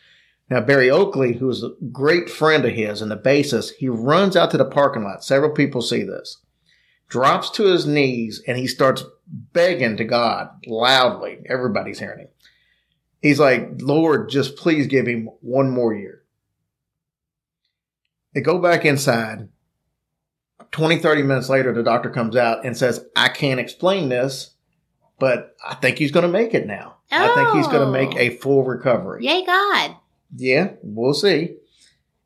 Now 0.49 0.61
Berry 0.61 0.89
Oakley, 0.89 1.33
who 1.33 1.49
is 1.49 1.61
a 1.63 1.73
great 1.91 2.29
friend 2.29 2.63
of 2.63 2.71
his 2.71 3.01
and 3.01 3.11
the 3.11 3.17
bassist, 3.17 3.71
he 3.79 3.89
runs 3.89 4.37
out 4.37 4.51
to 4.51 4.57
the 4.57 4.63
parking 4.63 5.03
lot. 5.03 5.21
Several 5.21 5.51
people 5.51 5.81
see 5.81 6.03
this. 6.03 6.37
Drops 7.11 7.49
to 7.51 7.63
his 7.63 7.85
knees 7.85 8.41
and 8.47 8.57
he 8.57 8.67
starts 8.67 9.03
begging 9.27 9.97
to 9.97 10.05
God 10.05 10.49
loudly. 10.65 11.39
Everybody's 11.45 11.99
hearing 11.99 12.19
him. 12.19 12.27
He's 13.21 13.37
like, 13.39 13.69
Lord, 13.81 14.29
just 14.29 14.55
please 14.55 14.87
give 14.87 15.05
him 15.07 15.29
one 15.41 15.69
more 15.69 15.93
year. 15.93 16.23
They 18.33 18.39
go 18.41 18.59
back 18.59 18.85
inside. 18.85 19.49
20, 20.71 20.99
30 20.99 21.23
minutes 21.23 21.49
later, 21.49 21.73
the 21.73 21.83
doctor 21.83 22.09
comes 22.09 22.37
out 22.37 22.65
and 22.65 22.77
says, 22.77 23.05
I 23.15 23.27
can't 23.27 23.59
explain 23.59 24.07
this, 24.07 24.51
but 25.19 25.55
I 25.67 25.75
think 25.75 25.97
he's 25.97 26.11
going 26.13 26.25
to 26.25 26.31
make 26.31 26.53
it 26.53 26.65
now. 26.65 26.95
I 27.11 27.35
think 27.35 27.49
he's 27.57 27.67
going 27.67 27.81
to 27.81 27.87
Oh. 27.87 27.91
make 27.91 28.15
a 28.15 28.37
full 28.37 28.63
recovery. 28.63 29.25
Yay, 29.25 29.45
God! 29.45 29.97
Yeah, 30.37 30.71
we'll 30.81 31.13
see. 31.13 31.57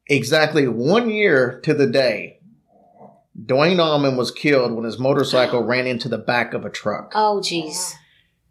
Exactly 0.08 0.68
one 0.68 1.10
year 1.10 1.60
to 1.64 1.74
the 1.74 1.88
day, 1.88 2.40
Duane 3.46 3.80
Allman 3.80 4.18
was 4.18 4.32
killed 4.32 4.72
when 4.74 4.86
his 4.86 4.98
motorcycle 5.00 5.64
ran 5.66 5.86
into 5.88 6.10
the 6.10 6.18
back 6.18 6.54
of 6.54 6.66
a 6.66 6.70
truck. 6.70 7.12
Oh, 7.16 7.40
jeez, 7.44 7.94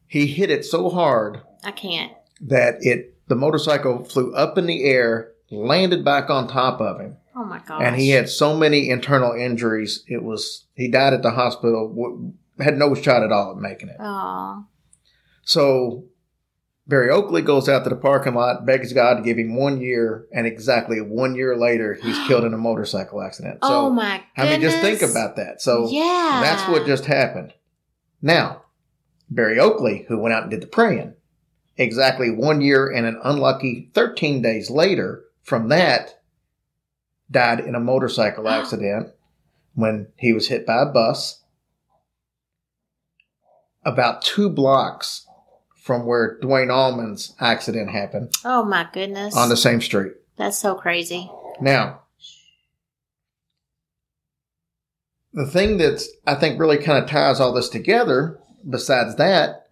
He 0.07 0.27
hit 0.27 0.51
it 0.51 0.65
so 0.65 0.89
hard 0.91 1.41
I 1.65 1.71
can't. 1.73 2.13
that 2.41 2.77
it 2.81 3.11
the 3.29 3.35
motorcycle 3.35 4.05
flew 4.05 4.35
up 4.35 4.59
in 4.59 4.67
the 4.67 4.85
air, 4.85 5.33
landed 5.51 6.05
back 6.05 6.29
on 6.31 6.47
top 6.47 6.81
of 6.81 7.01
him, 7.01 7.17
Oh 7.35 7.45
my 7.45 7.59
gosh. 7.67 7.83
and 7.83 7.97
he 7.97 8.11
had 8.11 8.29
so 8.29 8.57
many 8.57 8.89
internal 8.91 9.33
injuries. 9.33 10.05
It 10.07 10.23
was 10.23 10.67
he 10.75 10.89
died 10.89 11.15
at 11.15 11.23
the 11.23 11.31
hospital. 11.31 12.33
Had 12.61 12.77
no 12.79 12.95
shot 12.95 13.23
at 13.25 13.33
all 13.33 13.53
at 13.53 13.57
making 13.57 13.89
it. 13.89 13.97
Oh, 13.99 14.65
So 15.43 16.05
Berry 16.87 17.11
Oakley 17.11 17.41
goes 17.41 17.69
out 17.69 17.85
to 17.85 17.91
the 17.91 17.97
parking 17.97 18.35
lot, 18.35 18.67
begs 18.67 18.93
God 18.93 19.15
to 19.15 19.23
give 19.23 19.39
him 19.39 19.57
one 19.57 19.81
year, 19.81 20.27
and 20.33 20.47
exactly 20.47 21.01
one 21.01 21.35
year 21.35 21.57
later, 21.57 21.95
he's 21.95 22.19
killed 22.27 22.45
in 22.45 22.53
a 22.53 22.59
motorcycle 22.59 23.23
accident. 23.23 23.59
Oh 23.63 23.69
so, 23.69 23.75
oh 23.87 23.91
my 23.91 24.23
goodness. 24.37 24.37
I 24.37 24.51
mean, 24.51 24.61
just 24.61 24.79
think 24.79 25.03
about 25.11 25.37
that. 25.37 25.63
So, 25.63 25.89
yeah, 25.89 26.41
that's 26.43 26.69
what 26.69 26.87
just 26.87 27.07
happened. 27.07 27.55
Now, 28.21 28.65
Berry 29.31 29.59
Oakley, 29.59 30.05
who 30.09 30.19
went 30.19 30.35
out 30.35 30.43
and 30.43 30.51
did 30.51 30.61
the 30.61 30.67
praying, 30.67 31.15
exactly 31.79 32.31
one 32.31 32.61
year 32.61 32.91
and 32.91 33.07
an 33.07 33.19
unlucky 33.25 33.91
13 33.95 34.43
days 34.43 34.69
later 34.69 35.25
from 35.43 35.69
that, 35.69 36.21
died 37.31 37.61
in 37.61 37.75
a 37.75 37.81
motorcycle 37.81 38.45
oh. 38.47 38.51
accident 38.51 39.09
when 39.75 40.09
he 40.17 40.35
was 40.35 40.49
hit 40.49 40.67
by 40.67 40.83
a 40.83 40.87
bus 40.87 41.43
about 43.85 44.23
two 44.23 44.49
blocks 44.49 45.24
from 45.85 46.07
where 46.07 46.39
Duane 46.41 46.71
Allman's 46.71 47.35
accident 47.39 47.91
happened 47.91 48.33
Oh 48.43 48.65
my 48.65 48.89
goodness. 48.91 49.37
on 49.37 49.51
the 49.51 49.57
same 49.57 49.83
street. 49.83 50.15
That's 50.39 50.57
so 50.57 50.75
crazy. 50.77 51.31
Now, 51.61 52.01
the 55.35 55.47
thing 55.47 55.77
that's 55.77 56.09
I 56.27 56.37
think 56.37 56.59
really 56.59 56.79
kind 56.79 57.05
of 57.05 57.11
ties 57.11 57.39
all 57.39 57.53
this 57.53 57.69
together, 57.69 58.41
besides 58.69 59.17
that, 59.17 59.67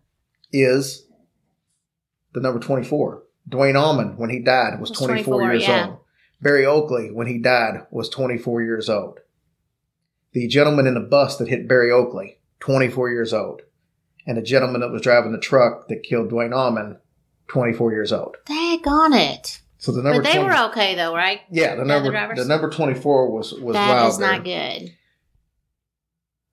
is 0.52 1.06
the 2.34 2.40
number 2.40 2.60
24. 2.60 3.22
Duane 3.48 3.76
Allman, 3.76 4.18
when 4.18 4.28
he 4.28 4.38
died, 4.38 4.78
was 4.80 4.90
Was 4.90 4.98
24, 4.98 5.34
24, 5.40 5.52
years 5.54 5.62
yeah. 5.66 5.86
old. 5.86 5.98
Berry 6.42 6.66
Oakley, 6.66 7.10
when 7.10 7.26
he 7.26 7.38
died, 7.38 7.86
was 7.90 8.10
24 8.10 8.62
years 8.62 8.90
old. 8.90 9.20
The 10.32 10.46
gentleman 10.46 10.86
in 10.86 10.92
the 10.94 11.00
bus 11.00 11.38
that 11.38 11.48
hit 11.48 11.66
Berry 11.66 11.90
Oakley, 11.90 12.38
24 12.60 13.08
years 13.08 13.32
old. 13.32 13.62
And 14.26 14.36
the 14.38 14.42
gentleman 14.42 14.80
that 14.82 14.90
was 14.90 15.02
driving 15.02 15.32
the 15.32 15.38
truck 15.38 15.88
that 15.88 16.02
killed 16.04 16.28
Duane 16.30 16.52
Allman, 16.52 16.98
24 17.48 17.92
years 17.92 18.12
old. 18.12 18.36
Daggone 18.46 19.34
it. 19.34 19.60
So 19.78 19.90
the 19.90 20.00
number 20.02 20.22
But 20.22 20.30
they 20.30 20.38
20 20.38 20.48
were 20.48 20.66
okay 20.70 20.94
though, 20.94 21.12
right? 21.14 21.40
yeah, 21.50 21.74
the 21.74 21.82
other 21.82 21.84
number 22.12 22.34
the 22.36 22.44
number 22.44 22.70
twenty 22.70 22.94
four 22.94 23.28
was 23.32 23.52
was 23.54 23.74
That 23.74 23.88
wild. 23.88 24.12
is 24.12 24.18
not 24.20 24.44
good. 24.44 24.92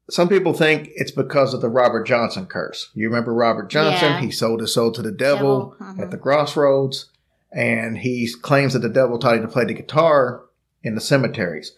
Some 0.10 0.28
people 0.28 0.54
think 0.54 0.90
it's 0.96 1.12
because 1.12 1.54
of 1.54 1.62
the 1.62 1.70
Robert 1.70 2.08
Johnson 2.08 2.48
curse. 2.48 2.90
You 2.96 3.08
remember 3.08 3.32
Robert 3.32 3.70
Johnson? 3.70 4.14
Yeah. 4.14 4.22
He 4.22 4.32
sold 4.32 4.62
his 4.62 4.74
soul 4.74 4.92
to 4.94 5.04
the 5.04 5.12
devil, 5.12 5.76
Devil, 5.80 5.94
mhm. 5.96 6.02
at 6.02 6.10
the 6.10 6.18
crossroads, 6.18 7.12
and 7.52 8.00
he 8.00 8.28
claims 8.42 8.74
that 8.74 8.80
the 8.80 8.90
devil 8.90 9.20
taught 9.20 9.36
him 9.36 9.44
to 9.44 9.48
play 9.48 9.66
the 9.66 9.74
guitar 9.76 10.46
in 10.82 10.96
the 10.96 11.02
cemeteries. 11.02 11.74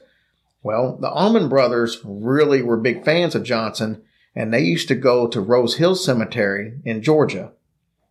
Well, 0.64 0.98
the 1.02 1.10
Allman 1.10 1.50
Brothers 1.50 2.00
really 2.06 2.62
were 2.62 2.78
big 2.78 3.04
fans 3.04 3.36
of 3.36 3.44
Johnson, 3.44 4.04
and 4.36 4.54
they 4.54 4.62
used 4.62 4.88
to 4.88 4.96
go 4.96 5.28
to 5.28 5.42
Rose 5.42 5.76
Hill 5.76 5.96
Cemetery 5.96 6.80
in 6.86 7.02
Georgia, 7.02 7.52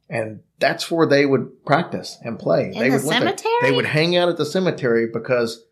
and 0.08 0.40
that's 0.58 0.90
where 0.90 1.06
they 1.06 1.26
would 1.26 1.64
practice 1.64 2.18
and 2.22 2.38
play. 2.38 2.66
In 2.66 2.78
they 2.78 2.90
the 2.90 2.96
would 2.96 3.02
cemetery? 3.02 3.54
They 3.62 3.72
would 3.72 3.86
hang 3.86 4.16
out 4.16 4.28
at 4.28 4.36
the 4.36 4.46
cemetery 4.46 5.08
because 5.12 5.64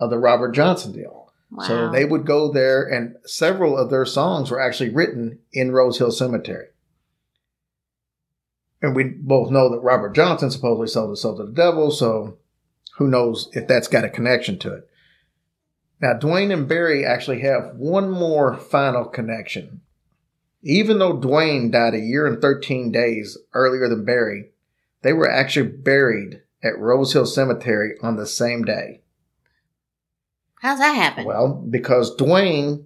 of 0.00 0.10
the 0.10 0.18
Robert 0.18 0.52
Johnson 0.52 0.92
deal. 0.92 1.24
So 1.66 1.88
they 1.88 2.04
would 2.04 2.26
go 2.26 2.50
there, 2.50 2.82
and 2.82 3.14
several 3.24 3.78
of 3.78 3.88
their 3.88 4.04
songs 4.04 4.50
were 4.50 4.60
actually 4.60 4.90
written 4.90 5.38
in 5.52 5.70
Rose 5.70 5.98
Hill 5.98 6.10
Cemetery. 6.10 6.66
And 8.82 8.96
we 8.96 9.04
both 9.04 9.52
know 9.52 9.70
that 9.70 9.78
Robert 9.78 10.16
Johnson 10.16 10.50
supposedly 10.50 10.88
sold 10.88 11.10
his 11.10 11.22
soul 11.22 11.36
to 11.36 11.44
the 11.44 11.52
devil, 11.52 11.92
so 11.92 12.38
who 12.96 13.06
knows 13.06 13.48
if 13.52 13.68
that's 13.68 13.86
got 13.86 14.04
a 14.04 14.08
connection 14.08 14.58
to 14.60 14.74
it. 14.74 14.88
Now, 16.04 16.12
Duane 16.12 16.50
and 16.50 16.68
Berry 16.68 17.02
actually 17.02 17.40
have 17.40 17.76
one 17.76 18.10
more 18.10 18.54
final 18.54 19.06
connection. 19.06 19.80
Even 20.62 20.98
though 20.98 21.16
Duane 21.16 21.70
died 21.70 21.94
a 21.94 21.98
year 21.98 22.26
and 22.26 22.42
13 22.42 22.92
days 22.92 23.38
earlier 23.54 23.88
than 23.88 24.04
Berry, 24.04 24.50
they 25.00 25.14
were 25.14 25.30
actually 25.30 25.68
buried 25.70 26.42
at 26.62 26.78
Rose 26.78 27.14
Hill 27.14 27.24
Cemetery 27.24 27.94
on 28.02 28.16
the 28.16 28.26
same 28.26 28.64
day. 28.64 29.00
How's 30.60 30.78
that 30.78 30.94
happen? 30.94 31.24
Well, 31.24 31.54
because 31.70 32.14
Duane, 32.16 32.84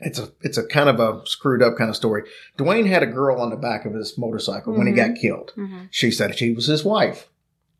it's 0.00 0.18
a 0.18 0.32
it's 0.40 0.58
a 0.58 0.66
kind 0.66 0.88
of 0.88 0.98
a 0.98 1.24
screwed 1.26 1.62
up 1.62 1.76
kind 1.78 1.90
of 1.90 1.94
story. 1.94 2.24
Duane 2.56 2.86
had 2.86 3.04
a 3.04 3.06
girl 3.06 3.40
on 3.40 3.50
the 3.50 3.56
back 3.56 3.84
of 3.84 3.94
his 3.94 4.18
motorcycle 4.18 4.76
when 4.76 4.88
he 4.88 4.92
got 4.92 5.14
killed. 5.14 5.52
hmm 5.54 5.82
She 5.92 6.10
said 6.10 6.36
she 6.36 6.52
was 6.52 6.66
his 6.66 6.84
wife. 6.84 7.28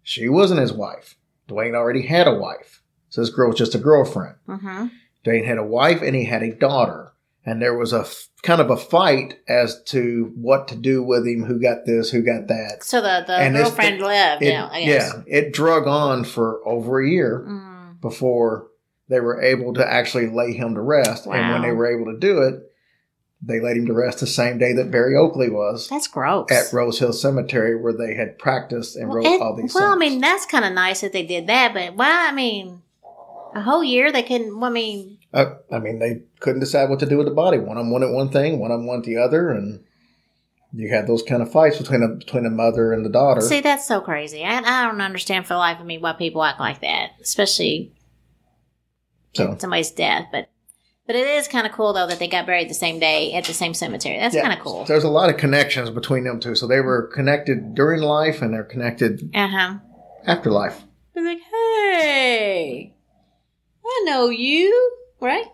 She 0.05 0.29
wasn't 0.29 0.61
his 0.61 0.73
wife. 0.73 1.17
Duane 1.49 1.75
already 1.75 2.07
had 2.07 2.29
a 2.29 2.35
wife, 2.39 2.80
so 3.11 3.21
this 3.21 3.31
girl 3.31 3.49
was 3.51 3.59
just 3.59 3.75
a 3.75 3.79
girlfriend. 3.79 4.37
hmm 4.47 4.87
Duane 5.23 5.45
had 5.45 5.59
a 5.59 5.63
wife 5.65 6.01
and 6.01 6.17
he 6.17 6.25
had 6.25 6.43
a 6.43 6.55
daughter, 6.55 7.13
and 7.45 7.61
there 7.61 7.77
was 7.77 7.93
a 7.93 8.01
f- 8.01 8.29
kind 8.43 8.61
of 8.63 8.71
a 8.71 8.77
fight 8.79 9.39
as 9.47 9.83
to 9.89 10.33
what 10.35 10.67
to 10.69 10.77
do 10.77 11.03
with 11.03 11.27
him, 11.27 11.45
who 11.45 11.61
got 11.61 11.85
this, 11.85 12.11
who 12.11 12.23
got 12.23 12.47
that. 12.49 12.79
So 12.83 13.03
the, 13.03 13.25
the 13.27 13.35
And 13.37 13.55
this- 13.55 13.65
girlfriend 13.69 14.01
lived, 14.01 14.43
It- 14.43 14.47
you 14.47 14.53
know, 14.55 14.69
I 14.73 14.85
guess. 14.87 15.13
yeah, 15.15 15.23
it 15.39 15.53
drug 15.53 15.87
on 15.87 16.25
for 16.25 16.67
over 16.67 17.01
a 17.01 17.07
year. 17.09 17.45
Mm. 17.47 18.01
before 18.01 18.69
they 19.11 19.21
were 19.21 19.43
able 19.43 19.75
to 19.75 19.87
actually 19.87 20.27
lay 20.31 20.53
him 20.55 20.75
to 20.75 20.81
rest. 20.81 21.27
And 21.27 21.53
when 21.53 21.61
they 21.63 21.73
were 21.73 21.87
able 21.87 22.11
to 22.13 22.19
do 22.19 22.41
it, 22.43 22.55
they 23.43 23.61
laid 23.61 23.77
him 23.77 23.87
to 23.87 23.93
rest 23.93 24.21
the 24.21 24.27
same 24.27 24.57
day 24.57 24.73
that 24.75 24.91
Berry 24.91 25.17
Oakley 25.17 25.51
was 25.51 25.89
That's 25.89 26.07
gross. 26.09 26.51
at 26.51 26.73
Rose 26.73 26.99
Hill 26.99 27.13
Cemetery, 27.13 27.75
where 27.77 27.93
they 27.93 28.15
had 28.15 28.39
practiced 28.39 28.97
and 28.97 29.09
Well, 29.09 29.17
wrote 29.19 29.27
it- 29.27 29.43
all 29.43 29.55
these 29.57 29.75
well, 29.75 29.93
I 29.93 29.97
mean, 29.97 30.21
that's 30.21 30.47
kind 30.47 30.65
of 30.65 30.73
nice 30.73 31.01
that 31.03 31.13
they 31.13 31.25
did 31.27 31.47
that, 31.49 31.75
but 31.75 31.95
why? 31.97 32.29
I 32.29 32.33
mean, 32.33 32.81
a 33.55 33.61
whole 33.63 33.83
year 33.85 34.11
they 34.13 34.23
couldn't. 34.23 34.63
I 34.63 34.71
mean, 34.71 35.19
Uh, 35.33 35.55
I 35.73 35.79
mean, 35.79 35.99
they 35.99 36.23
couldn't 36.41 36.61
decide 36.61 36.89
what 36.91 36.99
to 37.01 37.07
do 37.07 37.17
with 37.19 37.27
the 37.27 37.35
body. 37.35 37.59
One 37.59 37.77
of 37.77 37.85
them 37.85 37.91
wanted 37.93 38.13
one 38.13 38.29
thing, 38.31 38.59
one 38.59 38.71
of 38.71 38.79
them 38.81 38.87
wanted 38.87 39.05
the 39.05 39.17
other, 39.19 39.51
and 39.51 39.85
you 40.73 40.89
had 40.89 41.07
those 41.07 41.23
kind 41.23 41.43
of 41.43 41.51
fights 41.51 41.79
between 41.79 42.01
the 42.01 42.09
between 42.09 42.45
the 42.45 42.51
mother 42.51 42.93
and 42.93 43.05
the 43.05 43.11
daughter. 43.11 43.41
see, 43.41 43.61
that's 43.61 43.87
so 43.87 44.01
crazy. 44.01 44.45
I, 44.45 44.59
I 44.59 44.87
don't 44.87 45.01
understand 45.01 45.47
for 45.47 45.55
the 45.55 45.59
life 45.59 45.81
of 45.81 45.87
me 45.87 45.99
why 45.99 46.13
people 46.13 46.43
act 46.45 46.61
like 46.61 46.81
that, 46.83 47.11
especially 47.21 47.93
so 49.35 49.57
somebody's 49.59 49.91
death. 49.91 50.27
But 50.33 50.49
but 51.07 51.17
it 51.17 51.27
is 51.27 51.49
kind 51.49 51.67
of 51.67 51.73
cool 51.73 51.93
though 51.93 52.07
that 52.07 52.19
they 52.21 52.29
got 52.29 52.47
buried 52.47 52.71
the 52.71 52.75
same 52.75 53.01
day 53.01 53.33
at 53.35 53.45
the 53.45 53.53
same 53.55 53.75
cemetery. 53.75 54.19
That's 54.19 54.35
yeah, 54.35 54.43
kind 54.43 54.53
of 54.57 54.61
cool. 54.65 54.85
There's 54.85 55.03
a 55.05 55.09
lot 55.11 55.29
of 55.31 55.37
connections 55.39 55.91
between 55.91 56.23
them 56.25 56.39
two. 56.41 56.55
So 56.55 56.67
they 56.69 56.81
were 56.81 57.09
connected 57.15 57.75
during 57.75 58.03
life, 58.03 58.43
and 58.43 58.55
they're 58.55 58.63
connected 58.65 59.31
Uh 59.35 59.49
huh. 59.49 59.75
after 60.27 60.51
life. 60.53 60.83
They're 61.15 61.25
like, 61.25 61.41
hey, 61.51 62.95
I 63.91 64.03
know 64.07 64.29
you, 64.29 64.97
right? 65.21 65.47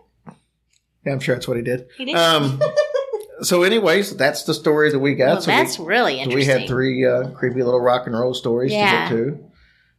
Yeah, 1.05 1.13
I'm 1.13 1.19
sure 1.19 1.35
that's 1.35 1.47
what 1.47 1.57
he 1.57 1.63
did. 1.63 1.87
He 1.97 2.05
did. 2.05 2.15
Um, 2.15 2.61
so, 3.41 3.63
anyways, 3.63 4.15
that's 4.17 4.43
the 4.43 4.53
story 4.53 4.91
that 4.91 4.99
we 4.99 5.15
got. 5.15 5.25
well, 5.27 5.41
so 5.41 5.51
that's 5.51 5.79
we, 5.79 5.85
really 5.85 6.15
so 6.17 6.23
interesting. 6.23 6.53
we 6.55 6.59
had 6.59 6.67
three 6.67 7.05
uh, 7.05 7.29
creepy 7.31 7.63
little 7.63 7.79
rock 7.81 8.07
and 8.07 8.17
roll 8.17 8.33
stories 8.33 8.71
Yeah. 8.71 9.09
to 9.09 9.15
get 9.15 9.21
to. 9.23 9.43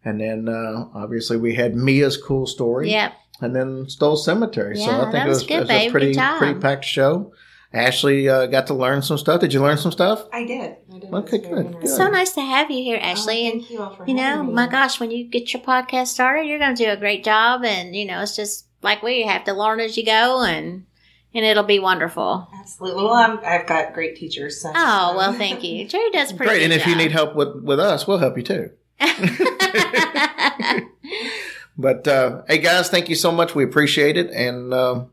And 0.05 0.21
then 0.21 0.49
uh, 0.49 0.87
obviously 0.95 1.37
we 1.37 1.55
had 1.55 1.75
Mia's 1.75 2.17
cool 2.17 2.47
story. 2.47 2.91
Yep. 2.91 3.13
And 3.41 3.55
then 3.55 3.89
Stoll 3.89 4.17
Cemetery. 4.17 4.77
so 4.77 4.91
I 4.91 5.01
think 5.01 5.13
that 5.13 5.27
it 5.27 5.29
was 5.29 5.43
good, 5.45 5.57
it 5.57 5.61
was 5.61 5.71
a 5.71 5.91
pretty 5.91 6.15
pretty 6.39 6.59
packed 6.61 6.85
show. 6.85 7.33
Ashley 7.73 8.29
uh, 8.29 8.47
got 8.47 8.67
to 8.69 8.75
learn 8.75 9.03
some 9.03 9.19
stuff. 9.19 9.41
Did 9.41 9.53
you 9.53 9.61
learn 9.61 9.77
some 9.77 9.93
stuff? 9.93 10.25
I 10.33 10.45
did. 10.47 10.77
I 10.93 10.99
did. 10.99 11.13
Okay, 11.13 11.37
It's 11.37 11.47
very 11.49 11.63
good, 11.65 11.77
It's 11.83 11.97
so 11.97 12.09
nice 12.09 12.33
to 12.33 12.41
have 12.41 12.71
you 12.71 12.83
here, 12.83 12.99
Oh, 13.01 13.05
Ashley. 13.07 13.47
and 13.47 13.61
thank 13.61 13.71
you 13.71 13.83
all 13.83 13.95
for 13.95 14.07
You 14.07 14.15
know, 14.15 14.43
me. 14.43 14.53
my 14.55 14.67
gosh, 14.69 14.99
when 14.99 15.11
you 15.11 15.25
get 15.25 15.53
your 15.53 15.63
podcast 15.63 16.07
started, 16.09 16.47
you're 16.47 16.59
going 16.59 16.75
to 16.75 16.85
do 16.85 16.91
a 16.91 16.97
great 16.97 17.25
job, 17.25 17.65
and 17.65 17.95
you 17.95 18.07
know, 18.07 18.23
it's 18.23 18.35
just 18.35 18.67
like 18.83 19.03
we 19.03 19.23
have 19.27 19.45
to 19.45 19.53
learn 19.53 19.81
as 19.81 19.97
you 19.99 20.05
go, 20.07 20.43
and 20.45 20.87
and 21.35 21.45
it'll 21.45 21.63
be 21.63 21.79
wonderful. 21.79 22.49
Absolutely. 22.59 23.05
Well, 23.05 23.13
I'm, 23.13 23.39
I've 23.45 23.67
got 23.67 23.93
great 23.93 24.17
teachers. 24.17 24.63
So, 24.63 24.73
Oh 24.75 25.15
well, 25.15 25.35
thank 25.35 25.63
you. 25.63 25.87
Jerry 25.87 26.11
does 26.11 26.33
a 26.33 26.35
pretty 26.35 26.51
Great. 26.51 26.63
And 26.63 26.73
if 26.73 26.87
you 26.87 26.97
need 26.97 27.13
help 27.13 27.35
with, 27.37 27.63
with 27.63 27.79
us, 27.79 28.07
we'll 28.07 28.17
help 28.19 28.37
you 28.39 28.43
too. 28.45 28.71
But 31.81 32.09
uh, 32.09 32.43
hey, 32.49 32.59
guys, 32.59 32.91
thank 32.91 33.09
you 33.09 33.15
so 33.15 33.31
much. 33.31 33.55
We 33.55 33.63
appreciate 33.63 34.17
it, 34.17 34.31
and 34.33 34.75
uh, 34.75 35.05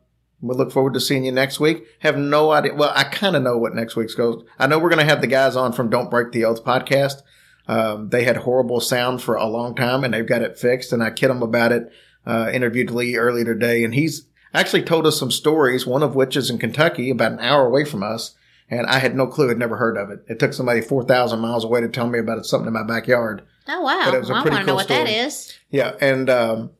we 0.42 0.56
look 0.56 0.72
forward 0.72 0.94
to 0.94 1.00
seeing 1.00 1.26
you 1.26 1.32
next 1.32 1.60
week. 1.60 1.86
Have 2.00 2.18
no 2.18 2.52
idea. 2.52 2.74
Well, 2.76 2.92
I 2.96 3.04
kind 3.06 3.36
of 3.36 3.42
know 3.44 3.58
what 3.58 3.74
next 3.76 3.96
week's 3.96 4.16
goes. 4.16 4.44
I 4.60 4.68
know 4.68 4.78
we're 4.80 4.90
going 4.90 5.00
to 5.00 5.06
have 5.12 5.22
the 5.22 5.28
guys 5.28 5.56
on 5.56 5.72
from 5.74 5.90
Don't 5.90 6.10
Break 6.12 6.32
the 6.32 6.46
Oath 6.46 6.64
podcast. 6.64 7.22
Um, 7.68 8.10
they 8.10 8.24
had 8.26 8.38
horrible 8.38 8.80
sound 8.80 9.22
for 9.24 9.36
a 9.36 9.48
long 9.48 9.76
time, 9.76 10.04
and 10.04 10.14
they've 10.14 10.28
got 10.28 10.42
it 10.44 10.60
fixed. 10.60 10.94
And 10.94 11.02
I 11.02 11.10
kid 11.10 11.30
them 11.30 11.42
about 11.42 11.72
it. 11.72 11.92
Uh, 12.26 12.50
interviewed 12.54 12.90
Lee 12.92 13.16
earlier 13.18 13.46
today, 13.46 13.84
and 13.84 13.94
he's 13.94 14.28
actually 14.54 14.82
told 14.84 15.06
us 15.06 15.18
some 15.20 15.30
stories. 15.32 15.86
One 15.86 16.02
of 16.04 16.16
which 16.16 16.36
is 16.36 16.50
in 16.50 16.58
Kentucky, 16.58 17.10
about 17.10 17.34
an 17.34 17.40
hour 17.40 17.66
away 17.66 17.86
from 17.86 18.04
us. 18.04 18.36
And 18.68 18.88
I 18.88 18.98
had 18.98 19.16
no 19.16 19.28
clue, 19.28 19.48
had 19.50 19.60
never 19.60 19.78
heard 19.78 19.96
of 19.96 20.10
it. 20.10 20.26
It 20.28 20.40
took 20.40 20.52
somebody 20.54 20.82
4,000 20.82 21.40
miles 21.40 21.64
away 21.64 21.82
to 21.82 21.88
tell 21.88 22.08
me 22.08 22.18
about 22.18 22.40
it, 22.40 22.46
something 22.46 22.66
in 22.68 22.74
my 22.74 22.82
backyard. 22.82 23.44
oh 23.68 23.82
wow, 23.82 24.02
But 24.06 24.16
it 24.16 24.20
was 24.22 24.30
a 24.32 24.34
well, 24.34 24.42
I 24.42 24.50
want 24.50 24.62
to 24.62 24.66
know 24.66 24.74
what 24.76 24.88
that 24.88 25.06
story. 25.08 25.20
is. 25.20 25.54
Yeah, 25.70 25.94
and 26.02 26.30
um, 26.32 26.72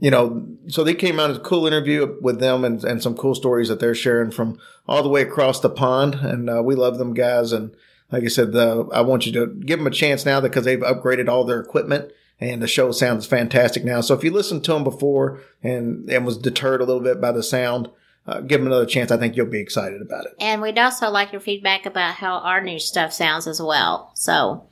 you 0.00 0.10
know, 0.10 0.46
so 0.68 0.84
they 0.84 0.94
came 0.94 1.18
out 1.18 1.30
as 1.30 1.38
a 1.38 1.40
cool 1.40 1.66
interview 1.66 2.16
with 2.20 2.38
them 2.40 2.64
and, 2.64 2.82
and 2.84 3.02
some 3.02 3.16
cool 3.16 3.34
stories 3.34 3.68
that 3.68 3.80
they're 3.80 3.94
sharing 3.94 4.30
from 4.30 4.58
all 4.86 5.02
the 5.02 5.08
way 5.08 5.22
across 5.22 5.60
the 5.60 5.70
pond, 5.70 6.14
and 6.16 6.48
uh, 6.48 6.62
we 6.62 6.74
love 6.74 6.98
them 6.98 7.14
guys. 7.14 7.52
And 7.52 7.74
like 8.10 8.24
I 8.24 8.28
said, 8.28 8.54
I 8.56 9.00
want 9.00 9.26
you 9.26 9.32
to 9.32 9.46
give 9.46 9.78
them 9.78 9.86
a 9.86 9.90
chance 9.90 10.24
now 10.24 10.40
because 10.40 10.64
they've 10.64 10.78
upgraded 10.78 11.28
all 11.28 11.44
their 11.44 11.60
equipment. 11.60 12.12
And 12.40 12.62
the 12.62 12.68
show 12.68 12.92
sounds 12.92 13.26
fantastic 13.26 13.84
now. 13.84 14.00
So 14.00 14.14
if 14.14 14.22
you 14.22 14.30
listened 14.30 14.62
to 14.64 14.72
them 14.72 14.84
before 14.84 15.40
and, 15.60 16.08
and 16.08 16.24
was 16.24 16.38
deterred 16.38 16.80
a 16.80 16.84
little 16.84 17.02
bit 17.02 17.20
by 17.20 17.32
the 17.32 17.42
sound, 17.42 17.90
uh, 18.28 18.40
give 18.42 18.60
them 18.60 18.68
another 18.68 18.86
chance. 18.86 19.10
I 19.10 19.16
think 19.16 19.36
you'll 19.36 19.46
be 19.46 19.58
excited 19.58 20.00
about 20.00 20.26
it. 20.26 20.34
And 20.38 20.62
we'd 20.62 20.78
also 20.78 21.10
like 21.10 21.32
your 21.32 21.40
feedback 21.40 21.84
about 21.84 22.14
how 22.14 22.34
our 22.34 22.62
new 22.62 22.78
stuff 22.78 23.12
sounds 23.12 23.48
as 23.48 23.60
well. 23.60 24.12
So 24.14 24.68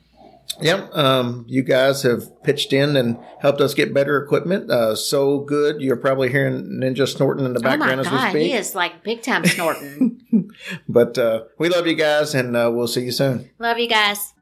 Yep. 0.59 0.95
Um, 0.95 1.45
you 1.47 1.61
guys 1.61 2.01
have 2.03 2.41
pitched 2.43 2.73
in 2.73 2.95
and 2.95 3.17
helped 3.39 3.61
us 3.61 3.73
get 3.73 3.93
better 3.93 4.21
equipment. 4.23 4.71
Uh, 4.71 4.95
so 4.95 5.39
good. 5.39 5.81
You're 5.81 5.97
probably 5.97 6.29
hearing 6.29 6.79
Ninja 6.81 7.07
snorting 7.07 7.45
in 7.45 7.53
the 7.53 7.59
oh 7.59 7.63
my 7.63 7.77
background 7.77 7.99
as 8.01 8.11
we 8.11 8.17
speak. 8.29 8.51
he 8.51 8.53
is 8.53 8.73
like 8.73 9.03
big 9.03 9.21
time 9.21 9.45
snorting. 9.45 10.23
But 10.89 11.17
uh, 11.17 11.43
we 11.57 11.69
love 11.69 11.87
you 11.87 11.95
guys, 11.95 12.33
and 12.33 12.55
uh, 12.55 12.69
we'll 12.73 12.87
see 12.87 13.03
you 13.05 13.11
soon. 13.11 13.49
Love 13.59 13.77
you 13.79 13.87
guys. 13.87 14.33